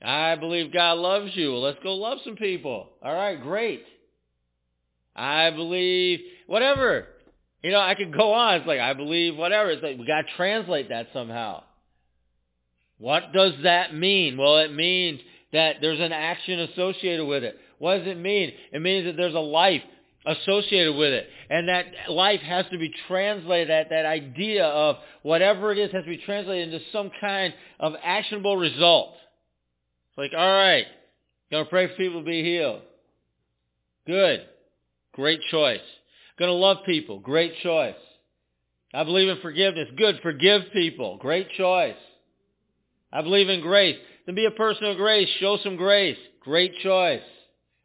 I 0.03 0.35
believe 0.37 0.73
God 0.73 0.99
loves 0.99 1.31
you. 1.35 1.53
Well, 1.53 1.63
let's 1.63 1.79
go 1.83 1.95
love 1.95 2.19
some 2.25 2.37
people. 2.37 2.89
All 3.03 3.15
right, 3.15 3.41
great. 3.41 3.85
I 5.15 5.51
believe 5.51 6.21
whatever. 6.47 7.07
You 7.63 7.73
know, 7.73 7.81
I 7.81 7.95
could 7.95 8.17
go 8.17 8.33
on. 8.33 8.55
It's 8.55 8.67
like 8.67 8.81
I 8.81 8.95
believe 8.95 9.37
whatever. 9.37 9.71
It's 9.71 9.83
like 9.83 9.99
we 9.99 10.07
got 10.07 10.23
to 10.23 10.37
translate 10.37 10.89
that 10.89 11.09
somehow. 11.13 11.63
What 12.99 13.33
does 13.33 13.53
that 13.63 13.95
mean? 13.95 14.39
Well, 14.39 14.59
it 14.59 14.73
means 14.73 15.21
that 15.53 15.77
there's 15.81 16.01
an 16.01 16.13
action 16.13 16.61
associated 16.61 17.27
with 17.27 17.45
it. 17.45 17.59
What 17.79 17.99
does 17.99 18.07
it 18.07 18.19
mean? 18.19 18.53
It 18.73 18.81
means 18.81 19.07
that 19.07 19.17
there's 19.17 19.35
a 19.35 19.39
life 19.39 19.83
associated 20.27 20.97
with 20.97 21.13
it. 21.13 21.29
And 21.49 21.69
that 21.69 21.87
life 22.09 22.41
has 22.41 22.67
to 22.71 22.79
be 22.79 22.93
translated, 23.09 23.71
that, 23.71 23.91
that 23.91 24.07
idea 24.07 24.65
of 24.67 24.97
whatever 25.23 25.73
it 25.73 25.79
is 25.79 25.91
has 25.93 26.05
to 26.05 26.11
be 26.11 26.19
translated 26.19 26.73
into 26.73 26.85
some 26.93 27.11
kind 27.21 27.55
of 27.79 27.95
actionable 28.03 28.57
result. 28.57 29.15
It's 30.11 30.19
like, 30.19 30.33
all 30.37 30.53
right, 30.53 30.87
going 31.51 31.65
to 31.65 31.71
pray 31.71 31.89
for 31.89 31.95
people 31.95 32.21
to 32.21 32.27
be 32.27 32.43
healed. 32.43 32.83
Good. 34.07 34.41
Great 35.13 35.41
choice. 35.51 35.81
Going 36.39 36.51
to 36.51 36.55
love 36.55 36.79
people. 36.87 37.19
Great 37.19 37.55
choice. 37.63 37.95
I 38.93 39.05
believe 39.05 39.29
in 39.29 39.41
forgiveness. 39.41 39.89
Good. 39.97 40.21
Forgive 40.23 40.63
people. 40.73 41.17
Great 41.19 41.49
choice. 41.57 41.97
I 43.13 43.23
believe 43.23 43.49
in 43.49 43.61
grace. 43.61 43.97
Then 44.27 44.35
be 44.35 44.47
a 44.47 44.51
person 44.51 44.85
of 44.85 44.97
grace. 44.97 45.29
Show 45.39 45.59
some 45.63 45.77
grace. 45.77 46.19
Great 46.41 46.73
choice. 46.83 47.23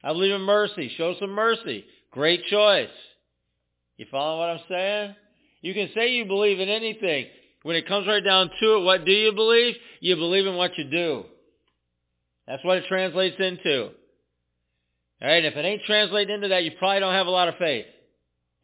I 0.03 0.13
believe 0.13 0.33
in 0.33 0.41
mercy. 0.41 0.91
Show 0.97 1.15
some 1.19 1.31
mercy. 1.31 1.85
Great 2.15 2.45
choice. 2.45 2.87
You 3.97 4.05
follow 4.09 4.39
what 4.39 4.49
I'm 4.49 4.61
saying? 4.69 5.15
You 5.61 5.73
can 5.73 5.89
say 5.93 6.13
you 6.13 6.23
believe 6.23 6.61
in 6.61 6.69
anything. 6.69 7.25
When 7.63 7.75
it 7.75 7.89
comes 7.89 8.07
right 8.07 8.23
down 8.23 8.49
to 8.61 8.75
it, 8.77 8.83
what 8.83 9.03
do 9.03 9.11
you 9.11 9.33
believe? 9.33 9.75
You 9.99 10.15
believe 10.15 10.47
in 10.47 10.55
what 10.55 10.77
you 10.77 10.85
do. 10.85 11.25
That's 12.47 12.63
what 12.63 12.77
it 12.77 12.85
translates 12.87 13.35
into. 13.37 13.89
All 15.21 15.27
right, 15.27 15.43
if 15.43 15.57
it 15.57 15.65
ain't 15.65 15.81
translated 15.83 16.29
into 16.29 16.47
that, 16.49 16.63
you 16.63 16.71
probably 16.79 17.01
don't 17.01 17.13
have 17.13 17.27
a 17.27 17.31
lot 17.31 17.49
of 17.49 17.55
faith 17.57 17.85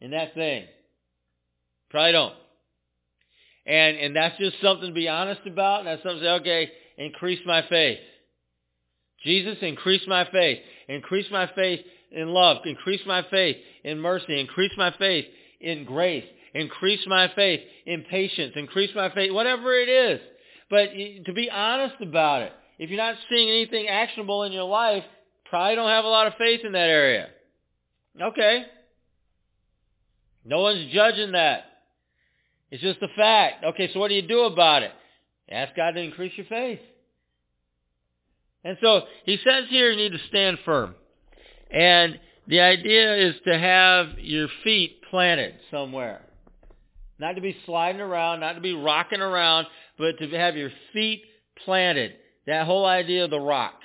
in 0.00 0.12
that 0.12 0.32
thing. 0.32 0.64
Probably 1.90 2.12
don't. 2.12 2.34
And 3.66 3.98
and 3.98 4.16
that's 4.16 4.38
just 4.38 4.56
something 4.62 4.88
to 4.88 4.94
be 4.94 5.08
honest 5.08 5.42
about. 5.46 5.84
That's 5.84 6.02
something 6.02 6.20
to 6.20 6.24
say, 6.24 6.30
okay, 6.40 6.70
increase 6.96 7.40
my 7.44 7.66
faith. 7.68 7.98
Jesus, 9.24 9.58
increase 9.60 10.02
my 10.06 10.26
faith. 10.32 10.60
Increase 10.88 11.26
my 11.30 11.50
faith 11.54 11.80
in 12.14 12.28
love. 12.28 12.58
Increase 12.64 13.00
my 13.06 13.24
faith 13.30 13.56
in 13.84 13.98
mercy. 13.98 14.40
Increase 14.40 14.72
my 14.76 14.92
faith 14.98 15.26
in 15.60 15.84
grace. 15.84 16.24
Increase 16.54 17.00
my 17.06 17.30
faith 17.34 17.60
in 17.86 18.02
patience. 18.02 18.52
Increase 18.56 18.90
my 18.94 19.12
faith, 19.14 19.32
whatever 19.32 19.74
it 19.74 19.88
is. 19.88 20.20
But 20.68 20.90
to 21.26 21.32
be 21.32 21.50
honest 21.50 21.96
about 22.00 22.42
it, 22.42 22.52
if 22.78 22.90
you're 22.90 22.98
not 22.98 23.16
seeing 23.30 23.48
anything 23.48 23.88
actionable 23.88 24.42
in 24.44 24.52
your 24.52 24.64
life, 24.64 25.04
probably 25.46 25.76
don't 25.76 25.88
have 25.88 26.04
a 26.04 26.08
lot 26.08 26.26
of 26.26 26.34
faith 26.38 26.60
in 26.64 26.72
that 26.72 26.88
area. 26.88 27.28
Okay. 28.20 28.64
No 30.44 30.60
one's 30.60 30.92
judging 30.92 31.32
that. 31.32 31.64
It's 32.70 32.82
just 32.82 33.02
a 33.02 33.08
fact. 33.16 33.64
Okay, 33.64 33.90
so 33.92 34.00
what 34.00 34.08
do 34.08 34.14
you 34.14 34.22
do 34.22 34.44
about 34.44 34.82
it? 34.82 34.92
Ask 35.50 35.76
God 35.76 35.92
to 35.92 36.00
increase 36.00 36.32
your 36.36 36.46
faith. 36.46 36.80
And 38.64 38.78
so 38.82 39.02
he 39.24 39.38
says 39.44 39.64
here 39.68 39.90
you 39.90 39.96
need 39.96 40.12
to 40.12 40.26
stand 40.28 40.58
firm. 40.64 40.94
And 41.72 42.20
the 42.46 42.60
idea 42.60 43.28
is 43.28 43.34
to 43.46 43.58
have 43.58 44.18
your 44.18 44.48
feet 44.62 45.00
planted 45.10 45.54
somewhere. 45.70 46.22
Not 47.18 47.36
to 47.36 47.40
be 47.40 47.56
sliding 47.66 48.00
around, 48.00 48.40
not 48.40 48.54
to 48.54 48.60
be 48.60 48.74
rocking 48.74 49.20
around, 49.20 49.66
but 49.98 50.18
to 50.18 50.28
have 50.30 50.56
your 50.56 50.70
feet 50.92 51.22
planted. 51.64 52.12
That 52.46 52.66
whole 52.66 52.84
idea 52.84 53.24
of 53.24 53.30
the 53.30 53.40
rock. 53.40 53.78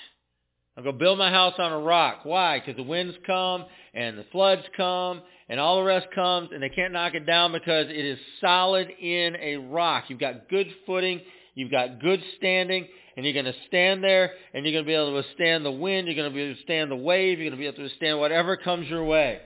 I'm 0.75 0.83
going 0.83 0.95
to 0.95 0.99
build 0.99 1.17
my 1.17 1.31
house 1.31 1.55
on 1.57 1.71
a 1.71 1.79
rock. 1.79 2.19
Why? 2.23 2.59
Because 2.59 2.75
the 2.75 2.83
winds 2.83 3.15
come 3.25 3.65
and 3.93 4.17
the 4.17 4.25
floods 4.31 4.63
come 4.75 5.21
and 5.49 5.59
all 5.59 5.77
the 5.77 5.83
rest 5.83 6.07
comes 6.13 6.49
and 6.53 6.61
they 6.61 6.69
can't 6.69 6.93
knock 6.93 7.15
it 7.15 7.25
down 7.25 7.51
because 7.51 7.87
it 7.89 8.05
is 8.05 8.19
solid 8.41 8.89
in 8.89 9.35
a 9.41 9.57
rock. 9.57 10.05
You've 10.07 10.19
got 10.19 10.49
good 10.49 10.67
footing. 10.85 11.21
You've 11.57 11.71
got 11.71 11.99
good 11.99 12.21
standing 12.37 12.87
and 13.15 13.25
you're 13.25 13.33
going 13.33 13.45
to 13.45 13.59
stand 13.67 14.03
there 14.03 14.33
and 14.53 14.63
you're 14.63 14.73
going 14.73 14.85
to 14.85 14.87
be 14.87 14.93
able 14.93 15.09
to 15.09 15.15
withstand 15.15 15.65
the 15.65 15.71
wind. 15.71 16.05
You're 16.05 16.15
going 16.15 16.29
to 16.29 16.33
be 16.33 16.43
able 16.43 16.53
to 16.53 16.59
withstand 16.59 16.91
the 16.91 16.95
wave. 16.95 17.39
You're 17.39 17.49
going 17.49 17.57
to 17.57 17.61
be 17.61 17.65
able 17.65 17.77
to 17.77 17.83
withstand 17.83 18.19
whatever 18.19 18.57
comes 18.57 18.87
your 18.87 19.03
way. 19.03 19.39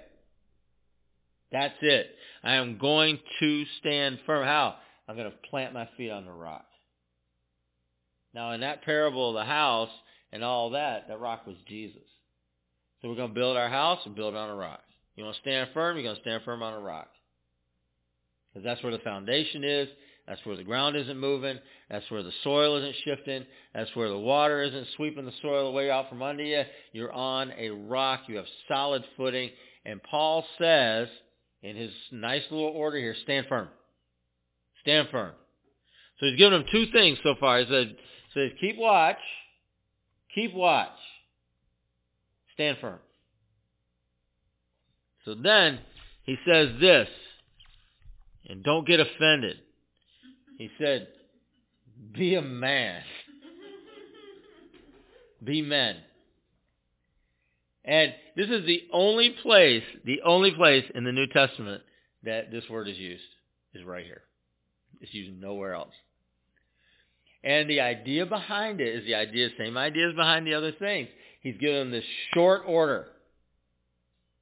That's 1.54 1.74
it. 1.82 2.08
I 2.44 2.56
am 2.56 2.78
going 2.80 3.18
to 3.40 3.64
stand 3.80 4.20
firm. 4.26 4.46
How? 4.46 4.76
I'm 5.08 5.16
going 5.16 5.32
to 5.32 5.38
plant 5.50 5.74
my 5.74 5.88
feet 5.96 6.10
on 6.10 6.26
the 6.26 6.34
rock. 6.34 6.66
Now, 8.34 8.52
in 8.52 8.60
that 8.60 8.84
parable 8.84 9.30
of 9.30 9.36
the 9.36 9.50
house 9.50 9.90
and 10.34 10.44
all 10.44 10.72
that, 10.72 11.08
that 11.08 11.22
rock 11.22 11.48
was 11.48 11.56
Jesus. 11.66 12.02
So 13.02 13.08
we're 13.08 13.16
going 13.16 13.30
to 13.30 13.34
build 13.34 13.56
our 13.56 13.70
house 13.70 14.00
and 14.06 14.16
build 14.16 14.34
it 14.34 14.38
on 14.38 14.50
a 14.50 14.56
rock. 14.56 14.82
You 15.16 15.24
want 15.24 15.38
to 15.38 15.42
stand 15.42 15.70
firm? 15.74 15.96
You're 15.96 16.04
going 16.04 16.18
to 16.18 16.22
stand 16.22 16.44
firm 16.44 16.62
on 16.62 16.74
a 16.74 16.80
rock. 16.80 17.08
Because 18.50 18.66
that's 18.66 18.84
where 18.84 18.92
the 18.92 19.00
foundation 19.00 19.64
is. 19.64 19.88
That's 20.32 20.46
where 20.46 20.56
the 20.56 20.64
ground 20.64 20.96
isn't 20.96 21.20
moving. 21.20 21.60
That's 21.90 22.10
where 22.10 22.24
the 22.24 22.32
soil 22.42 22.78
isn't 22.78 22.96
shifting. 23.04 23.46
That's 23.76 23.94
where 23.98 24.08
the 24.08 24.18
water 24.18 24.62
isn't 24.62 24.88
sweeping 24.96 25.26
the 25.26 25.34
soil 25.42 25.68
away 25.68 25.92
out 25.92 26.08
from 26.08 26.22
under 26.22 26.42
you. 26.42 26.64
You're 26.94 27.12
on 27.12 27.52
a 27.58 27.70
rock. 27.72 28.22
You 28.28 28.38
have 28.38 28.46
solid 28.70 29.04
footing. 29.18 29.50
And 29.84 30.02
Paul 30.02 30.46
says, 30.58 31.10
in 31.64 31.76
his 31.76 31.92
nice 32.14 32.44
little 32.50 32.70
order 32.70 32.98
here, 32.98 33.14
stand 33.24 33.48
firm. 33.50 33.68
Stand 34.84 35.10
firm. 35.12 35.34
So 36.22 36.28
he's 36.28 36.38
given 36.38 36.54
them 36.54 36.66
two 36.72 36.86
things 36.94 37.18
so 37.24 37.36
far. 37.38 37.60
He 37.60 37.66
said, 37.66 37.98
says, 38.34 38.52
keep 38.62 38.78
watch. 38.78 39.20
Keep 40.34 40.54
watch. 40.54 40.88
Stand 42.54 42.78
firm. 42.80 43.00
So 45.26 45.36
then 45.36 45.80
he 46.24 46.38
says 46.48 46.70
this, 46.80 47.10
and 48.48 48.64
don't 48.64 48.88
get 48.88 49.02
offended. 49.02 49.58
He 50.62 50.70
said, 50.78 51.08
be 52.14 52.36
a 52.36 52.42
man. 52.44 53.02
be 55.44 55.64
men. 55.64 55.96
And 57.84 58.14
this 58.38 58.48
is 58.48 58.68
the 58.68 58.84
only 58.94 59.32
place, 59.42 59.82
the 60.06 60.22
only 60.24 60.52
place 60.52 60.86
in 60.94 61.04
the 61.04 61.12
New 61.12 61.26
Testament 61.26 61.82
that 62.22 62.52
this 62.52 62.64
word 62.70 62.88
is 62.88 62.98
used, 63.00 63.24
is 63.74 63.84
right 63.84 64.06
here. 64.06 64.22
It's 65.00 65.12
used 65.16 65.42
nowhere 65.42 65.74
else. 65.74 65.96
And 67.44 67.68
the 67.68 67.82
idea 67.82 68.28
behind 68.28 68.82
it 68.82 68.96
is 68.98 69.06
the 69.08 69.16
idea, 69.16 69.50
same 69.58 69.78
ideas 69.78 70.14
behind 70.16 70.46
the 70.46 70.54
other 70.54 70.74
things. 70.74 71.10
He's 71.42 71.58
given 71.58 71.80
them 71.80 71.92
this 71.92 72.06
short 72.36 72.62
order. 72.68 73.08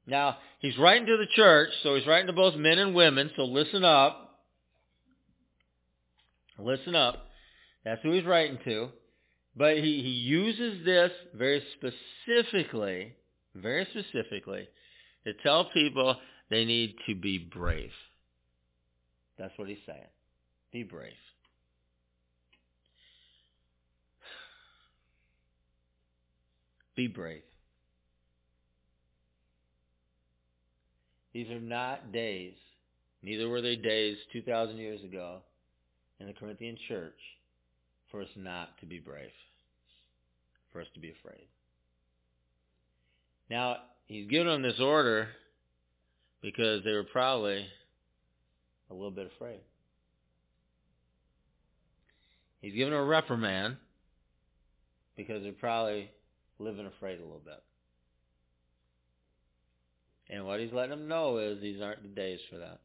Now, 0.05 0.35
he's 0.59 0.77
writing 0.77 1.07
to 1.07 1.15
the 1.15 1.27
church, 1.33 1.69
so 1.81 1.95
he's 1.95 2.05
writing 2.05 2.27
to 2.27 2.33
both 2.33 2.55
men 2.55 2.77
and 2.77 2.93
women, 2.93 3.31
so 3.37 3.45
listen 3.45 3.85
up. 3.85 4.28
Listen 6.61 6.95
up. 6.95 7.27
That's 7.85 8.01
who 8.01 8.11
he's 8.11 8.25
writing 8.25 8.59
to. 8.65 8.89
But 9.55 9.77
he, 9.77 10.01
he 10.01 10.09
uses 10.09 10.85
this 10.85 11.11
very 11.35 11.63
specifically, 11.77 13.13
very 13.55 13.87
specifically, 13.91 14.67
to 15.25 15.33
tell 15.43 15.65
people 15.71 16.15
they 16.49 16.65
need 16.65 16.95
to 17.07 17.15
be 17.15 17.37
brave. 17.37 17.91
That's 19.37 19.57
what 19.57 19.67
he's 19.67 19.77
saying. 19.85 19.99
Be 20.71 20.83
brave. 20.83 21.13
Be 26.95 27.07
brave. 27.07 27.41
These 31.33 31.49
are 31.49 31.59
not 31.59 32.11
days, 32.11 32.55
neither 33.23 33.47
were 33.47 33.61
they 33.61 33.75
days 33.75 34.17
2,000 34.33 34.77
years 34.77 35.03
ago 35.03 35.41
in 36.19 36.27
the 36.27 36.33
Corinthian 36.33 36.77
church 36.87 37.19
for 38.11 38.21
us 38.21 38.27
not 38.35 38.77
to 38.79 38.85
be 38.85 38.99
brave, 38.99 39.29
for 40.71 40.81
us 40.81 40.87
to 40.93 40.99
be 40.99 41.11
afraid. 41.11 41.47
Now, 43.49 43.77
he's 44.05 44.29
given 44.29 44.47
them 44.47 44.61
this 44.61 44.79
order 44.79 45.29
because 46.41 46.83
they 46.83 46.91
were 46.91 47.03
probably 47.03 47.65
a 48.89 48.93
little 48.93 49.11
bit 49.11 49.31
afraid. 49.35 49.59
He's 52.61 52.73
given 52.73 52.93
them 52.93 53.01
a 53.01 53.05
reprimand 53.05 53.77
because 55.15 55.43
they're 55.43 55.51
probably 55.53 56.09
living 56.59 56.85
afraid 56.85 57.19
a 57.19 57.23
little 57.23 57.41
bit. 57.43 57.63
And 60.29 60.45
what 60.45 60.59
he's 60.59 60.73
letting 60.73 60.91
them 60.91 61.07
know 61.07 61.37
is 61.37 61.61
these 61.61 61.81
aren't 61.81 62.03
the 62.03 62.09
days 62.09 62.39
for 62.49 62.57
that. 62.57 62.79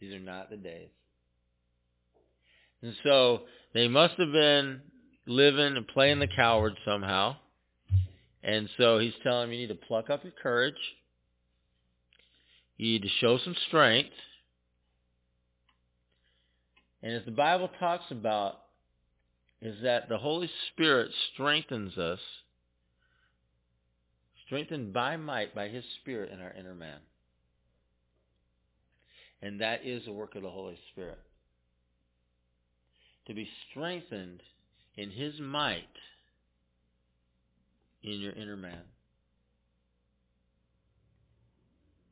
These 0.00 0.14
are 0.14 0.20
not 0.20 0.50
the 0.50 0.56
days. 0.56 0.90
And 2.82 2.94
so 3.04 3.42
they 3.74 3.88
must 3.88 4.14
have 4.14 4.32
been 4.32 4.80
living 5.26 5.76
and 5.76 5.86
playing 5.86 6.18
the 6.18 6.26
coward 6.26 6.74
somehow. 6.84 7.36
And 8.42 8.68
so 8.76 8.98
he's 8.98 9.14
telling 9.22 9.48
them 9.48 9.52
you 9.52 9.60
need 9.60 9.68
to 9.68 9.86
pluck 9.86 10.10
up 10.10 10.24
your 10.24 10.32
courage. 10.42 10.74
You 12.76 12.92
need 12.92 13.02
to 13.02 13.08
show 13.20 13.38
some 13.38 13.54
strength. 13.68 14.10
And 17.02 17.14
as 17.14 17.24
the 17.24 17.30
Bible 17.30 17.70
talks 17.78 18.10
about, 18.10 18.58
is 19.60 19.76
that 19.84 20.08
the 20.08 20.18
Holy 20.18 20.50
Spirit 20.72 21.12
strengthens 21.32 21.96
us, 21.96 22.18
strengthened 24.46 24.92
by 24.92 25.16
might 25.16 25.54
by 25.54 25.68
his 25.68 25.84
Spirit 26.00 26.32
in 26.32 26.40
our 26.40 26.52
inner 26.52 26.74
man. 26.74 26.98
And 29.40 29.60
that 29.60 29.84
is 29.84 30.04
the 30.04 30.12
work 30.12 30.34
of 30.34 30.42
the 30.42 30.50
Holy 30.50 30.78
Spirit 30.92 31.18
to 33.26 33.34
be 33.34 33.48
strengthened 33.70 34.42
in 34.96 35.10
his 35.10 35.38
might 35.40 35.84
in 38.02 38.20
your 38.20 38.32
inner 38.32 38.56
man. 38.56 38.82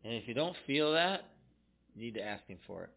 And 0.05 0.15
if 0.15 0.27
you 0.27 0.35
don't 0.35 0.57
feel 0.67 0.93
that, 0.93 1.25
you 1.95 2.03
need 2.03 2.15
to 2.15 2.23
ask 2.23 2.47
him 2.47 2.59
for 2.67 2.85
it. 2.85 2.91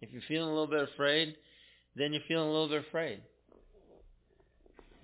If 0.00 0.12
you're 0.12 0.22
feeling 0.26 0.48
a 0.48 0.52
little 0.52 0.66
bit 0.66 0.88
afraid, 0.94 1.36
then 1.96 2.12
you're 2.12 2.22
feeling 2.26 2.48
a 2.48 2.52
little 2.52 2.68
bit 2.68 2.84
afraid. 2.88 3.20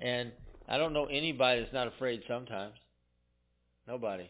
And 0.01 0.33
I 0.68 0.79
don't 0.79 0.93
know 0.93 1.07
anybody 1.07 1.61
that's 1.61 1.73
not 1.73 1.87
afraid 1.87 2.23
sometimes. 2.27 2.75
Nobody. 3.87 4.29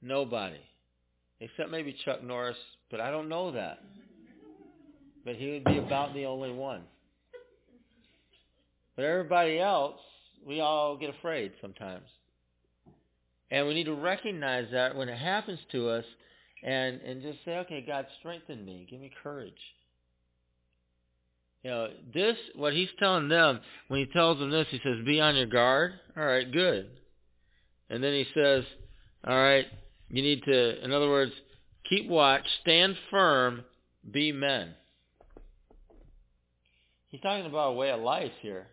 Nobody. 0.00 0.60
Except 1.40 1.70
maybe 1.70 1.96
Chuck 2.04 2.22
Norris, 2.22 2.56
but 2.90 3.00
I 3.00 3.10
don't 3.10 3.28
know 3.28 3.52
that. 3.52 3.80
But 5.24 5.36
he 5.36 5.52
would 5.52 5.64
be 5.64 5.78
about 5.78 6.14
the 6.14 6.26
only 6.26 6.52
one. 6.52 6.82
But 8.96 9.04
everybody 9.04 9.58
else, 9.58 9.98
we 10.46 10.60
all 10.60 10.96
get 10.96 11.10
afraid 11.10 11.52
sometimes. 11.60 12.04
And 13.50 13.66
we 13.66 13.74
need 13.74 13.84
to 13.84 13.94
recognize 13.94 14.68
that 14.72 14.96
when 14.96 15.08
it 15.08 15.18
happens 15.18 15.58
to 15.72 15.88
us 15.90 16.04
and, 16.62 17.00
and 17.02 17.22
just 17.22 17.38
say, 17.44 17.58
okay, 17.58 17.84
God, 17.86 18.06
strengthen 18.18 18.64
me. 18.64 18.86
Give 18.90 19.00
me 19.00 19.10
courage. 19.22 19.52
You 21.62 21.70
know, 21.70 21.88
this, 22.12 22.36
what 22.56 22.72
he's 22.72 22.88
telling 22.98 23.28
them, 23.28 23.60
when 23.88 24.00
he 24.00 24.06
tells 24.06 24.38
them 24.38 24.50
this, 24.50 24.66
he 24.70 24.80
says, 24.82 25.04
be 25.04 25.20
on 25.20 25.36
your 25.36 25.46
guard. 25.46 25.92
All 26.16 26.24
right, 26.24 26.50
good. 26.50 26.88
And 27.88 28.02
then 28.02 28.14
he 28.14 28.26
says, 28.34 28.64
all 29.26 29.36
right, 29.36 29.66
you 30.08 30.22
need 30.22 30.42
to, 30.44 30.84
in 30.84 30.92
other 30.92 31.08
words, 31.08 31.32
keep 31.88 32.08
watch, 32.08 32.44
stand 32.62 32.96
firm, 33.10 33.64
be 34.10 34.32
men. 34.32 34.74
He's 37.12 37.20
talking 37.20 37.46
about 37.46 37.68
a 37.68 37.74
way 37.74 37.90
of 37.90 38.00
life 38.00 38.32
here. 38.40 38.66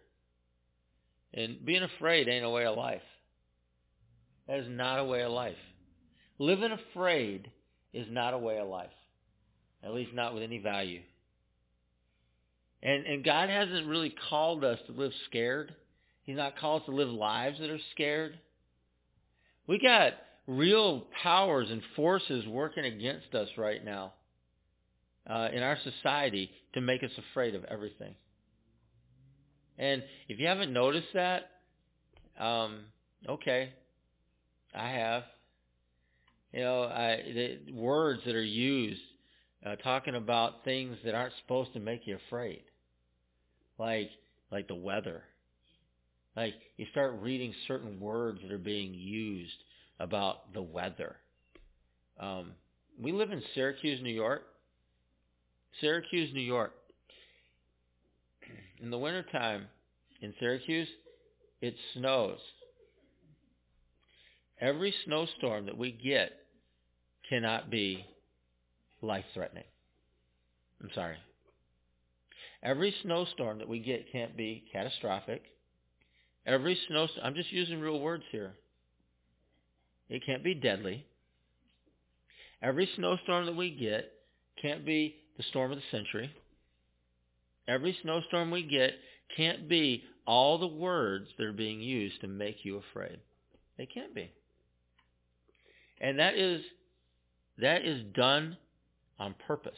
And 1.34 1.64
being 1.64 1.84
afraid 1.84 2.28
ain't 2.28 2.46
a 2.46 2.50
way 2.50 2.66
of 2.66 2.78
life. 2.78 3.02
That 4.48 4.60
is 4.60 4.68
not 4.70 4.98
a 4.98 5.04
way 5.04 5.22
of 5.22 5.32
life. 5.32 5.58
Living 6.40 6.72
afraid 6.72 7.52
is 7.94 8.08
not 8.10 8.34
a 8.34 8.38
way 8.38 8.58
of 8.58 8.68
life. 8.70 8.90
At 9.84 9.94
least 9.94 10.14
not 10.14 10.34
with 10.34 10.42
any 10.42 10.58
value. 10.58 11.02
And 12.82 13.06
and 13.06 13.26
God 13.26 13.50
hasn't 13.50 13.88
really 13.88 14.16
called 14.30 14.64
us 14.64 14.80
to 14.88 14.94
live 14.94 15.12
scared. 15.30 15.76
He's 16.24 16.38
not 16.38 16.58
called 16.58 16.84
us 16.84 16.86
to 16.86 16.96
live 16.96 17.10
lives 17.10 17.60
that 17.60 17.70
are 17.70 17.80
scared. 17.92 18.40
We 19.68 19.80
got 19.80 20.14
real 20.48 21.06
powers 21.22 21.70
and 21.70 21.82
forces 21.96 22.48
working 22.48 22.86
against 22.86 23.36
us 23.36 23.50
right 23.58 23.84
now 23.84 24.14
uh, 25.30 25.50
in 25.54 25.62
our 25.62 25.78
society 25.84 26.50
to 26.74 26.82
make 26.82 27.04
us 27.04 27.12
afraid 27.32 27.54
of 27.54 27.66
everything. 27.66 28.16
And 29.80 30.04
if 30.28 30.40
you 30.40 30.46
haven't 30.46 30.74
noticed 30.74 31.08
that, 31.14 31.50
um, 32.38 32.82
okay, 33.28 33.72
I 34.76 34.90
have. 34.90 35.24
You 36.54 36.62
know, 36.62 36.84
I, 36.84 37.22
the 37.34 37.72
words 37.74 38.22
that 38.26 38.36
are 38.36 38.44
used 38.44 39.02
uh, 39.66 39.76
talking 39.78 40.16
about 40.16 40.64
things 40.66 40.98
that 41.06 41.16
aren't 41.16 41.34
supposed 41.42 41.74
to 41.74 41.80
make 41.80 42.06
you 42.06 42.18
afraid, 42.28 42.64
like 43.78 44.10
like 44.52 44.68
the 44.68 44.76
weather. 44.76 45.24
Like 46.36 46.56
you 46.78 46.86
start 46.92 47.20
reading 47.22 47.54
certain 47.68 48.00
words 48.00 48.40
that 48.42 48.52
are 48.52 48.58
being 48.58 48.94
used 48.94 49.52
about 50.00 50.54
the 50.54 50.62
weather. 50.62 51.16
Um, 52.20 52.52
we 53.02 53.12
live 53.12 53.32
in 53.32 53.42
Syracuse, 53.54 54.02
New 54.02 54.14
York. 54.14 54.42
Syracuse, 55.80 56.32
New 56.34 56.42
York. 56.42 56.74
In 58.82 58.92
the 58.92 58.98
wintertime 58.98 59.68
in 60.22 60.34
Syracuse, 60.40 60.88
it 61.62 61.76
snows. 61.94 62.40
Every 64.62 64.94
snowstorm 65.06 65.66
that 65.66 65.78
we 65.78 65.92
get 65.92 66.32
cannot 67.30 67.70
be 67.70 68.06
life-threatening. 69.02 69.64
I'm 70.82 70.90
sorry. 70.96 71.18
Every 72.64 72.94
snowstorm 73.04 73.60
that 73.60 73.70
we 73.70 73.80
get 73.80 74.12
can't 74.12 74.36
be 74.36 74.66
catastrophic. 74.72 75.44
Every 76.46 76.78
snowstorm, 76.88 77.26
I'm 77.26 77.36
just 77.36 77.52
using 77.52 77.80
real 77.80 78.00
words 78.00 78.24
here. 78.32 78.54
It 80.10 80.26
can't 80.26 80.44
be 80.44 80.54
deadly. 80.54 81.06
Every 82.62 82.90
snowstorm 82.96 83.46
that 83.46 83.56
we 83.56 83.72
get 83.72 84.12
can't 84.62 84.86
be 84.86 85.16
the 85.38 85.44
storm 85.44 85.72
of 85.72 85.78
the 85.78 85.84
century. 85.92 86.34
Every 87.70 87.96
snowstorm 88.02 88.50
we 88.50 88.64
get 88.64 88.94
can't 89.38 89.70
be 89.70 90.04
all 90.26 90.58
the 90.58 90.68
words 90.68 91.28
that 91.38 91.46
are 91.46 91.54
being 91.54 91.80
used 91.80 92.20
to 92.22 92.28
make 92.28 92.66
you 92.66 92.78
afraid. 92.78 93.20
They 93.78 93.86
can't 93.86 94.14
be. 94.16 94.32
And 96.02 96.18
that 96.18 96.34
is 96.36 96.62
that 97.60 97.86
is 97.86 98.04
done 98.16 98.58
on 99.20 99.36
purpose. 99.46 99.74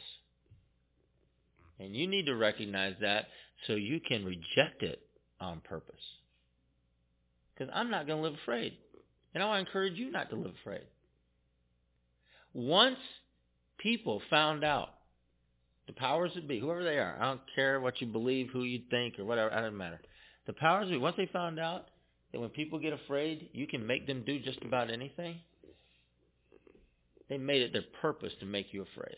And 1.78 1.94
you 1.94 2.06
need 2.06 2.26
to 2.26 2.34
recognize 2.34 2.94
that 3.02 3.26
so 3.66 3.74
you 3.74 4.00
can 4.00 4.24
reject 4.24 4.82
it 4.82 5.02
on 5.40 5.60
purpose. 5.60 5.94
Because 7.52 7.72
I'm 7.74 7.90
not 7.90 8.06
going 8.06 8.22
to 8.22 8.28
live 8.28 8.38
afraid. 8.42 8.72
And 9.34 9.42
I 9.42 9.46
want 9.46 9.64
to 9.64 9.68
encourage 9.68 9.98
you 9.98 10.10
not 10.10 10.30
to 10.30 10.36
live 10.36 10.52
afraid. 10.62 10.84
Once 12.54 12.98
people 13.78 14.22
found 14.30 14.64
out, 14.64 14.90
the 15.94 16.00
powers 16.00 16.32
that 16.34 16.48
be, 16.48 16.58
whoever 16.58 16.82
they 16.82 16.98
are, 16.98 17.16
I 17.20 17.24
don't 17.26 17.40
care 17.54 17.80
what 17.80 18.00
you 18.00 18.06
believe, 18.06 18.48
who 18.52 18.62
you 18.62 18.80
think, 18.90 19.18
or 19.18 19.24
whatever, 19.24 19.50
it 19.50 19.60
doesn't 19.60 19.76
matter. 19.76 20.00
The 20.46 20.54
powers 20.54 20.88
that 20.88 20.92
be, 20.92 20.98
once 20.98 21.16
they 21.16 21.26
found 21.26 21.58
out 21.58 21.88
that 22.32 22.40
when 22.40 22.48
people 22.50 22.78
get 22.78 22.92
afraid, 22.92 23.50
you 23.52 23.66
can 23.66 23.86
make 23.86 24.06
them 24.06 24.22
do 24.24 24.38
just 24.40 24.62
about 24.62 24.90
anything, 24.90 25.36
they 27.28 27.36
made 27.36 27.62
it 27.62 27.72
their 27.72 27.84
purpose 28.00 28.32
to 28.40 28.46
make 28.46 28.72
you 28.72 28.82
afraid. 28.82 29.16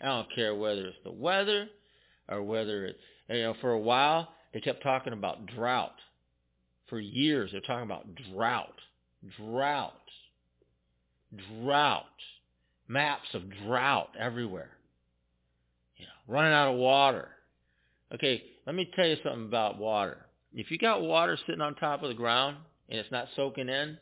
I 0.00 0.06
don't 0.06 0.32
care 0.34 0.54
whether 0.54 0.86
it's 0.86 0.96
the 1.02 1.10
weather 1.10 1.68
or 2.28 2.42
whether 2.42 2.86
it's, 2.86 2.98
you 3.28 3.42
know, 3.42 3.54
for 3.60 3.72
a 3.72 3.78
while 3.78 4.28
they 4.54 4.60
kept 4.60 4.82
talking 4.82 5.12
about 5.12 5.46
drought. 5.46 5.96
For 6.88 7.00
years 7.00 7.50
they're 7.50 7.60
talking 7.60 7.84
about 7.84 8.06
drought, 8.32 8.78
drought, 9.36 9.94
drought, 11.60 12.04
maps 12.88 13.28
of 13.34 13.42
drought 13.64 14.10
everywhere. 14.18 14.70
You 15.96 16.06
know, 16.06 16.34
running 16.34 16.52
out 16.52 16.72
of 16.72 16.78
water. 16.78 17.28
Okay, 18.14 18.42
let 18.66 18.74
me 18.74 18.90
tell 18.96 19.06
you 19.06 19.16
something 19.22 19.46
about 19.46 19.78
water. 19.78 20.26
If 20.54 20.70
you 20.70 20.78
got 20.78 21.02
water 21.02 21.38
sitting 21.46 21.60
on 21.60 21.74
top 21.74 22.02
of 22.02 22.08
the 22.08 22.14
ground 22.14 22.56
and 22.88 22.98
it's 22.98 23.12
not 23.12 23.28
soaking 23.36 23.68
in, 23.68 23.98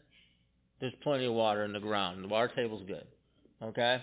there's 0.81 0.93
plenty 1.03 1.27
of 1.27 1.33
water 1.33 1.65
in 1.65 1.73
the 1.73 1.81
ground. 1.81 2.23
The 2.23 2.29
water 2.29 2.53
table's 2.55 2.85
good. 2.87 3.05
Okay? 3.63 4.03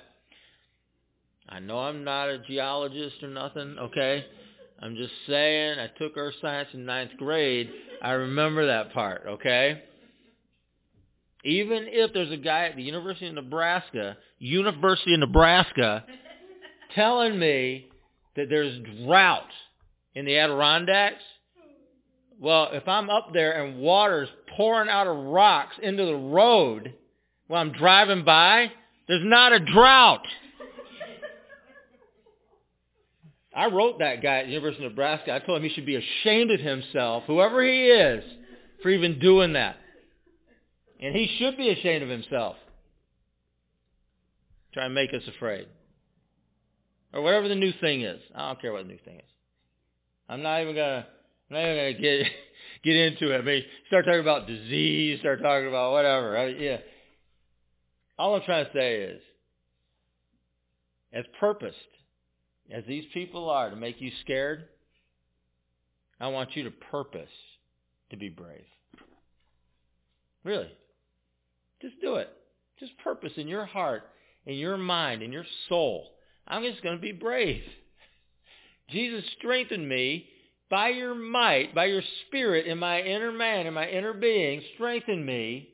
I 1.47 1.59
know 1.59 1.79
I'm 1.79 2.03
not 2.03 2.29
a 2.29 2.39
geologist 2.39 3.21
or 3.21 3.29
nothing, 3.29 3.77
okay? 3.79 4.25
I'm 4.81 4.95
just 4.95 5.13
saying 5.27 5.77
I 5.79 5.87
took 5.97 6.17
earth 6.17 6.35
science 6.41 6.69
in 6.73 6.85
ninth 6.85 7.11
grade. 7.17 7.69
I 8.01 8.11
remember 8.11 8.67
that 8.67 8.93
part, 8.93 9.23
okay? 9.27 9.83
Even 11.43 11.87
if 11.87 12.13
there's 12.13 12.31
a 12.31 12.37
guy 12.37 12.67
at 12.67 12.75
the 12.75 12.83
University 12.83 13.27
of 13.27 13.33
Nebraska, 13.33 14.17
University 14.39 15.13
of 15.13 15.19
Nebraska, 15.19 16.05
telling 16.95 17.37
me 17.37 17.87
that 18.35 18.49
there's 18.49 18.79
drought 19.05 19.49
in 20.15 20.25
the 20.25 20.37
Adirondacks, 20.37 21.21
well, 22.39 22.69
if 22.71 22.87
I'm 22.87 23.09
up 23.09 23.33
there 23.33 23.63
and 23.63 23.79
water's 23.79 24.29
pouring 24.55 24.89
out 24.89 25.07
of 25.07 25.17
rocks 25.17 25.75
into 25.81 26.05
the 26.05 26.15
road 26.15 26.93
while 27.47 27.61
I'm 27.61 27.73
driving 27.73 28.23
by, 28.23 28.71
there's 29.07 29.23
not 29.23 29.53
a 29.53 29.59
drought. 29.59 30.25
I 33.55 33.67
wrote 33.67 33.99
that 33.99 34.23
guy 34.23 34.39
at 34.39 34.45
the 34.45 34.51
University 34.51 34.85
of 34.85 34.91
Nebraska. 34.91 35.33
I 35.33 35.39
told 35.39 35.57
him 35.57 35.63
he 35.63 35.75
should 35.75 35.85
be 35.85 35.95
ashamed 35.95 36.51
of 36.51 36.59
himself, 36.59 37.23
whoever 37.27 37.63
he 37.63 37.87
is, 37.87 38.23
for 38.81 38.89
even 38.89 39.19
doing 39.19 39.53
that. 39.53 39.77
And 41.03 41.13
he 41.13 41.29
should 41.37 41.57
be 41.57 41.69
ashamed 41.69 42.01
of 42.01 42.07
himself. 42.07 42.55
Try 44.73 44.85
and 44.85 44.95
make 44.95 45.13
us 45.13 45.21
afraid. 45.35 45.67
Or 47.11 47.21
whatever 47.21 47.49
the 47.49 47.55
new 47.55 47.73
thing 47.81 48.03
is. 48.03 48.21
I 48.33 48.47
don't 48.47 48.61
care 48.61 48.71
what 48.71 48.83
the 48.83 48.87
new 48.87 48.99
thing 49.03 49.17
is. 49.17 49.31
I'm 50.29 50.41
not 50.41 50.61
even 50.61 50.75
gonna 50.75 51.05
I'm 51.49 51.57
not 51.57 51.63
even 51.63 51.75
gonna 51.75 52.01
get 52.01 52.27
get 52.85 52.95
into 52.95 53.35
it. 53.35 53.39
I 53.39 53.41
mean, 53.41 53.63
start 53.87 54.05
talking 54.05 54.21
about 54.21 54.47
disease, 54.47 55.19
start 55.19 55.41
talking 55.41 55.67
about 55.67 55.91
whatever. 55.91 56.37
I 56.37 56.53
mean, 56.53 56.61
yeah. 56.61 56.77
All 58.17 58.35
I'm 58.35 58.41
trying 58.43 58.65
to 58.65 58.71
say 58.71 59.01
is, 59.01 59.21
as 61.11 61.25
purposed 61.37 61.75
as 62.71 62.85
these 62.87 63.03
people 63.13 63.49
are 63.49 63.69
to 63.69 63.75
make 63.75 63.99
you 63.99 64.09
scared, 64.21 64.69
I 66.21 66.29
want 66.29 66.55
you 66.55 66.63
to 66.63 66.71
purpose 66.71 67.27
to 68.09 68.15
be 68.15 68.29
brave. 68.29 68.63
Really. 70.45 70.71
Just 71.83 72.01
do 72.01 72.15
it. 72.15 72.29
Just 72.79 72.97
purpose 73.03 73.33
in 73.37 73.47
your 73.47 73.65
heart, 73.65 74.03
in 74.47 74.55
your 74.55 74.77
mind, 74.77 75.21
in 75.21 75.31
your 75.31 75.45
soul. 75.69 76.07
I'm 76.47 76.63
just 76.63 76.81
going 76.81 76.95
to 76.95 77.01
be 77.01 77.11
brave. 77.11 77.61
Jesus 78.89 79.23
strengthened 79.37 79.87
me 79.87 80.25
by 80.69 80.89
your 80.89 81.13
might, 81.13 81.75
by 81.75 81.85
your 81.85 82.01
spirit 82.25 82.65
in 82.65 82.79
my 82.79 82.99
inner 83.01 83.31
man, 83.31 83.67
in 83.67 83.73
my 83.75 83.87
inner 83.87 84.13
being. 84.13 84.61
Strengthen 84.73 85.23
me 85.23 85.69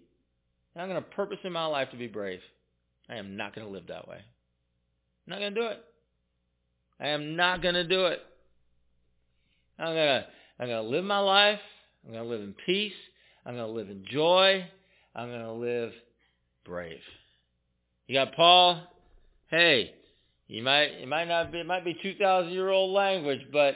and 0.80 0.82
I'm 0.82 0.90
going 0.90 1.04
to 1.04 1.10
purpose 1.10 1.40
in 1.44 1.52
my 1.52 1.66
life 1.66 1.92
to 1.92 1.98
be 1.98 2.08
brave, 2.08 2.40
I 3.10 3.16
am 3.16 3.36
not 3.36 3.56
going 3.56 3.68
to 3.68 3.74
live 3.74 3.88
that 3.88 4.08
way. 4.08 4.18
I'm 4.18 5.32
not 5.32 5.40
going 5.40 5.54
to 5.54 5.62
do 5.62 5.68
it. 5.68 5.84
I 7.00 7.08
am 7.10 7.36
not 7.36 7.62
going 7.62 7.76
to 7.76 7.84
do 7.84 8.06
it. 8.06 8.20
I'm 9.78 9.94
going 9.94 9.96
to 9.96 10.26
I'm 10.60 10.68
going 10.68 10.84
to 10.84 10.90
live 10.90 11.06
my 11.06 11.20
life. 11.20 11.60
I'm 12.06 12.12
going 12.12 12.24
to 12.24 12.30
live 12.30 12.42
in 12.42 12.54
peace. 12.66 12.94
I'm 13.46 13.56
going 13.56 13.68
to 13.68 13.74
live 13.74 13.90
in 13.90 14.04
joy. 14.12 14.66
I'm 15.20 15.28
going 15.28 15.42
to 15.42 15.52
live 15.52 15.92
brave. 16.64 17.02
You 18.08 18.16
got 18.16 18.34
Paul. 18.36 18.82
Hey, 19.48 19.94
you 20.48 20.64
might 20.64 20.84
it 20.84 21.10
might 21.10 21.28
not 21.28 21.52
be 21.52 21.60
it 21.60 21.66
might 21.66 21.84
be 21.84 21.94
2000 22.02 22.54
year 22.54 22.70
old 22.70 22.94
language, 22.94 23.42
but 23.52 23.76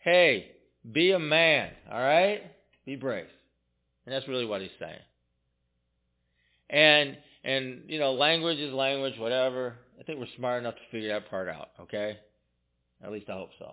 hey, 0.00 0.50
be 0.92 1.12
a 1.12 1.18
man, 1.18 1.70
all 1.90 1.98
right? 1.98 2.42
Be 2.84 2.96
brave. 2.96 3.26
And 4.04 4.14
that's 4.14 4.28
really 4.28 4.44
what 4.44 4.60
he's 4.60 4.70
saying. 4.78 4.98
And 6.68 7.16
and 7.42 7.84
you 7.86 7.98
know, 7.98 8.12
language 8.12 8.58
is 8.58 8.74
language, 8.74 9.14
whatever. 9.18 9.76
I 9.98 10.02
think 10.02 10.18
we're 10.18 10.26
smart 10.36 10.60
enough 10.60 10.74
to 10.74 10.90
figure 10.90 11.08
that 11.08 11.30
part 11.30 11.48
out, 11.48 11.70
okay? 11.80 12.18
At 13.02 13.12
least 13.12 13.30
I 13.30 13.32
hope 13.32 13.50
so. 13.58 13.72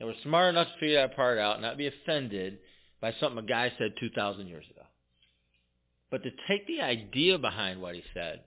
And 0.00 0.08
we're 0.08 0.14
smart 0.22 0.54
enough 0.54 0.68
to 0.68 0.80
figure 0.80 0.96
that 0.96 1.14
part 1.14 1.38
out, 1.38 1.60
not 1.60 1.76
be 1.76 1.88
offended 1.88 2.58
by 3.02 3.12
something 3.20 3.44
a 3.44 3.46
guy 3.46 3.70
said 3.76 3.92
2,000 4.00 4.46
years 4.46 4.64
ago. 4.70 4.86
But 6.10 6.22
to 6.22 6.30
take 6.48 6.66
the 6.66 6.80
idea 6.80 7.38
behind 7.38 7.80
what 7.80 7.94
he 7.94 8.02
said 8.14 8.40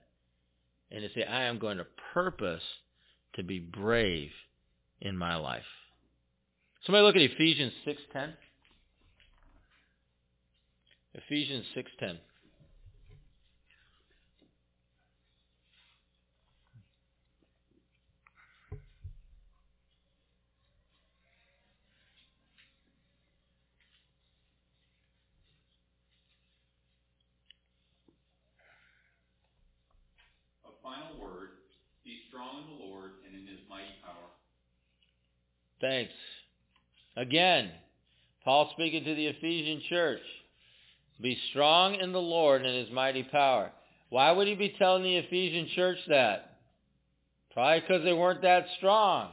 and 0.90 1.02
to 1.02 1.08
say, 1.14 1.24
I 1.24 1.44
am 1.44 1.58
going 1.58 1.78
to 1.78 1.86
purpose 2.12 2.62
to 3.34 3.42
be 3.42 3.58
brave 3.58 4.30
in 5.00 5.16
my 5.16 5.36
life. 5.36 5.62
Somebody 6.84 7.04
look 7.04 7.16
at 7.16 7.22
Ephesians 7.22 7.72
6.10. 7.86 8.32
Ephesians 11.14 11.66
6.10. 11.76 12.18
A 30.64 30.70
final 30.82 31.20
word, 31.20 31.50
be 32.04 32.18
strong 32.28 32.64
in 32.64 32.78
the 32.78 32.84
Lord 32.84 33.12
and 33.24 33.34
in 33.34 33.46
his 33.46 33.60
mighty 33.68 33.84
power. 34.02 34.32
Thanks. 35.82 36.12
Again, 37.16 37.70
Paul 38.44 38.70
speaking 38.72 39.04
to 39.04 39.14
the 39.14 39.26
Ephesian 39.26 39.82
church. 39.90 40.22
Be 41.20 41.36
strong 41.50 41.96
in 41.96 42.12
the 42.12 42.20
Lord 42.20 42.64
and 42.64 42.74
his 42.74 42.94
mighty 42.94 43.24
power. 43.24 43.72
Why 44.08 44.30
would 44.30 44.46
he 44.46 44.54
be 44.54 44.74
telling 44.78 45.02
the 45.02 45.16
Ephesian 45.16 45.68
church 45.74 45.98
that? 46.08 46.56
Probably 47.52 47.80
because 47.80 48.04
they 48.04 48.12
weren't 48.12 48.42
that 48.42 48.66
strong. 48.78 49.30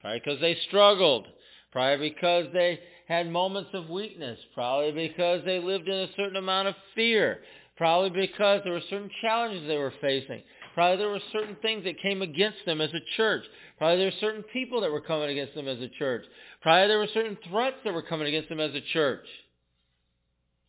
Probably 0.00 0.20
because 0.20 0.40
they 0.40 0.56
struggled. 0.68 1.26
Probably 1.72 2.10
because 2.10 2.46
they 2.52 2.78
had 3.08 3.30
moments 3.30 3.70
of 3.74 3.90
weakness. 3.90 4.38
Probably 4.54 5.08
because 5.08 5.44
they 5.44 5.58
lived 5.58 5.88
in 5.88 5.94
a 5.94 6.12
certain 6.16 6.36
amount 6.36 6.68
of 6.68 6.74
fear. 6.94 7.40
Probably 7.76 8.10
because 8.10 8.60
there 8.62 8.74
were 8.74 8.82
certain 8.88 9.10
challenges 9.20 9.66
they 9.66 9.76
were 9.76 9.92
facing. 10.00 10.42
Probably 10.74 10.98
there 10.98 11.08
were 11.08 11.20
certain 11.32 11.56
things 11.60 11.84
that 11.84 12.00
came 12.00 12.22
against 12.22 12.58
them 12.64 12.80
as 12.80 12.90
a 12.94 13.00
church. 13.16 13.42
Probably 13.78 13.96
there 13.98 14.06
were 14.06 14.20
certain 14.20 14.44
people 14.44 14.80
that 14.82 14.92
were 14.92 15.00
coming 15.00 15.30
against 15.30 15.54
them 15.54 15.66
as 15.66 15.80
a 15.80 15.88
church. 15.88 16.24
Probably 16.62 16.88
there 16.88 16.98
were 16.98 17.08
certain 17.12 17.36
threats 17.48 17.76
that 17.84 17.94
were 17.94 18.02
coming 18.02 18.28
against 18.28 18.48
them 18.48 18.60
as 18.60 18.74
a 18.74 18.80
church. 18.80 19.26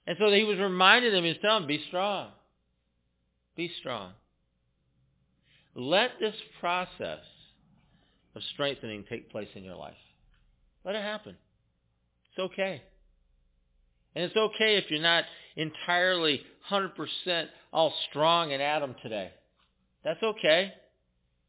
And 0.07 0.17
so 0.19 0.31
he 0.31 0.43
was 0.43 0.57
reminding 0.57 1.11
them, 1.11 1.23
he 1.23 1.29
was 1.29 1.37
telling 1.41 1.63
them, 1.63 1.67
be 1.67 1.83
strong. 1.87 2.29
Be 3.55 3.71
strong. 3.79 4.13
Let 5.75 6.11
this 6.19 6.35
process 6.59 7.19
of 8.35 8.41
strengthening 8.53 9.05
take 9.09 9.31
place 9.31 9.49
in 9.55 9.63
your 9.63 9.75
life. 9.75 9.93
Let 10.83 10.95
it 10.95 11.03
happen. 11.03 11.35
It's 12.31 12.39
okay. 12.39 12.81
And 14.15 14.25
it's 14.25 14.35
okay 14.35 14.77
if 14.77 14.89
you're 14.89 15.01
not 15.01 15.25
entirely 15.55 16.41
100% 16.69 17.47
all 17.71 17.93
strong 18.09 18.51
in 18.51 18.61
Adam 18.61 18.95
today. 19.03 19.31
That's 20.03 20.21
okay. 20.23 20.73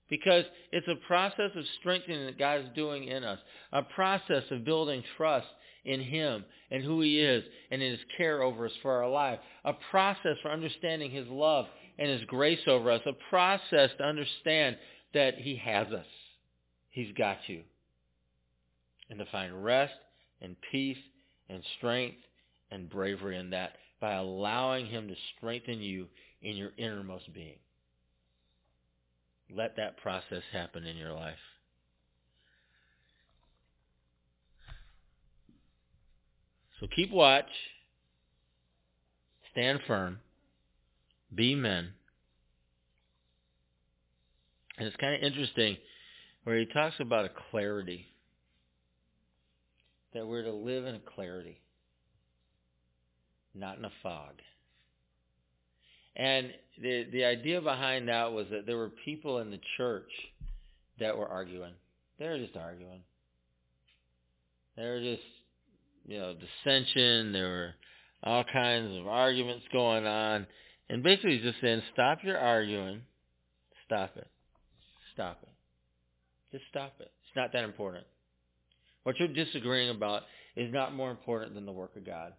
Because 0.09 0.45
it's 0.73 0.89
a 0.89 1.07
process 1.07 1.51
of 1.57 1.65
strengthening 1.81 2.27
that 2.27 2.39
God 2.39 2.61
is 2.61 2.67
doing 2.75 3.05
in 3.05 3.25
us. 3.25 3.39
A 3.73 3.83
process 3.83 4.45
of 4.51 4.65
building 4.65 5.03
trust 5.17 5.47
in 5.85 6.01
Him 6.01 6.45
and 6.71 6.83
who 6.83 7.01
He 7.01 7.19
is 7.21 7.43
and 7.71 7.83
in 7.83 7.93
His 7.93 8.01
care 8.17 8.43
over 8.43 8.67
us 8.67 8.73
for 8.83 8.93
our 8.93 9.09
life. 9.09 9.39
A 9.65 9.73
process 9.91 10.37
for 10.43 10.51
understanding 10.51 11.11
His 11.11 11.27
love 11.29 11.67
and 11.99 12.11
His 12.11 12.25
grace 12.27 12.61
over 12.67 12.91
us. 12.91 13.01
A 13.07 13.13
process 13.31 13.91
to 13.99 14.05
understand 14.05 14.77
that 15.15 15.37
He 15.37 15.57
has 15.57 15.87
us. 15.89 16.07
He's 16.91 17.13
got 17.17 17.39
you. 17.47 17.63
And 19.09 19.19
to 19.19 19.27
find 19.27 19.65
rest 19.65 19.95
and 20.41 20.57
peace 20.71 20.99
and 21.49 21.63
strength 21.79 22.19
and 22.71 22.89
bravery 22.89 23.39
in 23.39 23.51
that 23.51 23.77
by 24.01 24.15
allowing 24.15 24.87
Him 24.87 25.09
to 25.09 25.15
strengthen 25.37 25.81
you 25.81 26.07
in 26.43 26.57
your 26.57 26.73
innermost 26.77 27.33
being. 27.33 27.59
Let 29.55 29.77
that 29.77 29.99
process 29.99 30.43
happen 30.53 30.85
in 30.85 30.97
your 30.97 31.13
life. 31.13 31.35
So 36.81 36.87
keep 36.95 37.11
watch. 37.11 37.51
Stand 39.53 39.81
firm. 39.87 40.19
Be 41.35 41.55
men. 41.55 41.91
And 44.79 44.89
it's 44.89 44.97
kind 44.97 45.15
of 45.15 45.23
interesting 45.23 45.77
where 46.45 46.59
he 46.59 46.67
talks 46.67 46.97
about 46.99 47.27
a 47.27 47.31
clarity. 47.51 48.07
That 50.15 50.27
we're 50.27 50.43
to 50.43 50.53
live 50.53 50.85
in 50.87 50.95
a 50.95 51.01
clarity, 51.15 51.59
not 53.55 53.79
in 53.79 53.85
a 53.85 53.93
fog. 54.03 54.35
And 56.17 56.53
the 56.81 57.07
the 57.13 57.25
idea 57.25 57.61
behind 57.61 58.09
that 58.09 58.33
was 58.33 58.47
that 58.51 58.67
there 58.67 58.77
were 58.77 58.91
people 59.05 59.39
in 59.39 59.51
the 59.51 59.61
church 59.77 60.11
that 60.99 61.17
were 61.17 61.27
arguing. 61.27 61.73
They 62.19 62.27
were 62.29 62.39
just 62.39 62.57
arguing. 62.57 63.01
They 64.77 64.85
were 64.85 65.01
just, 65.01 65.23
you 66.07 66.19
know, 66.19 66.35
dissension. 66.35 67.33
There 67.33 67.49
were 67.49 67.75
all 68.23 68.45
kinds 68.45 68.97
of 68.97 69.07
arguments 69.07 69.65
going 69.73 70.07
on. 70.07 70.47
And 70.89 71.03
basically 71.03 71.37
he's 71.37 71.43
just 71.43 71.61
saying, 71.61 71.83
stop 71.93 72.19
your 72.23 72.39
arguing. 72.39 73.03
Stop 73.87 74.17
it. 74.17 74.29
Stop 75.15 75.41
it. 75.43 75.49
Just 76.53 76.65
stop 76.71 76.95
it. 77.01 77.11
It's 77.27 77.37
not 77.37 77.53
that 77.53 77.65
important. 77.65 78.05
What 79.03 79.17
you're 79.19 79.29
disagreeing 79.29 79.91
about 79.91 80.23
is 80.57 80.73
not 80.73 80.95
more 80.95 81.11
important 81.11 81.55
than 81.55 81.67
the 81.67 81.73
work 81.73 81.97
of 81.97 82.07
God. 82.07 82.33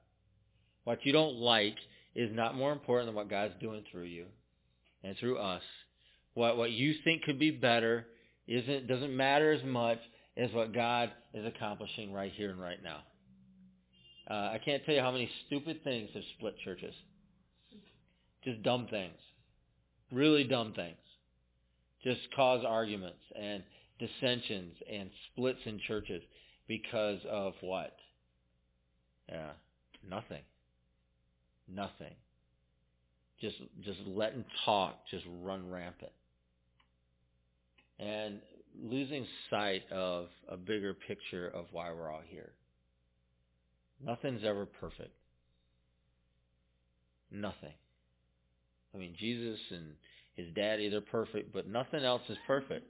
What 0.84 1.00
you 1.04 1.12
don't 1.12 1.36
like 1.36 1.76
is 2.16 2.30
not 2.34 2.56
more 2.56 2.72
important 2.72 3.08
than 3.08 3.16
what 3.16 3.30
God's 3.30 3.54
doing 3.60 3.84
through 3.92 4.04
you 4.04 4.26
and 5.04 5.18
through 5.18 5.38
us. 5.38 5.64
What 6.34 6.58
what 6.58 6.72
you 6.72 6.96
think 7.04 7.24
could 7.24 7.40
be 7.40 7.52
better 7.52 8.06
isn't 8.48 8.88
doesn't 8.88 9.16
matter 9.16 9.52
as 9.52 9.64
much 9.64 10.00
as 10.38 10.52
what 10.52 10.74
God 10.74 11.12
is 11.34 11.46
accomplishing 11.46 12.12
right 12.12 12.32
here 12.32 12.50
and 12.50 12.60
right 12.60 12.82
now. 12.84 13.00
Uh, 14.30 14.52
I 14.54 14.60
can't 14.64 14.84
tell 14.86 14.96
you 14.96 15.02
how 15.02 15.12
many 15.12 15.30
stupid 15.46 15.84
things 15.84 16.10
have 16.14 16.24
split 16.38 16.56
churches. 16.64 16.94
Just 18.44 18.64
dumb 18.64 18.88
things. 18.90 19.18
Really 20.12 20.44
dumb 20.44 20.74
things. 20.74 20.98
Just 22.04 22.22
cause 22.36 22.64
arguments 22.68 23.20
and 23.40 23.64
dissensions 24.00 24.74
and 24.92 25.10
splits 25.32 25.60
in 25.66 25.80
churches 25.88 26.22
because 26.68 27.20
of 27.30 27.54
what? 27.62 27.96
Yeah, 29.30 29.52
nothing. 30.10 30.42
Nothing. 31.68 32.14
Just 33.42 33.58
just 33.84 34.00
letting 34.06 34.46
talk 34.66 34.96
just 35.10 35.26
run 35.42 35.70
rampant. 35.70 36.12
And 38.00 38.40
losing 38.82 39.26
sight 39.50 39.84
of 39.92 40.28
a 40.50 40.58
bigger 40.58 40.94
picture 40.94 41.48
of 41.48 41.66
why 41.72 41.92
we're 41.92 42.10
all 42.12 42.22
here. 42.28 42.52
Nothing's 44.04 44.44
ever 44.44 44.66
perfect. 44.66 45.14
Nothing. 47.32 47.74
I 48.94 48.98
mean, 48.98 49.16
Jesus 49.20 49.60
and 49.72 49.94
his 50.36 50.48
daddy, 50.56 50.90
they're 50.90 51.02
perfect, 51.02 51.54
but 51.54 51.68
nothing 51.68 52.04
else 52.04 52.22
is 52.30 52.38
perfect. 52.46 52.86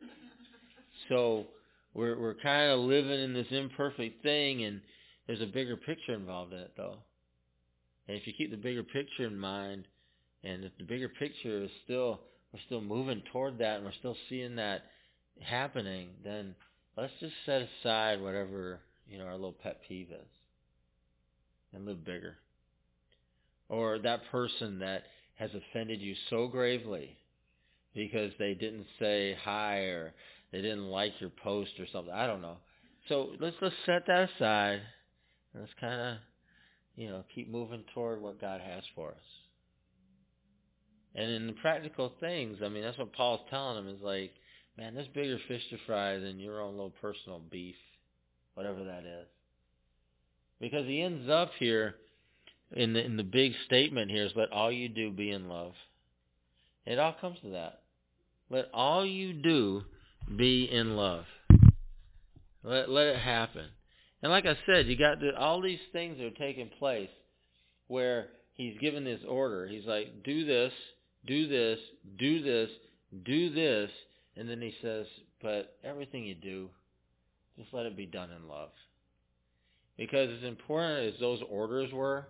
So 1.09 1.45
we're 1.93 2.19
we're 2.19 2.35
kind 2.35 2.71
of 2.71 2.79
living 2.79 3.19
in 3.19 3.33
this 3.33 3.47
imperfect 3.51 4.23
thing, 4.23 4.63
and 4.63 4.81
there's 5.27 5.41
a 5.41 5.45
bigger 5.45 5.77
picture 5.77 6.13
involved 6.13 6.53
in 6.53 6.59
it, 6.59 6.73
though. 6.77 6.97
And 8.07 8.17
if 8.17 8.27
you 8.27 8.33
keep 8.37 8.51
the 8.51 8.57
bigger 8.57 8.83
picture 8.83 9.25
in 9.27 9.37
mind, 9.37 9.87
and 10.43 10.63
if 10.65 10.71
the 10.77 10.83
bigger 10.83 11.09
picture 11.09 11.63
is 11.63 11.71
still 11.85 12.21
we're 12.53 12.59
still 12.67 12.81
moving 12.81 13.23
toward 13.31 13.59
that, 13.59 13.77
and 13.77 13.85
we're 13.85 13.93
still 13.93 14.17
seeing 14.29 14.55
that 14.57 14.83
happening, 15.41 16.09
then 16.23 16.55
let's 16.97 17.13
just 17.19 17.33
set 17.45 17.61
aside 17.81 18.21
whatever 18.21 18.79
you 19.07 19.17
know 19.17 19.25
our 19.25 19.33
little 19.35 19.53
pet 19.63 19.81
peeve 19.87 20.11
is, 20.11 20.27
and 21.73 21.85
live 21.85 22.05
bigger. 22.05 22.35
or 23.69 23.99
that 23.99 24.21
person 24.31 24.79
that 24.79 25.03
has 25.35 25.49
offended 25.55 26.01
you 26.01 26.15
so 26.29 26.47
gravely 26.47 27.17
because 27.95 28.31
they 28.39 28.53
didn't 28.53 28.85
say 28.99 29.37
hi 29.43 29.77
or 29.79 30.13
they 30.51 30.61
didn't 30.61 30.87
like 30.87 31.13
your 31.19 31.31
post 31.43 31.71
or 31.79 31.87
something. 31.91 32.13
I 32.13 32.27
don't 32.27 32.41
know. 32.41 32.57
So 33.09 33.29
let's 33.39 33.55
let's 33.61 33.75
set 33.85 34.05
that 34.07 34.29
aside 34.35 34.81
and 35.53 35.63
let's 35.63 35.73
kind 35.79 36.01
of, 36.01 36.17
you 36.95 37.09
know, 37.09 37.23
keep 37.33 37.49
moving 37.49 37.83
toward 37.93 38.21
what 38.21 38.39
God 38.39 38.61
has 38.61 38.83
for 38.95 39.09
us. 39.09 39.15
And 41.15 41.29
in 41.29 41.47
the 41.47 41.53
practical 41.53 42.13
things, 42.19 42.57
I 42.63 42.69
mean, 42.69 42.83
that's 42.83 42.97
what 42.97 43.13
Paul's 43.13 43.41
telling 43.49 43.75
them 43.85 43.93
is 43.93 44.01
like, 44.01 44.31
man, 44.77 44.95
there's 44.95 45.07
bigger 45.09 45.39
fish 45.47 45.61
to 45.69 45.77
fry 45.85 46.17
than 46.17 46.39
your 46.39 46.61
own 46.61 46.71
little 46.71 46.93
personal 47.01 47.39
beef, 47.39 47.75
whatever 48.55 48.83
that 48.83 49.05
is. 49.05 49.27
Because 50.59 50.85
he 50.87 51.01
ends 51.01 51.29
up 51.29 51.51
here 51.59 51.95
in 52.75 52.93
the 52.93 53.03
in 53.03 53.17
the 53.17 53.23
big 53.23 53.53
statement 53.65 54.09
here 54.09 54.25
is 54.25 54.31
let 54.35 54.51
all 54.51 54.71
you 54.71 54.89
do 54.89 55.11
be 55.11 55.29
in 55.31 55.49
love. 55.49 55.73
It 56.85 56.99
all 56.99 57.15
comes 57.19 57.37
to 57.41 57.49
that. 57.51 57.81
Let 58.49 58.69
all 58.73 59.05
you 59.05 59.33
do 59.33 59.83
be 60.35 60.69
in 60.71 60.95
love. 60.95 61.25
Let 62.63 62.89
let 62.89 63.07
it 63.07 63.19
happen. 63.19 63.67
And 64.23 64.31
like 64.31 64.45
I 64.45 64.57
said, 64.65 64.87
you 64.87 64.97
got 64.97 65.19
the, 65.19 65.35
all 65.37 65.61
these 65.61 65.81
things 65.91 66.17
that 66.17 66.25
are 66.25 66.31
taking 66.31 66.69
place 66.79 67.09
where 67.87 68.29
he's 68.53 68.77
given 68.79 69.03
this 69.03 69.19
order. 69.27 69.67
He's 69.67 69.85
like, 69.85 70.23
do 70.23 70.45
this, 70.45 70.71
do 71.27 71.47
this, 71.49 71.77
do 72.17 72.41
this, 72.41 72.69
do 73.25 73.53
this, 73.53 73.91
and 74.37 74.49
then 74.49 74.61
he 74.61 74.73
says, 74.81 75.05
but 75.41 75.75
everything 75.83 76.23
you 76.23 76.35
do, 76.35 76.69
just 77.59 77.73
let 77.73 77.85
it 77.85 77.97
be 77.97 78.05
done 78.05 78.29
in 78.31 78.47
love. 78.47 78.69
Because 79.97 80.29
as 80.37 80.47
important 80.47 81.13
as 81.13 81.19
those 81.19 81.41
orders 81.49 81.91
were, 81.91 82.25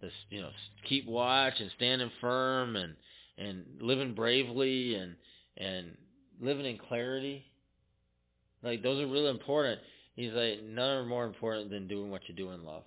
this, 0.00 0.12
you 0.30 0.40
know, 0.40 0.50
keep 0.88 1.06
watch 1.06 1.54
and 1.60 1.70
standing 1.76 2.10
firm 2.20 2.74
and 2.74 2.96
and 3.38 3.64
living 3.80 4.14
bravely 4.14 4.94
and 4.96 5.14
and 5.56 5.96
living 6.40 6.66
in 6.66 6.78
clarity. 6.78 7.44
Like 8.62 8.82
those 8.82 9.00
are 9.00 9.06
really 9.06 9.30
important. 9.30 9.80
He's 10.14 10.32
like 10.32 10.62
none 10.62 10.98
are 10.98 11.06
more 11.06 11.24
important 11.24 11.70
than 11.70 11.88
doing 11.88 12.10
what 12.10 12.28
you 12.28 12.34
do 12.34 12.50
in 12.50 12.64
love. 12.64 12.84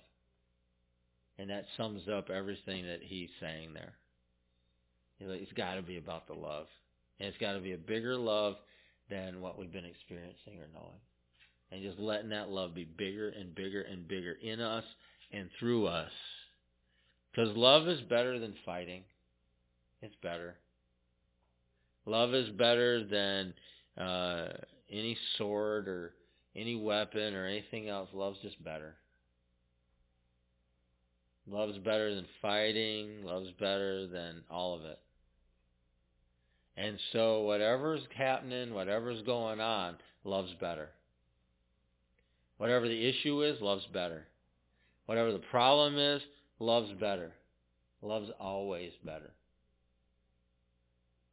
And 1.38 1.50
that 1.50 1.66
sums 1.76 2.02
up 2.08 2.30
everything 2.30 2.86
that 2.86 3.00
he's 3.02 3.28
saying 3.40 3.74
there. 3.74 3.92
He's 5.18 5.28
like, 5.28 5.42
it's 5.42 5.52
got 5.52 5.74
to 5.74 5.82
be 5.82 5.98
about 5.98 6.26
the 6.26 6.34
love, 6.34 6.66
and 7.18 7.28
it's 7.28 7.38
got 7.38 7.52
to 7.52 7.60
be 7.60 7.72
a 7.72 7.78
bigger 7.78 8.16
love 8.16 8.56
than 9.10 9.40
what 9.40 9.58
we've 9.58 9.72
been 9.72 9.84
experiencing 9.84 10.58
or 10.58 10.68
knowing. 10.72 11.00
And 11.70 11.82
just 11.82 11.98
letting 11.98 12.30
that 12.30 12.48
love 12.48 12.74
be 12.74 12.84
bigger 12.84 13.28
and 13.28 13.54
bigger 13.54 13.82
and 13.82 14.06
bigger 14.06 14.36
in 14.42 14.60
us 14.60 14.84
and 15.32 15.48
through 15.58 15.86
us. 15.86 16.10
Because 17.30 17.56
love 17.56 17.88
is 17.88 18.00
better 18.02 18.38
than 18.38 18.54
fighting. 18.64 19.02
It's 20.00 20.14
better. 20.22 20.56
Love 22.06 22.34
is 22.34 22.48
better 22.50 23.04
than 23.04 23.52
uh, 23.98 24.48
any 24.90 25.16
sword 25.36 25.88
or 25.88 26.12
any 26.56 26.74
weapon 26.74 27.34
or 27.34 27.46
anything 27.46 27.88
else. 27.88 28.08
Love's 28.12 28.38
just 28.42 28.62
better. 28.64 28.94
Love's 31.48 31.78
better 31.78 32.14
than 32.14 32.26
fighting. 32.42 33.24
Love's 33.24 33.52
better 33.60 34.06
than 34.06 34.42
all 34.50 34.74
of 34.74 34.84
it. 34.84 34.98
And 36.76 36.98
so 37.12 37.42
whatever's 37.42 38.02
happening, 38.16 38.74
whatever's 38.74 39.22
going 39.22 39.60
on, 39.60 39.96
love's 40.24 40.54
better. 40.60 40.90
Whatever 42.58 42.88
the 42.88 43.08
issue 43.08 43.42
is, 43.42 43.60
love's 43.60 43.86
better. 43.92 44.26
Whatever 45.06 45.32
the 45.32 45.42
problem 45.50 45.96
is, 45.96 46.20
love's 46.58 46.92
better. 47.00 47.32
Love's 48.02 48.30
always 48.40 48.92
better. 49.04 49.30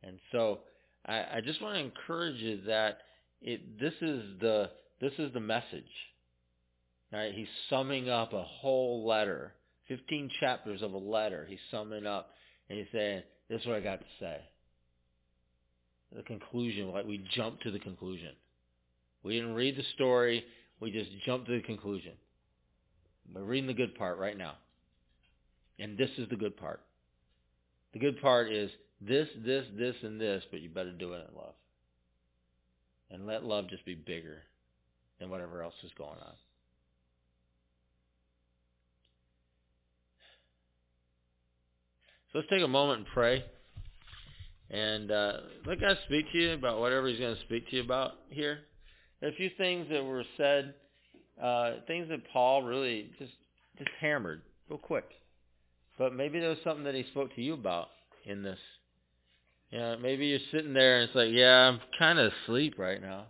And 0.03 0.17
so 0.31 0.59
I, 1.05 1.25
I 1.35 1.41
just 1.43 1.61
want 1.61 1.75
to 1.75 1.81
encourage 1.81 2.37
you 2.37 2.61
that 2.67 2.99
it, 3.41 3.79
this 3.79 3.93
is 4.01 4.23
the 4.39 4.69
this 5.03 5.13
is 5.19 5.33
the 5.33 5.39
message. 5.41 5.83
Right? 7.11 7.33
He's 7.33 7.47
summing 7.69 8.09
up 8.09 8.31
a 8.31 8.41
whole 8.41 9.05
letter, 9.05 9.51
15 9.89 10.31
chapters 10.39 10.81
of 10.81 10.93
a 10.93 10.97
letter. 10.97 11.45
He's 11.47 11.59
summing 11.69 12.07
up 12.07 12.29
and 12.69 12.79
he's 12.79 12.87
saying, 12.93 13.23
this 13.49 13.59
is 13.61 13.67
what 13.67 13.75
I 13.75 13.81
got 13.81 13.99
to 13.99 14.05
say. 14.19 14.37
The 16.15 16.23
conclusion, 16.23 16.89
like 16.91 17.05
we 17.05 17.23
jump 17.35 17.59
to 17.61 17.71
the 17.71 17.79
conclusion. 17.79 18.31
We 19.23 19.35
didn't 19.35 19.55
read 19.55 19.75
the 19.75 19.83
story. 19.95 20.45
We 20.79 20.91
just 20.91 21.09
jumped 21.25 21.47
to 21.47 21.55
the 21.55 21.63
conclusion. 21.63 22.13
We're 23.33 23.43
reading 23.43 23.67
the 23.67 23.73
good 23.73 23.95
part 23.95 24.17
right 24.17 24.37
now. 24.37 24.53
And 25.79 25.97
this 25.97 26.11
is 26.17 26.29
the 26.29 26.35
good 26.37 26.55
part. 26.55 26.81
The 27.91 27.99
good 27.99 28.21
part 28.21 28.51
is 28.51 28.71
this, 29.01 29.27
this, 29.45 29.65
this, 29.77 29.95
and 30.01 30.19
this, 30.19 30.43
but 30.49 30.61
you 30.61 30.69
better 30.69 30.93
do 30.93 31.13
it 31.13 31.27
in 31.29 31.35
love. 31.35 31.55
And 33.11 33.27
let 33.27 33.43
love 33.43 33.69
just 33.69 33.85
be 33.85 33.95
bigger 33.95 34.43
than 35.23 35.31
whatever 35.31 35.63
else 35.63 35.73
is 35.83 35.91
going 35.97 36.09
on. 36.09 36.33
So 42.31 42.39
let's 42.39 42.49
take 42.49 42.61
a 42.61 42.67
moment 42.67 42.99
and 42.99 43.07
pray. 43.13 43.45
And 44.69 45.11
uh, 45.11 45.33
let 45.65 45.79
God 45.79 45.97
speak 46.05 46.25
to 46.31 46.37
you 46.37 46.53
about 46.53 46.79
whatever 46.79 47.07
he's 47.07 47.19
going 47.19 47.35
to 47.35 47.41
speak 47.43 47.69
to 47.69 47.77
you 47.77 47.83
about 47.83 48.11
here. 48.29 48.59
A 49.21 49.31
few 49.31 49.49
things 49.57 49.87
that 49.89 50.03
were 50.03 50.25
said, 50.35 50.73
uh, 51.41 51.75
things 51.87 52.09
that 52.09 52.19
Paul 52.33 52.63
really 52.63 53.11
just 53.17 53.31
just 53.77 53.89
hammered 54.01 54.41
real 54.69 54.77
quick. 54.77 55.05
But 55.97 56.13
maybe 56.13 56.39
there 56.39 56.49
was 56.49 56.57
something 56.63 56.83
that 56.83 56.95
he 56.95 57.03
spoke 57.11 57.33
to 57.35 57.41
you 57.41 57.53
about 57.53 57.87
in 58.25 58.43
this. 58.43 58.59
You 59.69 59.79
know, 59.79 59.97
maybe 60.01 60.27
you're 60.27 60.39
sitting 60.51 60.73
there 60.73 60.99
and 60.99 61.07
it's 61.07 61.15
like, 61.15 61.29
yeah, 61.31 61.69
I'm 61.69 61.79
kind 61.97 62.19
of 62.19 62.33
asleep 62.43 62.75
right 62.77 63.01
now, 63.01 63.27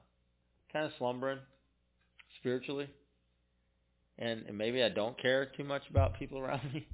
kind 0.71 0.85
of 0.85 0.91
slumbering 0.97 1.39
spiritually, 2.43 2.89
and, 4.19 4.43
and 4.47 4.57
maybe 4.57 4.83
I 4.83 4.89
don't 4.89 5.19
care 5.19 5.45
too 5.45 5.63
much 5.63 5.83
about 5.89 6.19
people 6.19 6.39
around 6.39 6.61
me. 6.73 6.85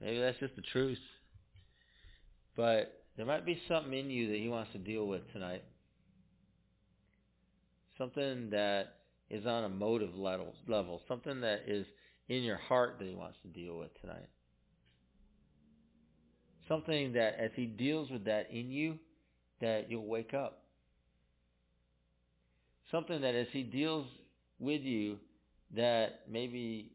Maybe 0.00 0.20
that's 0.20 0.38
just 0.38 0.54
the 0.54 0.62
truth. 0.62 0.98
But 2.56 3.02
there 3.16 3.26
might 3.26 3.44
be 3.44 3.60
something 3.68 3.92
in 3.92 4.08
you 4.08 4.28
that 4.28 4.38
he 4.38 4.48
wants 4.48 4.70
to 4.72 4.78
deal 4.78 5.06
with 5.06 5.22
tonight. 5.32 5.64
Something 7.98 8.50
that 8.50 8.94
is 9.28 9.44
on 9.44 9.64
a 9.64 9.68
motive 9.68 10.14
level, 10.14 10.54
level, 10.68 11.00
something 11.08 11.40
that 11.40 11.62
is 11.66 11.86
in 12.28 12.42
your 12.42 12.58
heart 12.58 12.96
that 12.98 13.08
he 13.08 13.14
wants 13.14 13.38
to 13.42 13.48
deal 13.48 13.76
with 13.76 13.90
tonight. 14.00 14.28
Something 16.68 17.14
that 17.14 17.36
as 17.40 17.50
he 17.56 17.66
deals 17.66 18.10
with 18.10 18.24
that 18.26 18.50
in 18.50 18.70
you, 18.70 18.98
that 19.60 19.90
you'll 19.90 20.06
wake 20.06 20.34
up. 20.34 20.65
Something 22.90 23.20
that 23.22 23.34
as 23.34 23.46
he 23.52 23.62
deals 23.62 24.06
with 24.58 24.82
you, 24.82 25.18
that 25.74 26.20
maybe 26.30 26.92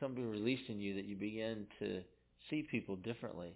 something 0.00 0.28
released 0.28 0.68
in 0.68 0.80
you 0.80 0.94
that 0.94 1.04
you 1.04 1.16
begin 1.16 1.66
to 1.80 2.02
see 2.48 2.62
people 2.62 2.96
differently 2.96 3.54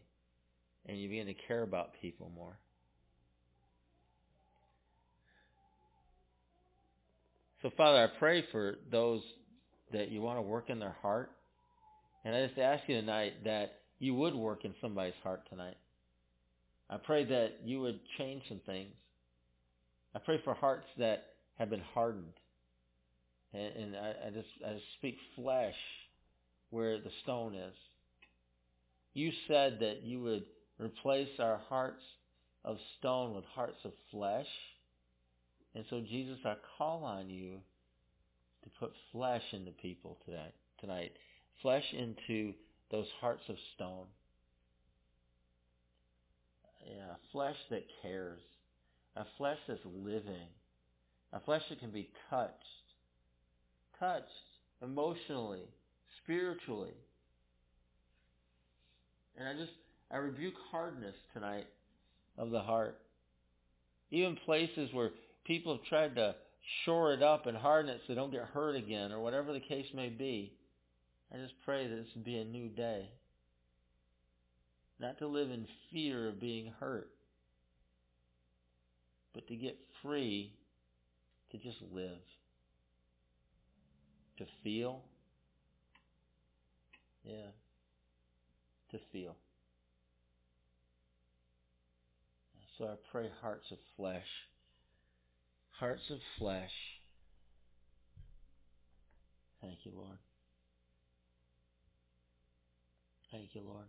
and 0.86 0.98
you 0.98 1.08
begin 1.08 1.26
to 1.26 1.34
care 1.46 1.62
about 1.62 1.92
people 2.00 2.30
more. 2.34 2.58
So 7.62 7.70
Father, 7.76 7.98
I 7.98 8.18
pray 8.18 8.44
for 8.50 8.74
those 8.90 9.22
that 9.92 10.10
you 10.10 10.20
want 10.20 10.38
to 10.38 10.42
work 10.42 10.68
in 10.68 10.80
their 10.80 10.96
heart. 11.00 11.30
And 12.24 12.34
I 12.34 12.46
just 12.46 12.58
ask 12.58 12.82
you 12.88 13.00
tonight 13.00 13.44
that 13.44 13.80
you 13.98 14.14
would 14.14 14.34
work 14.34 14.64
in 14.64 14.74
somebody's 14.80 15.14
heart 15.22 15.42
tonight. 15.48 15.76
I 16.90 16.96
pray 16.96 17.24
that 17.24 17.60
you 17.64 17.80
would 17.80 18.00
change 18.18 18.42
some 18.48 18.60
things. 18.66 18.92
I 20.14 20.18
pray 20.18 20.40
for 20.44 20.54
hearts 20.54 20.86
that 20.98 21.31
have 21.58 21.70
been 21.70 21.82
hardened. 21.94 22.34
And, 23.52 23.76
and 23.76 23.96
I, 23.96 24.14
I, 24.26 24.30
just 24.30 24.48
I 24.66 24.72
just 24.74 24.84
speak 24.98 25.16
flesh 25.36 25.74
where 26.70 26.98
the 26.98 27.10
stone 27.22 27.54
is. 27.54 27.74
You 29.14 29.30
said 29.46 29.78
that 29.80 30.02
you 30.02 30.22
would 30.22 30.44
replace 30.78 31.28
our 31.38 31.60
hearts 31.68 32.02
of 32.64 32.78
stone 32.98 33.34
with 33.34 33.44
hearts 33.54 33.78
of 33.84 33.92
flesh. 34.10 34.46
And 35.74 35.84
so 35.90 36.00
Jesus, 36.00 36.38
I 36.44 36.54
call 36.78 37.04
on 37.04 37.28
you 37.28 37.58
to 38.64 38.70
put 38.78 38.92
flesh 39.12 39.42
into 39.52 39.70
people 39.72 40.18
today, 40.24 40.52
tonight. 40.80 41.12
Flesh 41.60 41.84
into 41.92 42.54
those 42.90 43.06
hearts 43.20 43.42
of 43.48 43.56
stone. 43.74 44.06
Yeah, 46.86 47.14
flesh 47.32 47.56
that 47.70 47.84
cares. 48.02 48.40
A 49.16 49.24
flesh 49.36 49.58
that's 49.68 49.80
living. 49.84 50.48
A 51.32 51.40
flesh 51.40 51.62
that 51.70 51.80
can 51.80 51.90
be 51.90 52.10
touched. 52.30 52.52
Touched 53.98 54.26
emotionally, 54.82 55.62
spiritually. 56.22 56.94
And 59.38 59.48
I 59.48 59.54
just, 59.54 59.72
I 60.10 60.16
rebuke 60.16 60.54
hardness 60.70 61.14
tonight 61.32 61.66
of 62.36 62.50
the 62.50 62.60
heart. 62.60 62.98
Even 64.10 64.36
places 64.44 64.92
where 64.92 65.10
people 65.44 65.76
have 65.76 65.84
tried 65.86 66.16
to 66.16 66.34
shore 66.84 67.12
it 67.12 67.22
up 67.22 67.46
and 67.46 67.56
harden 67.56 67.90
it 67.90 68.00
so 68.06 68.12
they 68.12 68.14
don't 68.14 68.30
get 68.30 68.44
hurt 68.44 68.76
again 68.76 69.10
or 69.10 69.20
whatever 69.20 69.52
the 69.52 69.60
case 69.60 69.86
may 69.94 70.08
be. 70.10 70.52
I 71.32 71.38
just 71.38 71.54
pray 71.64 71.88
that 71.88 71.94
this 71.96 72.08
would 72.14 72.24
be 72.24 72.36
a 72.38 72.44
new 72.44 72.68
day. 72.68 73.08
not 75.02 75.18
to 75.18 75.26
live 75.26 75.50
in 75.50 75.66
fear 75.90 76.28
of 76.28 76.40
being 76.40 76.72
hurt, 76.78 77.10
but 79.34 79.46
to 79.48 79.56
get 79.56 79.76
free 80.02 80.52
to 81.52 81.58
just 81.58 81.78
live, 81.92 82.18
to 84.38 84.46
feel, 84.64 85.02
yeah, 87.24 87.52
to 88.90 88.98
feel. 89.12 89.36
So 92.78 92.86
I 92.86 92.94
pray 93.12 93.28
hearts 93.42 93.70
of 93.70 93.78
flesh, 93.96 94.26
hearts 95.78 96.02
of 96.10 96.18
flesh. 96.38 96.70
Thank 99.60 99.78
you, 99.84 99.92
Lord. 99.94 100.18
Thank 103.30 103.50
you, 103.54 103.60
Lord. 103.60 103.86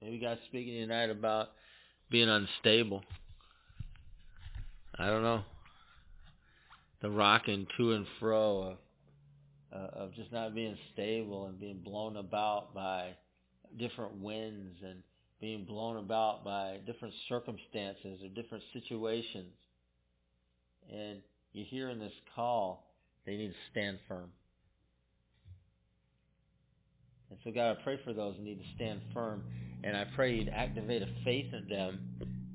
Maybe 0.00 0.18
God's 0.18 0.40
speaking 0.48 0.80
tonight 0.80 1.10
about 1.10 1.50
being 2.10 2.28
unstable. 2.28 3.02
I 4.98 5.06
don't 5.06 5.22
know. 5.22 5.42
The 7.00 7.10
rocking 7.10 7.66
to 7.76 7.92
and 7.92 8.06
fro 8.20 8.62
of, 8.62 8.76
uh, 9.72 10.04
of 10.04 10.14
just 10.14 10.30
not 10.32 10.54
being 10.54 10.76
stable 10.92 11.46
and 11.46 11.58
being 11.58 11.80
blown 11.82 12.16
about 12.16 12.74
by 12.74 13.16
different 13.78 14.20
winds 14.20 14.78
and 14.82 15.02
being 15.40 15.64
blown 15.64 15.96
about 15.96 16.44
by 16.44 16.78
different 16.86 17.14
circumstances 17.28 18.20
or 18.22 18.28
different 18.28 18.62
situations. 18.72 19.52
And 20.92 21.20
you 21.52 21.64
hear 21.68 21.88
in 21.88 21.98
this 21.98 22.12
call, 22.34 22.92
they 23.26 23.36
need 23.36 23.48
to 23.48 23.70
stand 23.70 23.98
firm. 24.06 24.30
And 27.30 27.38
so 27.44 27.50
God, 27.50 27.76
I 27.78 27.82
pray 27.82 27.98
for 28.04 28.12
those 28.12 28.36
who 28.36 28.44
need 28.44 28.58
to 28.58 28.74
stand 28.76 29.00
firm. 29.14 29.42
And 29.84 29.96
I 29.96 30.04
pray 30.14 30.34
you'd 30.34 30.50
activate 30.50 31.02
a 31.02 31.08
faith 31.24 31.52
in 31.52 31.66
them 31.68 32.00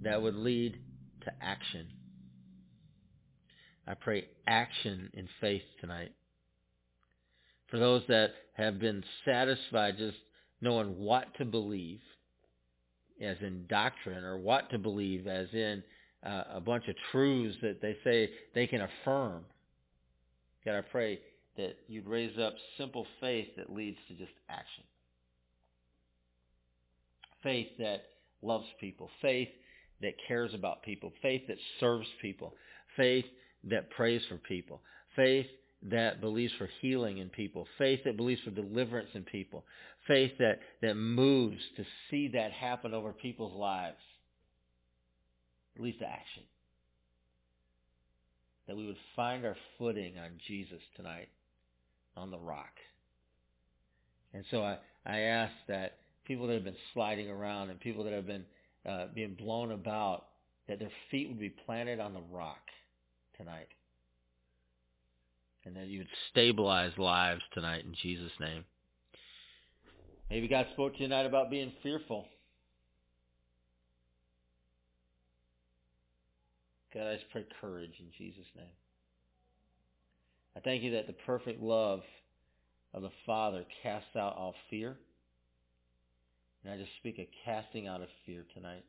that 0.04 0.22
would 0.22 0.36
lead 0.36 0.78
to 1.26 1.34
action. 1.42 1.88
I 3.88 3.94
pray 3.94 4.26
action 4.46 5.10
in 5.14 5.30
faith 5.40 5.62
tonight. 5.80 6.12
For 7.70 7.80
those 7.80 8.04
that 8.08 8.32
have 8.54 8.80
been 8.80 9.04
satisfied 9.26 9.98
just 9.98 10.18
knowing 10.62 11.00
what 11.00 11.34
to 11.38 11.46
believe, 11.46 12.00
as 13.22 13.38
in 13.42 13.66
doctrine, 13.68 14.24
or 14.24 14.38
what 14.38 14.70
to 14.72 14.78
believe 14.78 15.28
as 15.28 15.48
in 15.54 15.84
uh, 16.26 16.44
a 16.56 16.62
bunch 16.62 16.88
of 16.88 16.96
truths 17.12 17.56
that 17.62 17.82
they 17.82 17.96
say 18.04 18.30
they 18.54 18.68
can 18.68 18.82
affirm. 18.82 19.44
God, 20.66 20.76
I 20.76 20.82
pray 20.82 21.20
that 21.58 21.78
you'd 21.88 22.08
raise 22.08 22.38
up 22.38 22.54
simple 22.78 23.06
faith 23.20 23.48
that 23.58 23.72
leads 23.72 23.98
to 24.08 24.16
just 24.16 24.32
action. 24.50 24.84
Faith 27.44 27.68
that 27.80 28.04
loves 28.42 28.66
people. 28.80 29.10
Faith 29.22 29.50
that 30.02 30.14
cares 30.28 30.54
about 30.54 30.84
people. 30.84 31.12
Faith 31.22 31.44
that 31.48 31.58
serves 31.80 32.08
people. 32.22 32.54
Faith 32.96 33.26
that 33.70 33.89
prays 33.91 34.22
for 34.30 34.38
people. 34.38 34.82
Faith 35.15 35.47
that 35.84 36.22
believes 36.22 36.53
for 36.57 36.70
healing 36.82 37.20
in 37.20 37.30
people. 37.30 37.68
Faith 37.78 38.01
that 38.05 38.18
believes 38.18 38.41
for 38.41 38.51
deliverance 38.51 39.09
in 39.13 39.24
people. 39.24 39.63
Faith 40.07 40.32
that, 40.39 40.59
that 40.82 40.95
moves 40.95 41.61
to 41.76 41.84
see 42.09 42.30
that 42.30 42.51
happen 42.51 42.93
over 42.93 43.13
people's 43.13 43.55
lives. 43.55 43.97
Leads 45.78 45.99
to 45.99 46.05
action. 46.05 46.43
That 48.68 48.76
we 48.76 48.86
would 48.86 48.97
find 49.15 49.45
our 49.45 49.55
footing 49.78 50.18
on 50.18 50.32
Jesus 50.47 50.82
tonight 50.95 51.30
on 52.15 52.32
the 52.32 52.39
rock. 52.39 52.74
And 54.34 54.43
so 54.51 54.63
I, 54.63 54.78
I 55.05 55.20
ask 55.20 55.53
that 55.68 55.97
people 56.26 56.47
that 56.47 56.53
have 56.53 56.63
been 56.63 56.76
sliding 56.93 57.30
around 57.30 57.70
and 57.70 57.80
people 57.80 58.03
that 58.03 58.13
have 58.13 58.28
been 58.28 58.45
uh, 58.88 59.05
being 59.13 59.36
blown 59.36 59.72
about, 59.72 60.26
that 60.68 60.80
their 60.80 60.91
feet 61.11 61.30
would 61.30 61.39
be 61.39 61.49
planted 61.49 61.99
on 61.99 62.13
the 62.13 62.24
rock 62.32 62.59
tonight. 63.38 63.68
And 65.66 65.76
that 65.76 65.88
you 65.88 66.00
would 66.00 66.08
stabilize 66.32 66.92
lives 66.98 67.42
tonight 67.54 67.84
in 67.86 67.94
Jesus' 68.02 68.32
name. 68.40 68.64
Maybe 70.30 70.48
God 70.48 70.68
spoke 70.74 70.94
to 70.96 71.02
you 71.02 71.08
tonight 71.08 71.26
about 71.26 71.50
being 71.50 71.72
fearful. 71.84 72.26
God, 76.94 77.08
I 77.08 77.16
just 77.16 77.30
pray 77.32 77.46
courage 77.62 77.94
in 78.00 78.08
Jesus' 78.18 78.48
name. 78.56 78.66
I 80.56 80.60
thank 80.62 80.84
you 80.84 80.94
that 80.94 81.08
the 81.08 81.14
perfect 81.14 81.62
love 81.62 82.02
of 82.94 83.04
the 83.04 83.12
Father 83.26 83.64
casts 83.84 84.16
out 84.16 84.36
all 84.36 84.56
fear. 84.70 84.98
And 86.64 86.74
I 86.74 86.78
just 86.78 86.90
speak 87.00 87.20
a 87.20 87.30
casting 87.46 87.88
out 87.88 88.02
of 88.02 88.08
fear 88.26 88.46
tonight. 88.54 88.84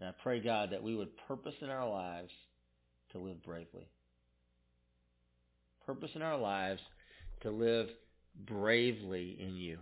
And 0.00 0.08
I 0.08 0.12
pray, 0.22 0.40
God, 0.40 0.70
that 0.72 0.82
we 0.82 0.94
would 0.94 1.08
purpose 1.26 1.54
in 1.60 1.70
our 1.70 1.88
lives 1.88 2.30
to 3.12 3.18
live 3.18 3.42
bravely. 3.42 3.88
Purpose 5.86 6.10
in 6.14 6.22
our 6.22 6.38
lives 6.38 6.80
to 7.42 7.50
live 7.50 7.88
bravely 8.46 9.36
in 9.40 9.56
you. 9.56 9.78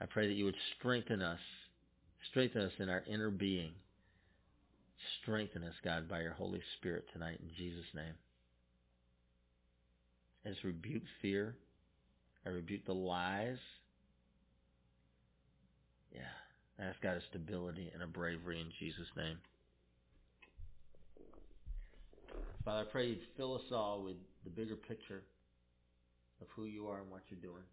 I 0.00 0.06
pray 0.06 0.28
that 0.28 0.34
you 0.34 0.44
would 0.44 0.56
strengthen 0.78 1.22
us, 1.22 1.40
strengthen 2.30 2.62
us 2.62 2.72
in 2.78 2.88
our 2.88 3.02
inner 3.08 3.30
being. 3.30 3.72
Strengthen 5.22 5.62
us, 5.62 5.74
God, 5.84 6.08
by 6.08 6.20
your 6.20 6.32
Holy 6.32 6.60
Spirit 6.76 7.04
tonight 7.12 7.38
in 7.40 7.50
Jesus' 7.56 7.86
name. 7.94 8.14
I 10.44 10.50
just 10.50 10.64
rebuke 10.64 11.02
fear. 11.20 11.56
I 12.46 12.50
rebuke 12.50 12.86
the 12.86 12.94
lies. 12.94 13.58
Yeah. 16.12 16.20
I 16.78 16.84
ask 16.84 17.00
God 17.00 17.16
a 17.16 17.20
stability 17.28 17.90
and 17.92 18.02
a 18.02 18.06
bravery 18.06 18.60
in 18.60 18.68
Jesus' 18.78 19.08
name. 19.16 19.38
Father, 22.68 22.80
I 22.82 22.92
pray 22.92 23.06
you'd 23.06 23.20
fill 23.38 23.54
us 23.54 23.62
all 23.72 24.02
with 24.04 24.16
the 24.44 24.50
bigger 24.50 24.76
picture 24.76 25.22
of 26.42 26.48
who 26.54 26.66
you 26.66 26.86
are 26.88 27.00
and 27.00 27.10
what 27.10 27.22
you're 27.30 27.40
doing. 27.40 27.64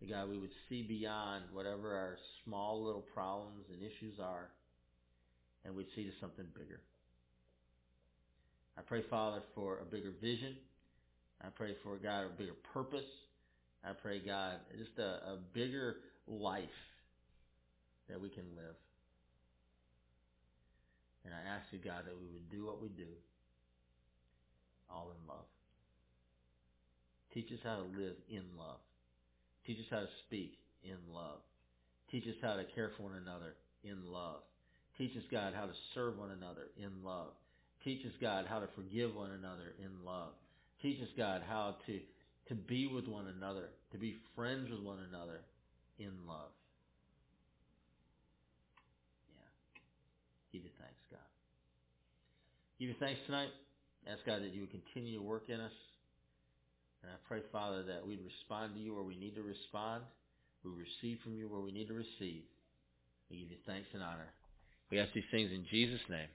That 0.00 0.10
God, 0.10 0.28
we 0.28 0.36
would 0.36 0.50
see 0.68 0.82
beyond 0.82 1.44
whatever 1.52 1.94
our 1.94 2.18
small 2.44 2.82
little 2.82 3.04
problems 3.14 3.66
and 3.72 3.78
issues 3.84 4.18
are, 4.18 4.48
and 5.64 5.76
we'd 5.76 5.86
see 5.94 6.02
to 6.02 6.10
something 6.20 6.44
bigger. 6.58 6.80
I 8.76 8.80
pray, 8.82 9.04
Father, 9.08 9.42
for 9.54 9.78
a 9.78 9.84
bigger 9.84 10.10
vision 10.20 10.56
I 11.40 11.50
pray 11.50 11.76
for, 11.84 11.98
God, 11.98 12.24
a 12.24 12.36
bigger 12.36 12.56
purpose. 12.74 13.06
I 13.84 13.92
pray, 13.92 14.18
God, 14.18 14.54
just 14.76 14.98
a, 14.98 15.34
a 15.34 15.38
bigger 15.54 15.98
life 16.26 16.64
that 18.08 18.20
we 18.20 18.28
can 18.28 18.44
live. 18.56 18.74
And 21.24 21.34
I 21.34 21.42
ask 21.56 21.66
you, 21.70 21.78
God, 21.78 22.06
that 22.06 22.16
we 22.16 22.28
would 22.32 22.50
do 22.50 22.66
what 22.66 22.80
we 22.80 22.88
do 22.88 23.10
all 24.90 25.12
in 25.12 25.28
love. 25.28 25.46
Teach 27.34 27.52
us 27.52 27.60
how 27.62 27.76
to 27.76 27.82
live 27.82 28.16
in 28.28 28.42
love. 28.58 28.80
Teach 29.66 29.78
us 29.78 29.86
how 29.90 30.00
to 30.00 30.08
speak 30.26 30.58
in 30.82 30.98
love. 31.14 31.38
Teach 32.10 32.26
us 32.26 32.34
how 32.42 32.56
to 32.56 32.64
care 32.74 32.90
for 32.96 33.04
one 33.04 33.14
another 33.14 33.54
in 33.84 34.10
love. 34.10 34.40
Teach 34.98 35.16
us, 35.16 35.22
God, 35.30 35.54
how 35.54 35.66
to 35.66 35.72
serve 35.94 36.18
one 36.18 36.30
another 36.30 36.68
in 36.76 37.04
love. 37.04 37.28
Teach 37.84 38.04
us, 38.04 38.12
God, 38.20 38.46
how 38.48 38.58
to 38.58 38.68
forgive 38.74 39.14
one 39.14 39.30
another 39.30 39.72
in 39.78 40.04
love. 40.04 40.32
Teach 40.82 41.00
us, 41.00 41.08
God, 41.16 41.42
how 41.48 41.76
to, 41.86 42.00
to 42.48 42.54
be 42.54 42.86
with 42.86 43.06
one 43.06 43.26
another, 43.28 43.68
to 43.92 43.98
be 43.98 44.16
friends 44.34 44.70
with 44.70 44.80
one 44.80 44.98
another 45.08 45.40
in 45.98 46.12
love. 46.26 46.50
Yeah. 49.32 49.48
Give 50.52 50.64
you 50.64 50.70
thanks, 50.78 51.00
God. 51.10 51.20
Give 52.80 52.88
you 52.88 52.94
thanks 52.98 53.20
tonight. 53.26 53.50
Ask 54.08 54.24
God 54.24 54.40
that 54.40 54.54
you 54.54 54.62
would 54.62 54.70
continue 54.70 55.18
to 55.18 55.22
work 55.22 55.44
in 55.48 55.60
us. 55.60 55.72
And 57.02 57.12
I 57.12 57.16
pray, 57.28 57.40
Father, 57.52 57.82
that 57.82 58.06
we'd 58.06 58.24
respond 58.24 58.72
to 58.74 58.80
you 58.80 58.94
where 58.94 59.04
we 59.04 59.16
need 59.16 59.34
to 59.34 59.42
respond. 59.42 60.02
We 60.64 60.70
receive 60.70 61.18
from 61.22 61.36
you 61.36 61.46
where 61.46 61.60
we 61.60 61.72
need 61.72 61.88
to 61.88 61.94
receive. 61.94 62.42
We 63.30 63.40
give 63.40 63.50
you 63.50 63.58
thanks 63.66 63.88
and 63.92 64.02
honor. 64.02 64.32
We 64.90 64.98
ask 64.98 65.12
these 65.12 65.28
things 65.30 65.50
in 65.52 65.66
Jesus' 65.70 66.00
name. 66.08 66.28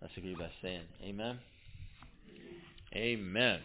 Let's 0.00 0.16
agree 0.16 0.36
by 0.36 0.48
saying 0.62 0.82
amen. 1.04 1.38
Amen. 2.94 3.60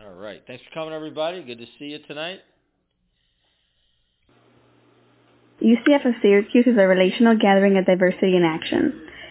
All 0.00 0.14
right. 0.14 0.42
Thanks 0.46 0.62
for 0.62 0.74
coming, 0.74 0.94
everybody. 0.94 1.42
Good 1.42 1.58
to 1.58 1.66
see 1.78 1.86
you 1.86 1.98
tonight. 2.06 2.38
UCF 5.60 6.06
of 6.06 6.14
Syracuse 6.22 6.66
is 6.66 6.78
a 6.78 6.86
relational 6.86 7.36
gathering 7.36 7.76
of 7.76 7.84
diversity 7.84 8.36
in 8.36 8.44
action. 8.44 9.09